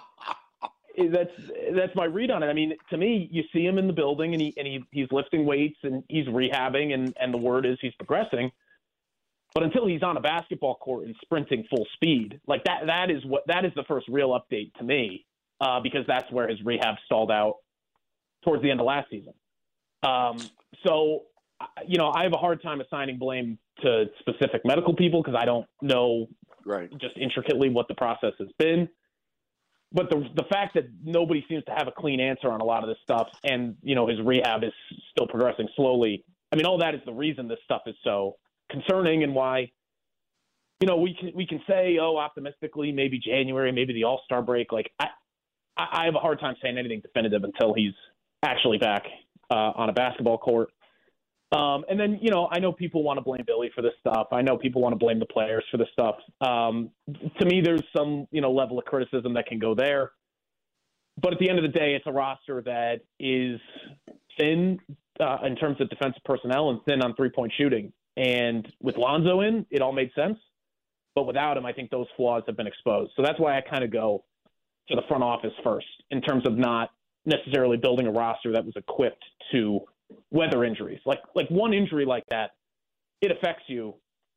that's 1.12 1.31
that's 1.77 1.95
my 1.95 2.05
read 2.05 2.31
on 2.31 2.43
it. 2.43 2.47
I 2.47 2.53
mean, 2.53 2.75
to 2.91 2.97
me, 2.97 3.29
you 3.31 3.43
see 3.53 3.64
him 3.64 3.79
in 3.79 3.87
the 3.87 3.93
building 3.93 4.33
and 4.33 4.41
he 4.41 4.55
and 4.57 4.66
he 4.66 4.85
he's 4.91 5.09
lifting 5.11 5.45
weights 5.45 5.79
and 5.83 6.03
he's 6.09 6.27
rehabbing 6.27 6.95
and 6.95 7.14
and 7.20 7.33
the 7.33 7.39
word 7.39 7.66
is 7.66 7.79
he's 7.81 7.95
progressing. 7.95 8.51
But 9.55 9.62
until 9.62 9.86
he's 9.86 10.02
on 10.02 10.16
a 10.16 10.20
basketball 10.20 10.74
court 10.74 11.07
and 11.07 11.14
sprinting 11.22 11.64
full 11.70 11.86
speed, 11.94 12.40
like 12.48 12.64
that 12.64 12.86
that 12.86 13.11
is 13.11 13.24
what 13.24 13.44
that 13.46 13.64
is 13.64 13.70
the 13.76 13.84
first 13.84 14.09
real 14.09 14.30
update 14.30 14.74
to 14.74 14.84
me, 14.84 15.24
uh, 15.61 15.78
because 15.80 16.05
that's 16.09 16.30
where 16.32 16.48
his 16.48 16.59
rehab 16.64 16.96
stalled 17.07 17.30
out 17.30 17.59
towards 18.44 18.62
the 18.64 18.70
end 18.70 18.80
of 18.80 18.86
last 18.86 19.09
season. 19.11 19.32
Um, 20.02 20.38
so, 20.84 21.22
I- 21.61 21.68
you 21.86 21.98
know, 21.98 22.12
I 22.12 22.24
have 22.24 22.32
a 22.32 22.38
hard 22.38 22.62
time 22.62 22.80
assigning 22.80 23.16
blame 23.16 23.59
to 23.82 24.07
specific 24.18 24.62
medical 24.64 24.94
people 24.94 25.22
because 25.22 25.38
I 25.40 25.44
don't 25.44 25.66
know 25.80 26.26
right. 26.66 26.90
just 26.98 27.16
intricately 27.16 27.70
what 27.70 27.86
the 27.86 27.94
process 27.94 28.32
has 28.40 28.48
been. 28.59 28.88
But 29.92 30.11
the 30.11 30.28
the 30.34 30.44
fact 30.50 30.74
that 30.74 30.86
nobody 31.05 31.44
seems 31.48 31.64
to 31.66 31.70
have 31.70 31.86
a 31.86 31.92
clean 31.92 32.18
answer 32.18 32.50
on 32.50 32.61
a 32.61 32.64
lot 32.64 32.82
of 32.82 32.88
this 32.88 32.98
stuff, 33.05 33.28
and 33.44 33.76
you 33.82 33.94
know 33.94 34.09
his 34.09 34.20
rehab 34.20 34.64
is 34.64 34.72
still 35.12 35.28
progressing 35.28 35.68
slowly. 35.76 36.24
I 36.50 36.57
mean, 36.57 36.66
all 36.66 36.78
that 36.78 36.96
is 36.96 37.00
the 37.07 37.12
reason 37.12 37.46
this 37.46 37.61
stuff 37.64 37.82
is 37.86 37.94
so 38.02 38.36
concerning, 38.75 39.22
and 39.22 39.35
why 39.35 39.70
you 40.81 40.87
know 40.87 40.97
we 40.97 41.16
can 41.18 41.33
we 41.35 41.47
can 41.47 41.61
say, 41.68 41.99
oh, 42.01 42.16
optimistically, 42.16 42.93
maybe 42.93 43.18
January, 43.18 43.72
maybe 43.72 43.93
the 43.93 44.05
All 44.05 44.20
Star 44.25 44.43
break. 44.43 44.72
Like 44.72 44.91
I, 44.99 45.07
I 45.77 46.05
have 46.05 46.14
a 46.14 46.20
hard 46.20 46.41
time 46.41 46.57
saying 46.62 46.79
anything 46.79 47.01
definitive 47.01 47.45
until 47.45 47.75
he's 47.75 47.95
actually 48.43 48.79
back 48.79 49.05
uh, 49.51 49.72
on 49.77 49.89
a 49.89 49.93
basketball 49.93 50.39
court. 50.39 50.70
Um, 51.53 51.85
and 51.89 52.01
then, 52.01 52.18
you 52.20 52.31
know, 52.31 52.49
I 52.51 52.59
know 52.59 52.72
people 52.72 53.05
want 53.05 53.18
to 53.18 53.22
blame 53.22 53.45
Billy 53.47 53.70
for 53.75 53.83
this 53.83 53.93
stuff. 54.01 54.29
I 54.33 54.43
know 54.43 54.57
people 54.57 54.83
want 54.83 54.93
to 54.93 54.99
blame 54.99 55.20
the 55.20 55.27
players 55.27 55.64
for 55.70 55.77
this 55.77 55.87
stuff. 55.93 56.16
Um, 56.41 56.91
to 57.39 57.47
me, 57.47 57.61
there's 57.61 57.85
some, 57.97 58.27
you 58.33 58.41
know, 58.41 58.51
level 58.51 58.79
of 58.79 58.85
criticism 58.87 59.35
that 59.35 59.47
can 59.47 59.61
go 59.61 59.75
there. 59.75 60.12
But 61.20 61.33
at 61.33 61.39
the 61.39 61.49
end 61.49 61.59
of 61.59 61.62
the 61.62 61.79
day, 61.79 61.95
it's 61.95 62.07
a 62.09 62.12
roster 62.12 62.61
that 62.62 63.03
is 63.20 63.61
thin 64.39 64.81
uh, 65.20 65.39
in 65.45 65.55
terms 65.55 65.81
of 65.81 65.89
defensive 65.91 66.22
personnel 66.25 66.70
and 66.70 66.81
thin 66.89 67.03
on 67.03 67.14
three 67.14 67.31
point 67.31 67.53
shooting. 67.57 67.93
And 68.16 68.66
with 68.80 68.96
Lonzo 68.96 69.40
in, 69.40 69.66
it 69.70 69.82
all 69.82 69.92
made 69.92 70.10
sense. 70.14 70.38
But 71.14 71.26
without 71.26 71.56
him, 71.56 71.66
I 71.66 71.72
think 71.72 71.90
those 71.90 72.06
flaws 72.16 72.42
have 72.46 72.56
been 72.56 72.66
exposed. 72.66 73.12
So 73.16 73.22
that's 73.22 73.38
why 73.38 73.56
I 73.56 73.60
kind 73.60 73.84
of 73.84 73.92
go 73.92 74.24
to 74.88 74.96
the 74.96 75.02
front 75.08 75.22
office 75.22 75.52
first 75.62 75.86
in 76.10 76.20
terms 76.20 76.46
of 76.46 76.56
not 76.56 76.90
necessarily 77.24 77.76
building 77.76 78.06
a 78.06 78.10
roster 78.10 78.52
that 78.52 78.64
was 78.64 78.74
equipped 78.76 79.24
to 79.52 79.80
weather 80.30 80.64
injuries. 80.64 81.00
Like 81.06 81.20
like 81.34 81.48
one 81.48 81.72
injury 81.72 82.04
like 82.04 82.24
that, 82.30 82.50
it 83.20 83.30
affects 83.30 83.64
you, 83.68 83.94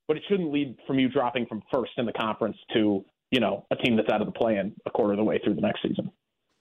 but 0.08 0.18
it 0.18 0.24
shouldn't 0.30 0.52
lead 0.52 0.78
from 0.86 1.00
you 1.00 1.10
dropping 1.10 1.46
from 1.48 1.64
first 1.74 1.92
in 1.98 2.06
the 2.06 2.14
conference 2.14 2.58
to 2.74 3.04
you 3.32 3.40
know 3.40 3.66
a 3.72 3.76
team 3.76 3.98
that's 3.98 4.10
out 4.10 4.22
of 4.22 4.28
the 4.28 4.34
play-in 4.34 4.74
a 4.86 4.90
quarter 4.90 5.14
of 5.14 5.18
the 5.18 5.24
way 5.24 5.40
through 5.44 5.56
the 5.56 5.62
next 5.62 5.82
season. 5.82 6.12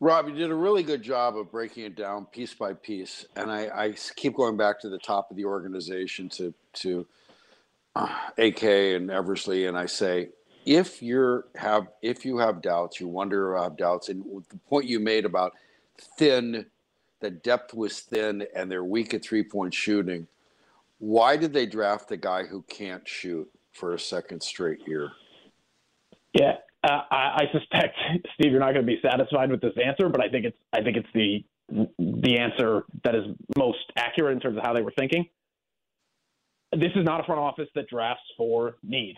Rob, 0.01 0.28
you 0.28 0.34
did 0.34 0.51
a 0.51 0.55
really 0.55 0.82
good 0.82 1.03
job 1.03 1.38
of 1.38 1.51
breaking 1.51 1.84
it 1.84 1.97
down 1.97 2.26
piece 2.26 2.53
by 2.53 2.74
piece, 2.74 3.24
and 3.34 3.51
I, 3.51 3.68
I 3.74 3.94
keep 4.14 4.36
going 4.36 4.57
back 4.57 4.80
to 4.80 4.90
the 4.90 4.99
top 4.99 5.30
of 5.30 5.36
the 5.36 5.47
organization 5.47 6.28
to 6.30 6.53
to 6.74 7.07
uh, 7.94 8.14
AK 8.36 8.62
and 8.62 9.11
Eversley, 9.11 9.66
and 9.66 9.76
I 9.76 9.86
say, 9.86 10.28
if 10.66 11.03
you're 11.03 11.47
have 11.55 11.88
if 12.03 12.26
you 12.26 12.36
have 12.38 12.61
doubts, 12.61 13.01
you 13.01 13.09
wonder 13.09 13.57
have 13.57 13.78
doubts, 13.78 14.11
and 14.11 14.22
the 14.51 14.59
point 14.68 14.86
you 14.86 15.01
made 15.01 15.24
about 15.24 15.55
thin, 16.18 16.66
the 17.20 17.30
depth 17.30 17.72
was 17.72 18.01
thin, 18.01 18.47
and 18.55 18.70
they're 18.70 18.84
weak 18.84 19.14
at 19.14 19.22
three 19.24 19.44
point 19.44 19.72
shooting. 19.72 20.26
Why 20.99 21.38
did 21.38 21.55
they 21.55 21.64
draft 21.64 22.11
a 22.12 22.18
guy 22.18 22.44
who 22.44 22.62
can't 22.68 23.07
shoot 23.09 23.49
for 23.72 23.94
a 23.94 23.99
second 23.99 24.42
straight 24.42 24.86
year? 24.86 25.12
Yeah, 26.34 26.57
uh, 26.85 27.01
I, 27.11 27.16
I 27.16 27.45
suspect 27.53 27.97
Steve, 28.35 28.53
you're 28.53 28.61
not 28.61 28.72
going 28.72 28.87
to 28.87 28.93
be 28.93 29.01
satisfied 29.03 29.51
with 29.51 29.61
this 29.61 29.74
answer, 29.83 30.09
but 30.09 30.22
I 30.22 30.29
think 30.29 30.47
it's 30.47 30.59
I 30.72 30.83
think 30.83 30.97
it's 30.97 31.09
the 31.14 31.45
the 31.99 32.39
answer 32.39 32.85
that 33.05 33.14
is 33.14 33.24
most 33.59 33.93
accurate 33.97 34.35
in 34.35 34.41
terms 34.41 34.57
of 34.57 34.62
how 34.62 34.72
they 34.72 34.83
were 34.83 34.93
thinking. 34.97 35.27
This 36.72 36.93
is 36.95 37.05
not 37.05 37.20
a 37.20 37.24
front 37.24 37.41
office 37.41 37.68
that 37.74 37.89
drafts 37.89 38.22
for 38.37 38.77
need, 38.83 39.16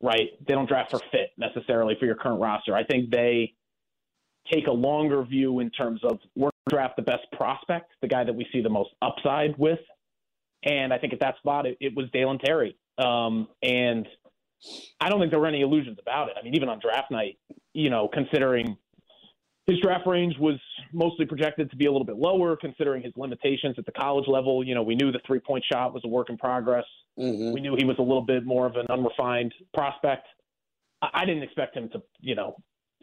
right? 0.00 0.28
They 0.46 0.54
don't 0.54 0.68
draft 0.68 0.90
for 0.90 1.00
fit 1.10 1.30
necessarily 1.36 1.96
for 1.98 2.06
your 2.06 2.14
current 2.14 2.40
roster. 2.40 2.76
I 2.76 2.84
think 2.84 3.10
they 3.10 3.54
take 4.52 4.66
a 4.66 4.72
longer 4.72 5.22
view 5.24 5.60
in 5.60 5.70
terms 5.70 6.00
of 6.04 6.18
we're 6.36 6.50
draft 6.68 6.96
the 6.96 7.02
best 7.02 7.24
prospect, 7.32 7.92
the 8.02 8.08
guy 8.08 8.24
that 8.24 8.34
we 8.34 8.46
see 8.52 8.60
the 8.60 8.68
most 8.68 8.90
upside 9.02 9.56
with. 9.58 9.80
And 10.64 10.92
I 10.92 10.98
think 10.98 11.12
at 11.12 11.20
that 11.20 11.36
spot, 11.38 11.66
it, 11.66 11.78
it 11.80 11.96
was 11.96 12.06
Dalen 12.12 12.38
Terry. 12.38 12.76
Um, 12.98 13.48
and 13.62 14.06
I 15.00 15.08
don't 15.08 15.20
think 15.20 15.30
there 15.30 15.40
were 15.40 15.46
any 15.46 15.60
illusions 15.60 15.98
about 16.00 16.28
it. 16.28 16.36
I 16.38 16.42
mean, 16.42 16.54
even 16.54 16.68
on 16.68 16.80
draft 16.80 17.10
night, 17.10 17.38
you 17.72 17.90
know, 17.90 18.08
considering 18.12 18.76
his 19.66 19.78
draft 19.80 20.06
range 20.06 20.34
was 20.38 20.58
mostly 20.92 21.26
projected 21.26 21.70
to 21.70 21.76
be 21.76 21.86
a 21.86 21.92
little 21.92 22.06
bit 22.06 22.16
lower, 22.16 22.56
considering 22.56 23.02
his 23.02 23.12
limitations 23.16 23.76
at 23.78 23.84
the 23.84 23.92
college 23.92 24.26
level. 24.26 24.64
You 24.64 24.74
know, 24.74 24.82
we 24.82 24.94
knew 24.94 25.12
the 25.12 25.20
three 25.26 25.40
point 25.40 25.64
shot 25.70 25.92
was 25.92 26.02
a 26.04 26.08
work 26.08 26.30
in 26.30 26.38
progress. 26.38 26.86
Mm-hmm. 27.18 27.52
We 27.52 27.60
knew 27.60 27.76
he 27.76 27.84
was 27.84 27.96
a 27.98 28.02
little 28.02 28.22
bit 28.22 28.44
more 28.44 28.66
of 28.66 28.76
an 28.76 28.86
unrefined 28.88 29.52
prospect. 29.74 30.26
I, 31.02 31.08
I 31.12 31.24
didn't 31.24 31.42
expect 31.42 31.76
him 31.76 31.90
to, 31.90 32.02
you 32.20 32.34
know, 32.34 32.56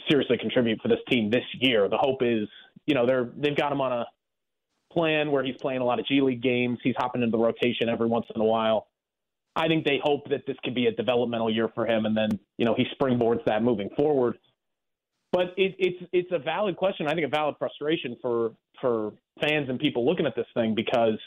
seriously 0.09 0.37
contribute 0.37 0.81
for 0.81 0.87
this 0.87 0.99
team 1.09 1.29
this 1.29 1.43
year. 1.59 1.87
The 1.87 1.97
hope 1.97 2.21
is, 2.21 2.47
you 2.85 2.95
know, 2.95 3.05
they're 3.05 3.29
they've 3.37 3.55
got 3.55 3.71
him 3.71 3.79
on 3.79 3.93
a 3.93 4.05
plan 4.91 5.31
where 5.31 5.43
he's 5.43 5.55
playing 5.61 5.81
a 5.81 5.85
lot 5.85 5.99
of 5.99 6.07
G 6.07 6.21
League 6.21 6.41
games. 6.41 6.79
He's 6.83 6.95
hopping 6.97 7.21
into 7.21 7.37
the 7.37 7.43
rotation 7.43 7.89
every 7.89 8.07
once 8.07 8.25
in 8.33 8.41
a 8.41 8.45
while. 8.45 8.87
I 9.55 9.67
think 9.67 9.85
they 9.85 9.99
hope 10.03 10.29
that 10.29 10.45
this 10.45 10.57
could 10.63 10.75
be 10.75 10.87
a 10.87 10.91
developmental 10.91 11.49
year 11.49 11.69
for 11.73 11.85
him, 11.87 12.05
and 12.05 12.15
then 12.15 12.39
you 12.57 12.65
know 12.65 12.75
he 12.75 12.85
springboards 12.99 13.43
that 13.45 13.63
moving 13.63 13.89
forward. 13.95 14.37
But 15.31 15.53
it, 15.57 15.75
it's 15.79 16.03
it's 16.11 16.31
a 16.31 16.39
valid 16.39 16.75
question. 16.77 17.07
I 17.07 17.13
think 17.13 17.25
a 17.25 17.29
valid 17.29 17.55
frustration 17.57 18.17
for 18.21 18.51
for 18.81 19.13
fans 19.41 19.69
and 19.69 19.79
people 19.79 20.05
looking 20.05 20.25
at 20.25 20.35
this 20.35 20.47
thing 20.53 20.75
because 20.75 21.19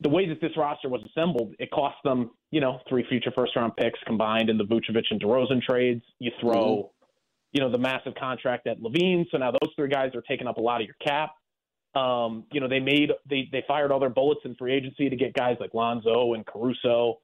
the 0.00 0.08
way 0.08 0.28
that 0.28 0.40
this 0.40 0.50
roster 0.56 0.88
was 0.88 1.00
assembled, 1.06 1.54
it 1.58 1.70
cost 1.70 1.96
them 2.04 2.30
you 2.50 2.60
know 2.60 2.80
three 2.88 3.04
future 3.08 3.30
first 3.34 3.54
round 3.56 3.76
picks 3.76 4.00
combined 4.06 4.50
in 4.50 4.58
the 4.58 4.64
Vucevic 4.64 5.04
and 5.10 5.20
DeRozan 5.20 5.62
trades. 5.62 6.02
You 6.18 6.32
throw 6.40 6.52
Mhm. 6.52 6.90
you 7.52 7.60
know 7.60 7.70
the 7.70 7.78
massive 7.78 8.14
contract 8.16 8.66
at 8.66 8.80
LaVine, 8.80 9.26
so 9.30 9.38
now 9.38 9.52
those 9.52 9.72
three 9.76 9.88
guys 9.88 10.14
are 10.14 10.22
taking 10.22 10.46
up 10.48 10.56
a 10.56 10.60
lot 10.60 10.80
of 10.80 10.86
your 10.86 10.96
cap. 11.00 11.34
Um, 11.94 12.44
you 12.50 12.60
know, 12.60 12.68
they 12.68 12.80
made 12.80 13.10
they 13.28 13.48
they 13.52 13.62
fired 13.68 13.92
all 13.92 14.00
their 14.00 14.10
bullets 14.10 14.40
in 14.44 14.54
free 14.54 14.72
agency 14.72 15.10
to 15.10 15.16
get 15.16 15.34
guys 15.34 15.56
like 15.60 15.74
Lonzo 15.74 16.34
and 16.34 16.46
Caruso. 16.46 17.20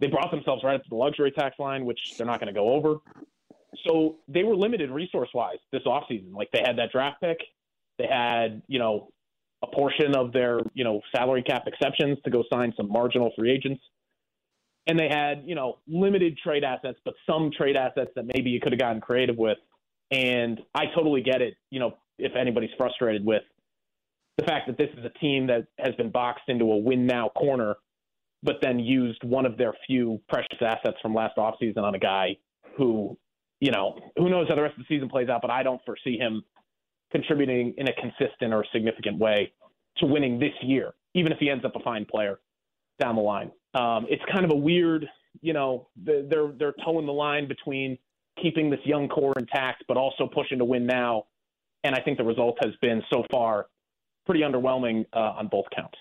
They 0.00 0.08
brought 0.08 0.30
themselves 0.30 0.62
right 0.62 0.74
up 0.74 0.82
to 0.82 0.90
the 0.90 0.96
luxury 0.96 1.30
tax 1.30 1.58
line, 1.58 1.84
which 1.84 2.00
they're 2.18 2.26
not 2.26 2.40
going 2.40 2.52
to 2.52 2.58
go 2.58 2.70
over. 2.74 2.96
So 3.86 4.16
they 4.28 4.44
were 4.44 4.56
limited 4.56 4.90
resource 4.90 5.30
wise 5.34 5.58
this 5.72 5.82
offseason. 5.86 6.32
Like 6.32 6.50
they 6.52 6.62
had 6.64 6.76
that 6.78 6.92
draft 6.92 7.20
pick, 7.20 7.38
they 7.98 8.06
had, 8.06 8.62
you 8.68 8.78
know, 8.78 9.08
a 9.62 9.66
portion 9.74 10.14
of 10.14 10.32
their, 10.32 10.60
you 10.74 10.84
know, 10.84 11.00
salary 11.14 11.42
cap 11.42 11.64
exceptions 11.66 12.18
to 12.24 12.30
go 12.30 12.44
sign 12.52 12.72
some 12.76 12.90
marginal 12.90 13.32
free 13.36 13.50
agents. 13.50 13.82
And 14.86 14.98
they 14.98 15.08
had, 15.08 15.44
you 15.46 15.54
know, 15.54 15.78
limited 15.88 16.36
trade 16.36 16.62
assets, 16.62 16.98
but 17.04 17.14
some 17.26 17.50
trade 17.56 17.76
assets 17.76 18.10
that 18.16 18.26
maybe 18.34 18.50
you 18.50 18.60
could 18.60 18.72
have 18.72 18.78
gotten 18.78 19.00
creative 19.00 19.36
with. 19.36 19.56
And 20.10 20.60
I 20.74 20.84
totally 20.94 21.22
get 21.22 21.40
it, 21.40 21.54
you 21.70 21.80
know, 21.80 21.96
if 22.18 22.36
anybody's 22.36 22.70
frustrated 22.76 23.24
with 23.24 23.42
the 24.38 24.44
fact 24.44 24.66
that 24.66 24.76
this 24.76 24.88
is 24.98 25.04
a 25.04 25.18
team 25.18 25.46
that 25.46 25.66
has 25.78 25.94
been 25.94 26.10
boxed 26.10 26.44
into 26.48 26.64
a 26.64 26.76
win 26.76 27.06
now 27.06 27.28
corner, 27.30 27.76
but 28.42 28.56
then 28.60 28.78
used 28.78 29.22
one 29.24 29.46
of 29.46 29.56
their 29.56 29.72
few 29.86 30.20
precious 30.28 30.58
assets 30.60 30.96
from 31.00 31.14
last 31.14 31.36
offseason 31.36 31.78
on 31.78 31.94
a 31.94 31.98
guy 31.98 32.36
who, 32.76 33.16
you 33.60 33.70
know, 33.70 33.98
who 34.16 34.28
knows 34.28 34.46
how 34.48 34.54
the 34.54 34.62
rest 34.62 34.74
of 34.78 34.84
the 34.86 34.94
season 34.94 35.08
plays 35.08 35.28
out, 35.28 35.40
but 35.40 35.50
I 35.50 35.62
don't 35.62 35.80
foresee 35.86 36.18
him 36.18 36.42
contributing 37.12 37.74
in 37.78 37.88
a 37.88 37.92
consistent 37.92 38.52
or 38.52 38.64
significant 38.72 39.18
way 39.18 39.52
to 39.98 40.06
winning 40.06 40.38
this 40.38 40.52
year, 40.62 40.94
even 41.14 41.30
if 41.30 41.38
he 41.38 41.48
ends 41.48 41.64
up 41.64 41.76
a 41.76 41.80
fine 41.80 42.04
player 42.04 42.40
down 42.98 43.14
the 43.14 43.22
line. 43.22 43.52
Um, 43.74 44.06
it's 44.08 44.22
kind 44.32 44.44
of 44.44 44.50
a 44.50 44.56
weird, 44.56 45.06
you 45.40 45.52
know, 45.52 45.88
they're 45.96 46.52
they're 46.58 46.74
towing 46.84 47.06
the 47.06 47.12
line 47.12 47.46
between 47.46 47.98
keeping 48.42 48.68
this 48.68 48.80
young 48.84 49.08
core 49.08 49.34
intact, 49.38 49.84
but 49.86 49.96
also 49.96 50.28
pushing 50.32 50.58
to 50.58 50.64
win 50.64 50.86
now. 50.86 51.24
And 51.84 51.94
I 51.94 52.00
think 52.00 52.18
the 52.18 52.24
result 52.24 52.58
has 52.62 52.72
been 52.80 53.02
so 53.12 53.24
far 53.30 53.66
pretty 54.24 54.40
underwhelming 54.40 55.06
uh, 55.12 55.34
on 55.38 55.48
both 55.48 55.66
counts. 55.74 55.98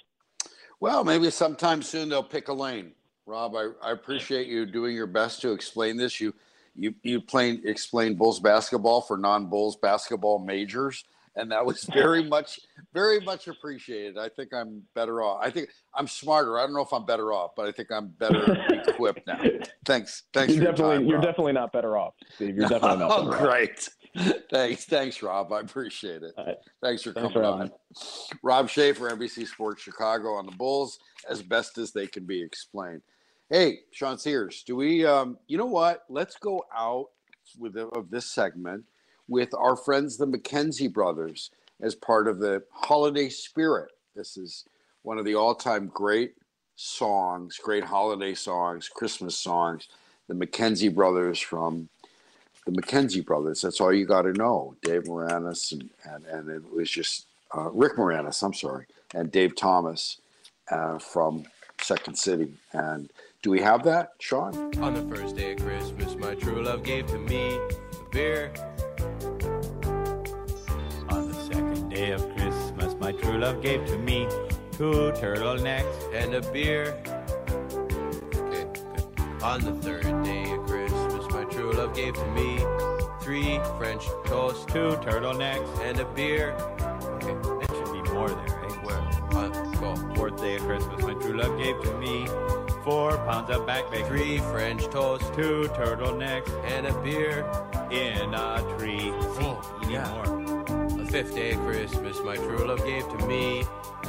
Well, 0.79 1.03
maybe 1.03 1.29
sometime 1.29 1.81
soon 1.81 2.09
they'll 2.09 2.23
pick 2.23 2.49
a 2.49 2.53
lane. 2.53 2.91
Rob, 3.25 3.55
I, 3.55 3.69
I 3.81 3.91
appreciate 3.91 4.47
you 4.47 4.65
doing 4.65 4.95
your 4.95 5.07
best 5.07 5.41
to 5.41 5.51
explain 5.51 5.95
this. 5.95 6.19
You 6.19 6.33
you 6.75 6.93
you 7.03 7.21
plain 7.21 7.61
explain 7.65 8.15
Bulls 8.15 8.39
basketball 8.39 9.01
for 9.01 9.17
non-Bulls 9.17 9.77
basketball 9.77 10.39
majors, 10.39 11.05
and 11.35 11.51
that 11.51 11.65
was 11.65 11.83
very 11.93 12.23
much, 12.23 12.59
very 12.93 13.19
much 13.19 13.47
appreciated. 13.47 14.17
I 14.17 14.29
think 14.29 14.53
I'm 14.53 14.83
better 14.93 15.21
off. 15.21 15.39
I 15.43 15.49
think 15.49 15.69
I'm 15.95 16.07
smarter. 16.07 16.59
I 16.59 16.63
don't 16.63 16.73
know 16.73 16.81
if 16.81 16.93
I'm 16.93 17.05
better 17.05 17.33
off, 17.33 17.51
but 17.55 17.67
I 17.67 17.71
think 17.71 17.91
I'm 17.91 18.09
better 18.19 18.57
equipped 18.87 19.25
now. 19.27 19.41
Thanks, 19.85 20.23
thanks. 20.33 20.53
You're 20.53 20.63
for 20.65 20.71
definitely 20.71 20.97
time, 20.97 21.05
you're 21.07 21.17
Rob. 21.17 21.25
definitely 21.25 21.53
not 21.53 21.73
better 21.73 21.97
off, 21.97 22.13
Steve. 22.35 22.55
You're 22.55 22.69
definitely 22.69 22.99
not. 22.99 23.11
oh, 23.19 23.29
great. 23.29 23.89
Thanks, 24.49 24.85
thanks, 24.85 25.21
Rob. 25.21 25.51
I 25.51 25.59
appreciate 25.59 26.21
it. 26.23 26.33
Thanks 26.81 27.03
for 27.03 27.11
Thanks 27.11 27.33
coming 27.33 27.45
on. 27.45 27.71
Rob 28.43 28.69
Schaefer, 28.69 29.09
NBC 29.09 29.45
Sports 29.45 29.81
Chicago 29.81 30.35
on 30.35 30.45
the 30.45 30.53
Bulls, 30.53 30.99
as 31.29 31.41
best 31.41 31.77
as 31.77 31.91
they 31.91 32.07
can 32.07 32.25
be 32.25 32.41
explained. 32.41 33.01
Hey, 33.49 33.79
Sean 33.91 34.17
Sears, 34.17 34.63
do 34.65 34.77
we? 34.77 35.05
Um, 35.05 35.37
you 35.47 35.57
know 35.57 35.65
what? 35.65 36.03
Let's 36.09 36.37
go 36.37 36.63
out 36.73 37.07
with 37.57 37.75
of 37.75 38.09
this 38.09 38.27
segment 38.27 38.85
with 39.27 39.53
our 39.53 39.75
friends, 39.75 40.17
the 40.17 40.27
McKenzie 40.27 40.91
brothers, 40.91 41.51
as 41.81 41.95
part 41.95 42.27
of 42.27 42.39
the 42.39 42.63
holiday 42.71 43.29
spirit. 43.29 43.91
This 44.15 44.37
is 44.37 44.65
one 45.01 45.17
of 45.17 45.25
the 45.25 45.35
all-time 45.35 45.87
great 45.87 46.35
songs, 46.75 47.57
great 47.57 47.83
holiday 47.83 48.33
songs, 48.33 48.89
Christmas 48.89 49.35
songs. 49.37 49.87
The 50.27 50.35
McKenzie 50.35 50.93
brothers 50.93 51.39
from 51.39 51.89
the 52.65 52.71
McKenzie 52.71 53.25
brothers. 53.25 53.61
That's 53.61 53.81
all 53.81 53.93
you 53.93 54.05
got 54.05 54.21
to 54.23 54.33
know. 54.33 54.75
Dave 54.81 55.03
Moranis 55.03 55.73
and, 55.73 55.89
and, 56.05 56.25
and 56.25 56.49
it 56.49 56.73
was 56.73 56.89
just 56.89 57.27
uh, 57.55 57.69
Rick 57.71 57.97
Moranis, 57.97 58.41
I'm 58.41 58.53
sorry, 58.53 58.85
and 59.13 59.31
Dave 59.31 59.55
Thomas 59.55 60.21
uh, 60.71 60.97
from 60.97 61.43
Second 61.81 62.17
City. 62.17 62.53
And 62.71 63.11
do 63.41 63.51
we 63.51 63.61
have 63.61 63.83
that, 63.83 64.11
Sean? 64.19 64.55
On 64.81 64.93
the 64.93 65.15
first 65.15 65.35
day 65.35 65.53
of 65.53 65.59
Christmas, 65.59 66.15
my 66.15 66.35
true 66.35 66.63
love 66.63 66.83
gave 66.83 67.07
to 67.07 67.17
me 67.17 67.55
a 67.55 68.09
beer. 68.11 68.51
True 73.23 73.37
love 73.39 73.61
gave 73.61 73.85
to 73.87 73.97
me 73.97 74.27
two 74.71 75.11
turtlenecks 75.15 76.13
and 76.13 76.33
a 76.35 76.41
beer. 76.51 76.95
Okay, 78.35 78.65
good. 78.73 79.43
On 79.43 79.61
the 79.61 79.73
third 79.81 80.23
day 80.23 80.51
of 80.51 80.65
Christmas, 80.65 81.25
my 81.31 81.43
true 81.45 81.71
love 81.73 81.95
gave 81.95 82.13
to 82.15 82.25
me 82.31 82.59
three 83.21 83.59
French 83.77 84.05
toast, 84.25 84.67
two 84.69 84.91
turtlenecks, 85.01 85.79
and 85.81 85.99
a 85.99 86.05
beer. 86.05 86.51
Okay, 87.15 87.33
There 87.33 87.85
should 87.85 87.93
be 88.03 88.11
more 88.11 88.29
there, 88.29 88.65
eh? 88.65 88.73
where? 88.83 88.97
Uh, 89.31 89.49
go. 89.79 89.95
Fourth 90.15 90.37
day 90.37 90.55
of 90.55 90.63
Christmas, 90.63 91.01
my 91.03 91.13
true 91.13 91.37
love 91.37 91.57
gave 91.57 91.81
to 91.83 91.97
me 91.97 92.27
four 92.83 93.17
pounds 93.19 93.49
of 93.49 93.65
back 93.65 93.89
bacon, 93.89 94.07
Three 94.07 94.37
French 94.39 94.83
toast 94.89 95.33
two 95.33 95.69
turtlenecks 95.75 96.49
and 96.65 96.87
a 96.87 96.93
beer. 97.01 97.45
in 97.91 98.33
a 98.33 98.75
tree. 98.77 99.11
See, 99.35 99.45
Oh, 99.45 99.79
you 99.81 99.87
need 99.87 99.93
yeah. 99.93 100.09
more. 100.25 100.42
The 101.13 101.23
fifth 101.23 101.35
day 101.35 101.51
of 101.51 101.59
Christmas, 101.59 102.19
my 102.23 102.37
true 102.37 102.65
love 102.65 102.83
gave 102.87 103.07
to 103.07 103.27
me 103.27 103.63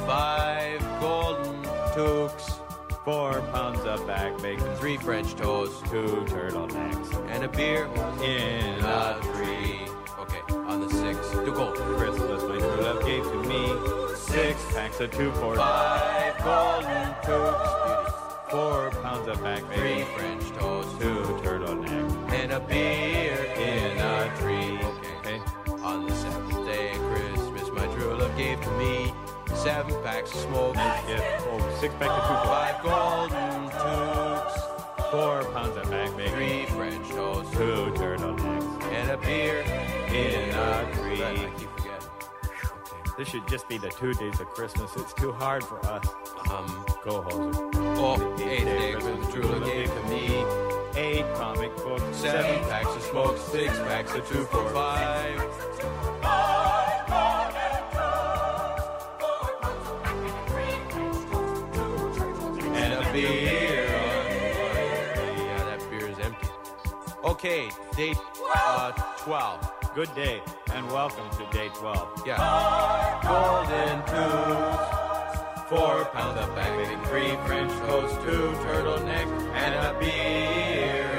five 0.07 0.81
golden 0.99 1.61
toques, 1.93 2.59
Four 3.03 3.41
pounds 3.53 3.81
of 3.81 4.07
back 4.07 4.35
bacon, 4.41 4.75
three 4.77 4.97
French 4.97 5.35
toast, 5.35 5.85
two 5.85 6.25
turtlenecks 6.27 7.13
and 7.29 7.43
a 7.43 7.47
beer. 7.47 7.85
in 8.23 8.83
a 8.83 9.19
tree. 9.21 9.81
Okay, 10.17 10.41
on 10.55 10.81
the 10.81 10.89
sixth, 10.89 11.31
to 11.45 11.51
go. 11.51 11.73
Christmas, 11.73 12.41
my 12.41 12.57
true 12.57 12.81
love 12.81 13.05
gave 13.05 13.23
to 13.23 13.43
me 13.43 14.15
six 14.15 14.59
packs 14.73 14.99
of 14.99 15.11
two 15.11 15.31
four, 15.33 15.57
Five 15.57 16.43
golden 16.43 17.13
toques, 17.21 18.49
four 18.49 18.89
pounds 19.03 19.27
of 19.27 19.43
back 19.43 19.61
bacon, 19.69 19.79
three 19.79 20.03
French 20.17 20.49
toast, 20.57 20.99
two 20.99 21.21
turtlenecks 21.43 22.33
and 22.33 22.51
a 22.51 22.59
beer 22.61 23.45
in 23.57 23.99
a 23.99 24.31
tree. 24.39 24.74
Gave 28.35 28.61
to 28.61 28.71
me 28.71 29.13
seven 29.55 29.93
packs 30.03 30.31
of 30.33 30.39
smoke, 30.41 30.75
Yeah. 30.75 31.41
Oh, 31.51 31.77
six 31.79 31.93
packs 31.95 32.11
of 32.11 32.27
two 32.27 32.47
Five 32.49 32.83
golden 32.83 33.69
toques, 33.71 35.11
four 35.11 35.43
pounds 35.53 35.77
of 35.77 35.89
back 35.89 36.15
bacon, 36.17 36.33
three 36.35 36.65
French 36.75 37.07
toast, 37.09 37.51
two 37.53 37.91
turtlenecks 37.95 38.83
and 38.91 39.11
a 39.11 39.17
beer 39.17 39.61
in 40.09 40.49
a 40.55 40.91
tree. 40.93 41.23
I 41.23 41.49
keep 41.57 41.69
forgetting. 41.77 42.09
This 43.17 43.29
should 43.29 43.47
just 43.47 43.67
be 43.69 43.77
the 43.77 43.89
two 43.89 44.13
days 44.13 44.39
of 44.39 44.47
Christmas. 44.47 44.91
It's 44.97 45.13
too 45.13 45.31
hard 45.31 45.63
for 45.63 45.79
us. 45.85 46.05
Um, 46.51 46.85
Go, 47.03 47.21
hoser. 47.23 47.71
oh, 47.97 48.35
eighth 48.43 48.65
day 48.65 48.93
of 48.93 49.01
Christmas, 49.01 49.33
true 49.33 49.43
love 49.43 49.65
gave 49.65 49.87
to 49.87 50.03
me 50.09 50.45
Eight 50.97 51.25
comic 51.35 51.75
books, 51.77 52.03
seven 52.17 52.61
packs 52.69 52.95
of 52.95 53.01
smoke, 53.01 53.37
six 53.37 53.77
packs 53.79 54.13
of 54.15 54.27
two 54.29 54.45
four 54.45 54.69
five. 54.69 55.41
Okay, 67.35 67.69
date 67.97 68.17
uh, 68.55 68.93
12. 69.17 69.93
Good 69.93 70.15
day, 70.15 70.41
and 70.73 70.89
welcome 70.89 71.29
to 71.31 71.45
day 71.51 71.67
12. 71.67 72.23
Yeah. 72.25 72.39
Golden 73.27 73.99
tooth. 74.07 75.67
Four 75.67 76.05
pounds 76.13 76.39
of 76.39 76.55
bacon, 76.55 77.03
three 77.03 77.35
French 77.45 77.73
toast, 77.89 78.15
two 78.21 78.53
turtlenecks, 78.63 79.51
and 79.53 79.75
a 79.75 79.99
beer 79.99 81.14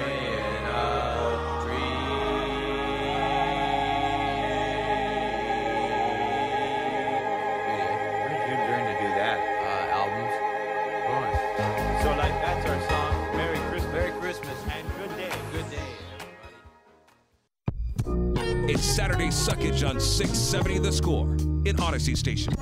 It's 18.76 18.84
Saturday 18.84 19.28
Suckage 19.28 19.88
on 19.88 19.98
670 19.98 20.80
The 20.80 20.92
Score 20.92 21.30
in 21.30 21.76
Audacy 21.76 22.14
Station. 22.14 22.52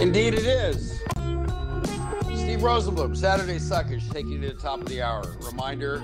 Indeed, 0.00 0.32
it 0.32 0.46
is. 0.46 1.02
Steve 2.40 2.60
Rosenbloom, 2.60 3.14
Saturday 3.14 3.58
Suckers, 3.58 4.08
taking 4.08 4.32
you 4.32 4.40
to 4.40 4.54
the 4.54 4.58
top 4.58 4.80
of 4.80 4.88
the 4.88 5.02
hour. 5.02 5.36
Reminder: 5.44 6.02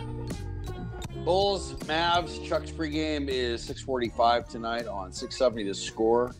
Bulls, 1.24 1.72
Mavs, 1.84 2.46
Chuck's 2.46 2.70
pregame 2.70 3.28
is 3.28 3.66
6:45 3.66 4.46
tonight 4.46 4.86
on 4.86 5.10
670 5.10 5.64
The 5.66 5.74
Score. 5.74 6.34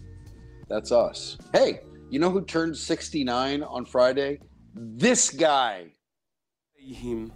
That's 0.69 0.93
us. 0.93 1.39
Hey, 1.55 1.81
you 2.11 2.19
know 2.19 2.29
who 2.29 2.43
turned 2.43 2.77
69 2.77 3.63
on 3.63 3.87
Friday? 3.87 4.41
This 4.75 5.31
guy. 5.31 5.95
Pay 6.77 6.93
him. 6.93 7.33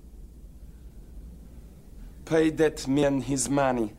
Pay 2.26 2.50
that 2.50 2.86
man 2.86 3.22
his 3.22 3.48
money. 3.48 3.94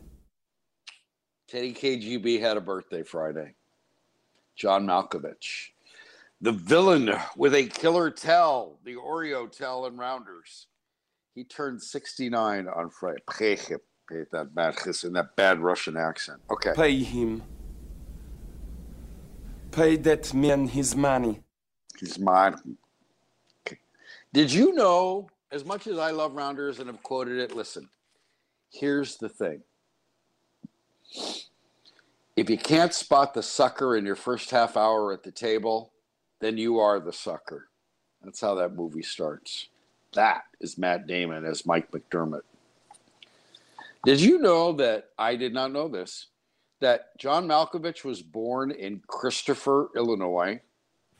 Teddy 1.53 1.71
KGB 1.71 2.39
had 2.39 2.57
a 2.57 2.61
birthday 2.61 3.03
Friday. 3.03 3.53
John 4.55 4.87
Malkovich. 4.87 5.69
The 6.41 6.51
villain 6.51 7.11
with 7.37 7.53
a 7.53 7.65
killer 7.65 8.09
tell, 8.09 8.79
the 8.83 8.95
Oreo 8.95 9.51
tell 9.51 9.85
and 9.85 9.99
rounders. 9.99 10.65
He 11.35 11.43
turned 11.43 11.79
69 11.79 12.67
on 12.67 12.89
Friday. 12.89 13.21
That 14.31 14.55
bad 14.55 14.75
in 15.03 15.13
that 15.13 15.35
bad 15.35 15.59
Russian 15.59 15.95
accent. 15.95 16.41
Okay. 16.49 16.73
Pay 16.75 17.03
him. 17.03 17.43
Pay 19.71 19.97
that 19.97 20.33
man 20.33 20.67
his 20.67 20.95
money. 20.95 21.43
He's 21.99 22.17
mine. 22.17 22.55
Okay. 23.67 23.77
Did 24.33 24.51
you 24.51 24.73
know, 24.73 25.29
as 25.51 25.63
much 25.63 25.85
as 25.85 25.99
I 25.99 26.09
love 26.09 26.33
rounders 26.33 26.79
and 26.79 26.87
have 26.87 27.03
quoted 27.03 27.37
it, 27.37 27.55
listen, 27.55 27.89
here's 28.71 29.17
the 29.17 29.29
thing. 29.29 29.61
If 32.35 32.49
you 32.49 32.57
can't 32.57 32.93
spot 32.93 33.33
the 33.33 33.43
sucker 33.43 33.95
in 33.95 34.05
your 34.05 34.15
first 34.15 34.49
half 34.49 34.75
hour 34.75 35.13
at 35.13 35.23
the 35.23 35.31
table, 35.31 35.93
then 36.41 36.57
you 36.57 36.79
are 36.79 36.99
the 36.99 37.13
sucker. 37.13 37.69
That's 38.23 38.41
how 38.41 38.55
that 38.55 38.75
movie 38.75 39.03
starts. 39.03 39.69
That 40.13 40.43
is 40.59 40.77
Matt 40.77 41.05
Damon 41.05 41.45
as 41.45 41.65
Mike 41.65 41.91
McDermott. 41.91 42.41
Did 44.05 44.19
you 44.19 44.39
know 44.39 44.73
that 44.73 45.09
I 45.17 45.35
did 45.35 45.53
not 45.53 45.71
know 45.71 45.87
this? 45.87 46.27
That 46.81 47.17
John 47.17 47.47
Malkovich 47.47 48.03
was 48.03 48.21
born 48.21 48.71
in 48.71 49.01
Christopher, 49.07 49.89
Illinois. 49.95 50.59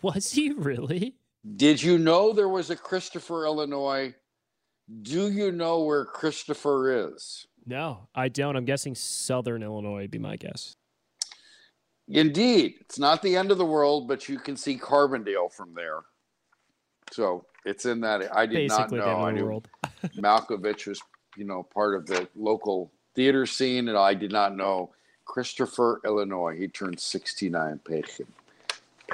Was 0.01 0.33
he 0.33 0.51
really? 0.51 1.15
Did 1.55 1.81
you 1.81 1.97
know 1.97 2.33
there 2.33 2.49
was 2.49 2.69
a 2.69 2.75
Christopher, 2.75 3.45
Illinois? 3.45 4.15
Do 5.03 5.31
you 5.31 5.51
know 5.51 5.83
where 5.83 6.05
Christopher 6.05 7.07
is? 7.09 7.47
No, 7.65 8.09
I 8.13 8.27
don't. 8.27 8.57
I'm 8.57 8.65
guessing 8.65 8.95
Southern 8.95 9.63
Illinois 9.63 10.01
would 10.01 10.11
be 10.11 10.19
my 10.19 10.35
guess. 10.35 10.75
Indeed, 12.09 12.75
it's 12.81 12.99
not 12.99 13.21
the 13.21 13.35
end 13.35 13.51
of 13.51 13.57
the 13.57 13.65
world, 13.65 14.07
but 14.07 14.27
you 14.27 14.37
can 14.37 14.57
see 14.57 14.77
Carbondale 14.77 15.51
from 15.51 15.73
there. 15.73 16.01
So 17.11 17.45
it's 17.65 17.85
in 17.85 18.01
that. 18.01 18.35
I 18.35 18.45
did 18.45 18.67
Basically 18.67 18.99
not 18.99 19.05
know. 19.05 19.11
end 19.11 19.21
I 19.21 19.29
of 19.29 19.35
the 19.35 19.39
knew 19.39 19.45
world. 19.45 19.67
Malkovich 20.17 20.87
was, 20.87 21.01
you 21.37 21.45
know, 21.45 21.63
part 21.63 21.95
of 21.95 22.05
the 22.05 22.27
local 22.35 22.91
theater 23.15 23.45
scene, 23.45 23.87
and 23.87 23.97
I 23.97 24.13
did 24.13 24.31
not 24.31 24.55
know 24.55 24.91
Christopher, 25.25 26.01
Illinois. 26.05 26.55
He 26.57 26.67
turned 26.67 26.99
69. 26.99 27.79
Pay 27.85 28.03
him. 28.17 28.27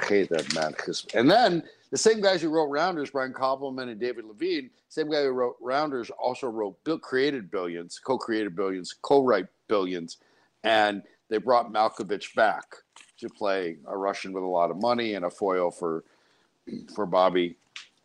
Pay 0.00 0.24
that 0.24 0.54
man. 0.54 0.74
And 1.14 1.30
then 1.30 1.62
the 1.90 1.98
same 1.98 2.20
guys 2.20 2.40
who 2.42 2.48
wrote 2.48 2.66
Rounders, 2.66 3.10
Brian 3.10 3.32
Koppelman 3.32 3.90
and 3.90 4.00
David 4.00 4.24
Levine, 4.24 4.70
same 4.88 5.10
guy 5.10 5.22
who 5.22 5.30
wrote 5.30 5.56
Rounders 5.60 6.10
also 6.10 6.48
wrote 6.48 6.82
Bill 6.84 6.98
created 6.98 7.50
Billions, 7.50 8.00
co-created 8.02 8.56
Billions, 8.56 8.94
co-write 9.02 9.46
Billions, 9.68 10.18
and 10.64 11.02
they 11.30 11.38
brought 11.38 11.72
Malkovich 11.72 12.34
back 12.34 12.64
to 13.18 13.28
play 13.30 13.78
a 13.86 13.96
Russian 13.96 14.32
with 14.32 14.42
a 14.42 14.46
lot 14.46 14.70
of 14.70 14.76
money 14.76 15.14
and 15.14 15.24
a 15.24 15.30
foil 15.30 15.70
for 15.70 16.04
for 16.94 17.06
Bobby 17.06 17.56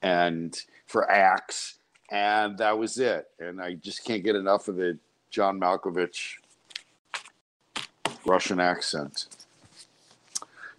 and 0.02 0.58
for 0.86 1.10
Axe, 1.12 1.80
and 2.12 2.58
that 2.58 2.78
was 2.78 2.98
it. 3.00 3.28
And 3.40 3.62
I 3.62 3.74
just 3.74 4.06
can't 4.06 4.24
get 4.24 4.36
enough 4.36 4.68
of 4.68 4.78
the 4.78 4.98
John 5.32 5.60
Malkovich 5.60 6.36
Russian 8.26 8.60
accent. 8.60 9.28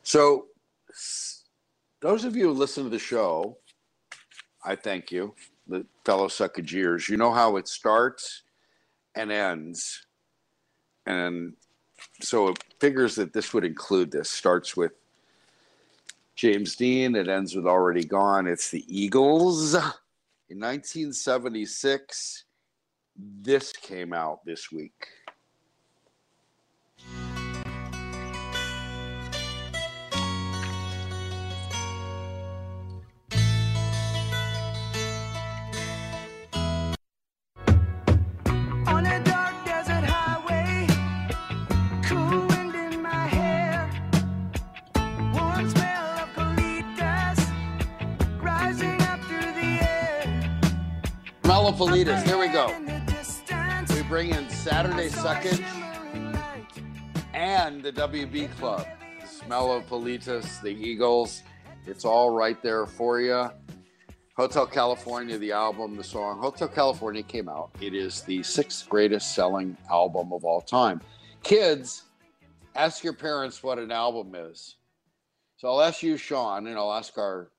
So, 0.03 0.47
those 2.01 2.25
of 2.25 2.37
you 2.37 2.45
who 2.49 2.53
listen 2.53 2.85
to 2.85 2.91
the 2.91 2.99
show, 2.99 3.59
I 4.65 4.77
thank 4.77 5.11
you, 5.11 5.35
the 5.67 5.85
fellow 6.05 6.29
suckageers. 6.29 7.09
You 7.09 7.17
know 7.17 7.33
how 7.33 7.57
it 7.57 7.69
starts 7.69 8.43
and 9.17 9.33
ends. 9.33 10.07
And 11.07 11.55
so 12.21 12.49
it 12.49 12.65
figures 12.81 13.15
that 13.17 13.33
this 13.33 13.53
would 13.53 13.65
include 13.65 14.11
this. 14.11 14.31
Starts 14.31 14.77
with 14.77 14.93
James 16.35 16.77
Dean, 16.77 17.15
it 17.15 17.29
ends 17.29 17.55
with 17.55 17.67
Already 17.67 18.05
Gone. 18.05 18.47
It's 18.47 18.71
the 18.71 18.85
Eagles. 18.89 19.75
In 20.49 20.61
1976, 20.61 22.45
this 23.17 23.73
came 23.73 24.13
out 24.13 24.45
this 24.45 24.71
week. 24.71 25.09
Melophylitis, 51.67 52.23
here 52.23 52.39
we 52.39 52.47
go. 52.47 52.73
We 53.93 54.09
bring 54.09 54.31
in 54.31 54.49
Saturday 54.49 55.09
Suckage 55.09 55.65
and 57.35 57.83
the 57.83 57.91
WB 57.91 58.57
Club. 58.57 58.87
The 59.21 59.27
smell 59.27 59.73
of 59.73 59.85
Politas, 59.89 60.63
the 60.63 60.69
Eagles. 60.69 61.43
It's 61.85 62.05
all 62.05 62.31
right 62.31 62.63
there 62.63 62.87
for 62.87 63.21
you. 63.21 63.51
Hotel 64.37 64.65
California, 64.65 65.39
the 65.39 65.51
album, 65.51 65.97
the 65.97 66.05
song. 66.05 66.39
Hotel 66.39 66.69
California 66.69 67.25
came 67.25 67.49
out. 67.49 67.71
It 67.81 67.95
is 67.95 68.21
the 68.23 68.45
sixth 68.45 68.89
greatest 68.89 69.35
selling 69.35 69.77
album 69.91 70.33
of 70.33 70.45
all 70.45 70.61
time. 70.61 71.01
Kids, 71.43 72.05
ask 72.77 73.03
your 73.03 73.13
parents 73.13 73.65
what 73.65 73.81
an 73.81 73.91
album 73.91 74.37
is. 74.37 74.77
So 75.57 75.67
I'll 75.67 75.83
ask 75.83 76.01
you, 76.01 76.17
Sean, 76.17 76.69
and 76.69 76.79
I'll 76.79 76.93
ask 76.93 77.19
our 77.19 77.51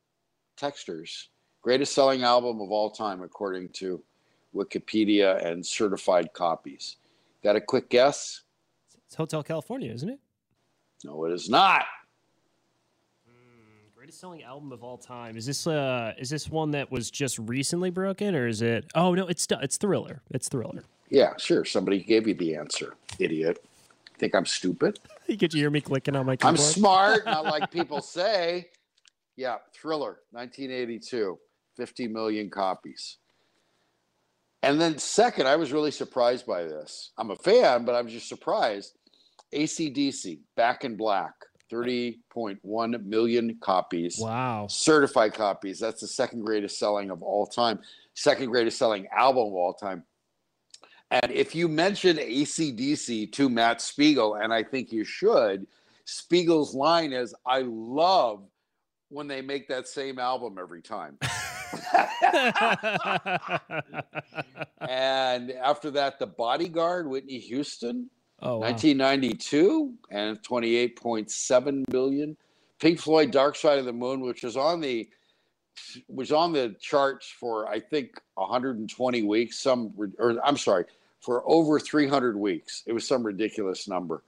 texters. 0.57 1.25
Greatest 1.61 1.93
selling 1.93 2.23
album 2.23 2.61
of 2.61 2.71
all 2.71 2.89
time, 2.89 3.21
according 3.21 3.69
to 3.69 4.01
Wikipedia 4.55 5.43
and 5.45 5.65
certified 5.65 6.31
copies. 6.33 6.97
Got 7.43 7.55
a 7.55 7.61
quick 7.61 7.89
guess? 7.89 8.41
It's 9.05 9.15
Hotel 9.15 9.43
California, 9.43 9.91
isn't 9.91 10.09
it? 10.09 10.19
No, 11.03 11.25
it 11.25 11.33
is 11.33 11.49
not. 11.49 11.85
Greatest 13.95 14.21
selling 14.21 14.43
album 14.43 14.71
of 14.71 14.83
all 14.83 14.97
time. 14.97 15.35
Is 15.35 15.45
this 15.45 15.67
uh 15.67 16.13
is 16.17 16.29
this 16.29 16.49
one 16.49 16.71
that 16.71 16.89
was 16.89 17.11
just 17.11 17.37
recently 17.39 17.89
broken 17.89 18.35
or 18.35 18.47
is 18.47 18.61
it 18.61 18.85
Oh 18.95 19.13
no, 19.13 19.27
it's 19.27 19.45
it's 19.61 19.75
Thriller. 19.75 20.21
It's 20.31 20.47
Thriller. 20.47 20.83
Yeah, 21.09 21.33
sure. 21.37 21.65
Somebody 21.65 22.03
gave 22.03 22.27
you 22.27 22.33
the 22.33 22.55
answer, 22.55 22.93
idiot. 23.19 23.65
Think 24.17 24.33
I'm 24.33 24.45
stupid? 24.45 24.99
Could 25.27 25.53
you 25.53 25.59
hear 25.59 25.69
me 25.69 25.81
clicking 25.81 26.15
on 26.15 26.25
my 26.25 26.37
keyboard. 26.37 26.55
I'm 26.55 26.57
smart, 26.57 27.25
not 27.25 27.45
like 27.45 27.69
people 27.71 28.01
say. 28.01 28.69
Yeah, 29.35 29.57
Thriller, 29.73 30.19
1982, 30.31 31.37
50 31.77 32.07
million 32.07 32.49
copies. 32.49 33.17
And 34.63 34.81
then, 34.81 34.97
second, 34.97 35.47
I 35.47 35.55
was 35.55 35.71
really 35.71 35.91
surprised 35.91 36.45
by 36.45 36.63
this. 36.63 37.11
I'm 37.17 37.31
a 37.31 37.35
fan, 37.35 37.85
but 37.85 37.95
I'm 37.95 38.07
just 38.07 38.27
surprised. 38.27 38.97
ACDC, 39.53 40.39
Back 40.55 40.83
in 40.83 40.97
Black, 40.97 41.33
30.1 41.71 43.05
million 43.05 43.57
copies. 43.61 44.17
Wow. 44.19 44.67
Certified 44.67 45.33
copies. 45.33 45.79
That's 45.79 46.01
the 46.01 46.07
second 46.07 46.43
greatest 46.43 46.79
selling 46.79 47.11
of 47.11 47.21
all 47.21 47.45
time, 47.45 47.79
second 48.13 48.47
greatest 48.49 48.77
selling 48.77 49.07
album 49.15 49.47
of 49.47 49.53
all 49.53 49.73
time. 49.73 50.03
And 51.11 51.31
if 51.31 51.55
you 51.55 51.67
mention 51.69 52.17
ACDC 52.17 53.31
to 53.33 53.49
Matt 53.49 53.79
Spiegel, 53.79 54.35
and 54.35 54.53
I 54.53 54.63
think 54.63 54.91
you 54.91 55.05
should, 55.05 55.67
Spiegel's 56.03 56.75
line 56.75 57.13
is, 57.13 57.33
I 57.45 57.63
love 57.65 58.43
when 59.09 59.27
they 59.27 59.41
make 59.41 59.69
that 59.69 59.87
same 59.87 60.19
album 60.19 60.57
every 60.59 60.81
time. 60.81 61.17
and 64.81 65.51
after 65.51 65.91
that, 65.91 66.19
The 66.19 66.27
Bodyguard, 66.27 67.07
Whitney 67.07 67.39
Houston, 67.39 68.09
Oh, 68.39 68.57
wow. 68.57 68.67
1992, 68.67 69.93
and 70.11 70.37
28.7 70.43 71.83
billion. 71.89 72.37
Pink 72.79 72.99
Floyd, 72.99 73.31
Dark 73.31 73.55
Side 73.55 73.79
of 73.79 73.85
the 73.85 73.93
Moon, 73.93 74.21
which 74.21 74.43
was 74.43 74.55
on 74.55 74.79
the 74.79 75.09
was 76.07 76.31
on 76.31 76.53
the 76.53 76.75
charts 76.79 77.27
for 77.29 77.67
I 77.67 77.79
think 77.79 78.19
120 78.35 79.23
weeks. 79.23 79.59
Some 79.59 79.91
or 80.19 80.35
I'm 80.45 80.57
sorry, 80.57 80.85
for 81.19 81.41
over 81.47 81.79
300 81.79 82.37
weeks. 82.37 82.83
It 82.85 82.93
was 82.93 83.07
some 83.07 83.23
ridiculous 83.23 83.87
number. 83.87 84.23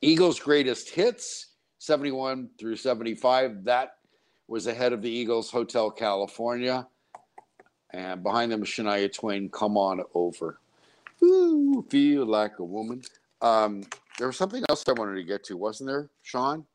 Eagles' 0.00 0.40
greatest 0.40 0.88
hits, 0.88 1.48
71 1.78 2.48
through 2.58 2.76
75. 2.76 3.64
That 3.64 3.96
was 4.52 4.66
ahead 4.66 4.92
of 4.92 5.00
the 5.00 5.08
Eagles' 5.08 5.50
Hotel 5.50 5.90
California. 5.90 6.86
And 7.94 8.22
behind 8.22 8.52
them 8.52 8.62
Shania 8.62 9.10
Twain, 9.10 9.48
Come 9.48 9.78
On 9.78 10.02
Over. 10.14 10.58
Ooh, 11.24 11.82
feel 11.88 12.26
like 12.26 12.58
a 12.58 12.64
woman. 12.64 13.00
Um, 13.40 13.82
there 14.18 14.26
was 14.26 14.36
something 14.36 14.62
else 14.68 14.84
I 14.86 14.92
wanted 14.92 15.14
to 15.14 15.24
get 15.24 15.42
to, 15.44 15.56
wasn't 15.56 15.88
there, 15.88 16.10
Sean? 16.22 16.66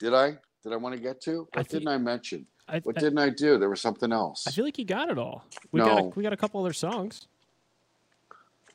Did 0.00 0.14
I? 0.14 0.36
Did 0.64 0.72
I 0.72 0.76
want 0.76 0.96
to 0.96 1.00
get 1.00 1.20
to? 1.22 1.46
What 1.54 1.68
didn't 1.68 1.86
I 1.88 1.96
mention? 1.98 2.44
I- 2.68 2.80
what 2.80 2.98
I- 2.98 3.00
didn't 3.00 3.18
I 3.18 3.28
do? 3.28 3.56
There 3.56 3.70
was 3.70 3.80
something 3.80 4.12
else. 4.12 4.44
I 4.48 4.50
feel 4.50 4.64
like 4.64 4.78
you 4.78 4.84
got 4.84 5.08
it 5.08 5.18
all. 5.18 5.44
We 5.70 5.78
got 5.80 5.92
a, 5.98 6.02
No. 6.02 6.12
we 6.16 6.24
got 6.24 6.32
a 6.32 6.36
couple 6.36 6.60
other 6.60 6.72
songs. 6.72 7.28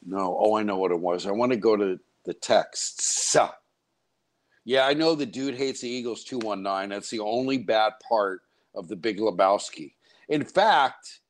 No. 0.06 0.38
Oh, 0.40 0.56
I 0.56 0.64
know 0.64 0.78
what 0.78 0.92
it 0.92 1.00
was. 1.00 1.26
I 1.28 1.32
want 1.32 1.52
to 1.52 1.58
go 1.58 1.76
to 1.76 2.00
the 2.24 2.34
texts. 2.34 3.04
Yeah, 4.68 4.86
I 4.86 4.94
know 4.94 5.16
the 5.16 5.26
dude 5.26 5.56
hates 5.56 5.80
the 5.80 5.88
Eagles 5.88 6.26
219. 6.26 6.90
That's 6.90 7.10
the 7.10 7.22
only 7.22 7.58
bad 7.58 7.94
part 8.06 8.42
of 8.76 8.90
the 8.90 8.98
Big 8.98 9.18
Lebowski. 9.18 9.94
In 10.28 10.44
fact, 10.44 11.22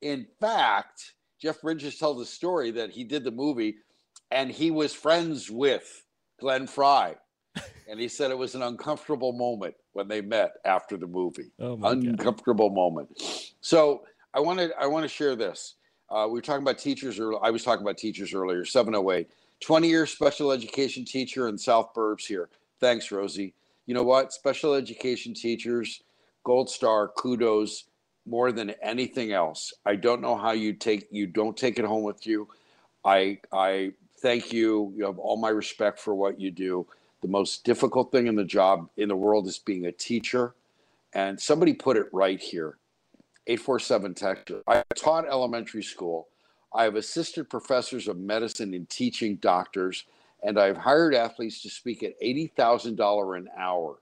in 0.00 0.26
fact, 0.40 1.12
Jeff 1.38 1.60
Bridges 1.60 1.98
tells 1.98 2.16
the 2.16 2.24
story 2.24 2.70
that 2.70 2.88
he 2.90 3.04
did 3.04 3.24
the 3.24 3.30
movie 3.30 3.76
and 4.30 4.50
he 4.50 4.70
was 4.70 4.94
friends 4.94 5.50
with 5.50 6.02
Glenn 6.40 6.66
Frey. 6.66 7.14
And 7.90 7.98
he 7.98 8.06
said 8.08 8.30
it 8.30 8.36
was 8.36 8.54
an 8.54 8.62
uncomfortable 8.62 9.32
moment 9.32 9.74
when 9.92 10.08
they 10.08 10.20
met 10.20 10.52
after 10.66 10.98
the 10.98 11.06
movie. 11.06 11.50
Oh 11.58 11.74
my 11.76 11.94
God. 11.94 12.04
uncomfortable 12.04 12.68
moment. 12.68 13.08
So 13.62 14.02
I 14.34 14.40
wanted 14.40 14.72
I 14.78 14.86
want 14.86 15.04
to 15.04 15.08
share 15.08 15.34
this. 15.36 15.76
Uh, 16.10 16.26
we 16.26 16.34
were 16.34 16.42
talking 16.42 16.62
about 16.62 16.76
teachers, 16.76 17.18
or 17.18 17.42
I 17.42 17.48
was 17.48 17.64
talking 17.64 17.82
about 17.82 17.96
teachers 17.96 18.34
earlier. 18.34 18.66
708, 18.66 19.26
20 19.60 19.88
year 19.88 20.04
special 20.06 20.52
education 20.52 21.06
teacher 21.06 21.48
in 21.48 21.56
South 21.56 21.94
Burbs 21.94 22.26
here. 22.26 22.50
Thanks, 22.80 23.10
Rosie. 23.10 23.54
You 23.86 23.94
know 23.94 24.02
what? 24.02 24.32
Special 24.32 24.74
education 24.74 25.34
teachers, 25.34 26.02
gold 26.44 26.70
star, 26.70 27.08
kudos 27.08 27.84
more 28.26 28.52
than 28.52 28.70
anything 28.82 29.32
else. 29.32 29.72
I 29.86 29.96
don't 29.96 30.20
know 30.20 30.36
how 30.36 30.52
you 30.52 30.74
take 30.74 31.08
you 31.10 31.26
don't 31.26 31.56
take 31.56 31.78
it 31.78 31.84
home 31.84 32.02
with 32.02 32.26
you. 32.26 32.48
I 33.04 33.38
I 33.52 33.92
thank 34.20 34.52
you. 34.52 34.92
You 34.96 35.04
have 35.06 35.18
all 35.18 35.36
my 35.36 35.48
respect 35.48 35.98
for 35.98 36.14
what 36.14 36.40
you 36.40 36.50
do. 36.50 36.86
The 37.22 37.28
most 37.28 37.64
difficult 37.64 38.12
thing 38.12 38.26
in 38.26 38.36
the 38.36 38.44
job 38.44 38.88
in 38.96 39.08
the 39.08 39.16
world 39.16 39.46
is 39.46 39.58
being 39.58 39.86
a 39.86 39.92
teacher. 39.92 40.54
And 41.14 41.40
somebody 41.40 41.72
put 41.72 41.96
it 41.96 42.06
right 42.12 42.38
here. 42.38 42.76
847 43.46 44.14
Texas. 44.14 44.62
I 44.68 44.84
taught 44.94 45.26
elementary 45.26 45.82
school. 45.82 46.28
I 46.74 46.84
have 46.84 46.96
assisted 46.96 47.48
professors 47.48 48.06
of 48.06 48.18
medicine 48.18 48.74
in 48.74 48.84
teaching 48.86 49.36
doctors, 49.36 50.04
and 50.42 50.58
I've 50.58 50.76
hired 50.76 51.14
athletes 51.14 51.62
to 51.62 51.70
speak 51.70 52.02
at 52.02 52.20
$80,000 52.20 53.36
an 53.36 53.48
hour. 53.58 54.00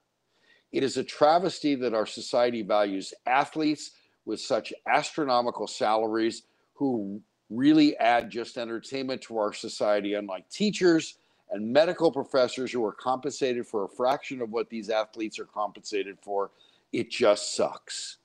It 0.72 0.82
is 0.82 0.97
a 0.97 1.05
travesty 1.05 1.74
that 1.76 1.95
our 1.95 2.07
society 2.07 2.62
values 2.62 3.14
athletes 3.26 3.93
with 4.24 4.41
such 4.41 4.72
astronomical 4.87 5.66
salaries 5.66 6.43
who 6.74 7.20
really 7.49 7.97
add 7.99 8.30
just 8.30 8.59
entertainment 8.59 9.22
to 9.22 9.39
our 9.39 9.53
society, 9.53 10.14
unlike 10.14 10.49
teachers 10.51 11.18
and 11.51 11.72
medical 11.72 12.11
professors 12.11 12.72
who 12.72 12.84
are 12.84 12.93
compensated 12.93 13.66
for 13.66 13.84
a 13.84 13.89
fraction 13.89 14.43
of 14.43 14.51
what 14.51 14.68
these 14.68 14.91
athletes 14.91 15.39
are 15.39 15.45
compensated 15.45 16.18
for. 16.20 16.51
It 16.93 17.11
just 17.11 17.55
sucks. 17.55 18.18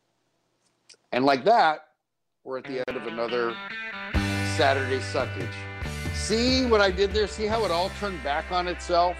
And 1.11 1.23
like 1.23 1.45
that, 1.45 1.87
we're 2.43 2.57
at 2.57 2.63
the 2.63 2.83
end 2.87 2.97
of 2.97 3.05
another 3.07 3.55
Saturday 4.57 4.99
suckage. 4.99 5.70
See 6.13 6.65
what 6.65 6.81
I 6.81 6.91
did 6.91 7.11
there? 7.11 7.27
See 7.27 7.45
how 7.45 7.65
it 7.65 7.71
all 7.71 7.89
turned 7.99 8.23
back 8.23 8.51
on 8.51 8.67
itself? 8.67 9.17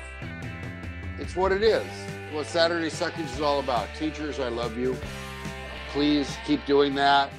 It's 1.20 1.36
what 1.36 1.52
it 1.52 1.64
is. 1.64 1.86
What 2.32 2.46
Saturday 2.46 2.90
suckage 2.90 3.34
is 3.34 3.42
all 3.42 3.60
about. 3.60 3.88
Teachers, 3.98 4.40
I 4.40 4.48
love 4.48 4.78
you. 4.78 4.96
Please 5.90 6.38
keep 6.46 6.66
doing 6.66 6.96
that. 6.96 7.30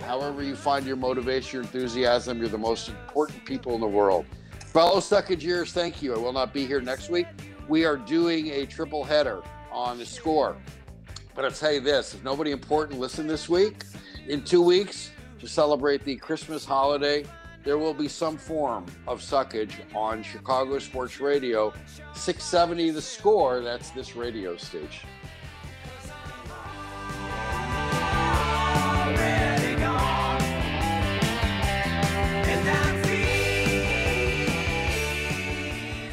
However, 0.00 0.42
you 0.42 0.54
find 0.54 0.86
your 0.86 0.96
motivation, 0.96 1.56
your 1.56 1.62
enthusiasm, 1.62 2.38
you're 2.38 2.48
the 2.48 2.56
most 2.56 2.88
important 2.88 3.44
people 3.44 3.74
in 3.74 3.80
the 3.80 3.86
world. 3.86 4.24
Fellow 4.58 5.00
suckageers, 5.00 5.72
thank 5.72 6.00
you. 6.02 6.14
I 6.14 6.18
will 6.18 6.32
not 6.32 6.52
be 6.52 6.66
here 6.66 6.80
next 6.80 7.10
week. 7.10 7.26
We 7.68 7.84
are 7.84 7.96
doing 7.96 8.48
a 8.48 8.66
triple 8.66 9.02
header 9.02 9.42
on 9.72 9.98
the 9.98 10.06
score. 10.06 10.56
But 11.34 11.44
I'll 11.44 11.50
tell 11.50 11.72
you 11.72 11.80
this 11.80 12.14
if 12.14 12.22
nobody 12.24 12.52
important 12.52 13.00
listened 13.00 13.28
this 13.28 13.48
week, 13.48 13.84
in 14.28 14.44
two 14.44 14.62
weeks 14.62 15.10
to 15.40 15.48
celebrate 15.48 16.04
the 16.04 16.16
Christmas 16.16 16.64
holiday, 16.64 17.24
there 17.64 17.78
will 17.78 17.94
be 17.94 18.08
some 18.08 18.36
form 18.36 18.86
of 19.06 19.20
suckage 19.20 19.74
on 19.94 20.22
Chicago 20.22 20.78
Sports 20.78 21.20
Radio, 21.20 21.72
670 22.14 22.90
The 22.90 23.02
Score. 23.02 23.60
That's 23.60 23.90
this 23.90 24.16
radio 24.16 24.56
station. 24.56 25.08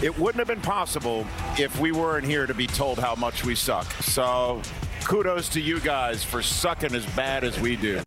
It 0.01 0.15
wouldn't 0.19 0.37
have 0.37 0.47
been 0.47 0.61
possible 0.61 1.25
if 1.57 1.79
we 1.79 1.91
weren't 1.91 2.27
here 2.27 2.45
to 2.45 2.53
be 2.53 2.67
told 2.67 2.99
how 2.99 3.15
much 3.15 3.43
we 3.43 3.55
suck. 3.55 3.91
So 4.03 4.61
kudos 5.03 5.49
to 5.49 5.61
you 5.61 5.79
guys 5.79 6.23
for 6.23 6.43
sucking 6.43 6.93
as 6.93 7.05
bad 7.15 7.43
as 7.43 7.59
we 7.59 7.75
do. 7.75 8.01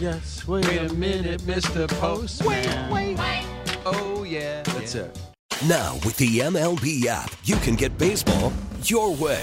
Yes. 0.00 0.46
Wait, 0.46 0.66
a 0.66 0.92
minute, 0.92 1.40
Mr. 1.42 1.88
Postman. 2.00 2.90
Wait, 2.90 3.16
wait. 3.16 3.46
Oh, 3.86 4.24
yeah. 4.24 4.62
That's 4.62 4.94
it. 4.94 5.18
Now, 5.66 5.94
with 6.04 6.16
the 6.18 6.40
MLB 6.40 7.06
app, 7.06 7.32
you 7.44 7.56
can 7.56 7.76
get 7.76 7.96
baseball 7.96 8.52
your 8.82 9.14
way. 9.14 9.42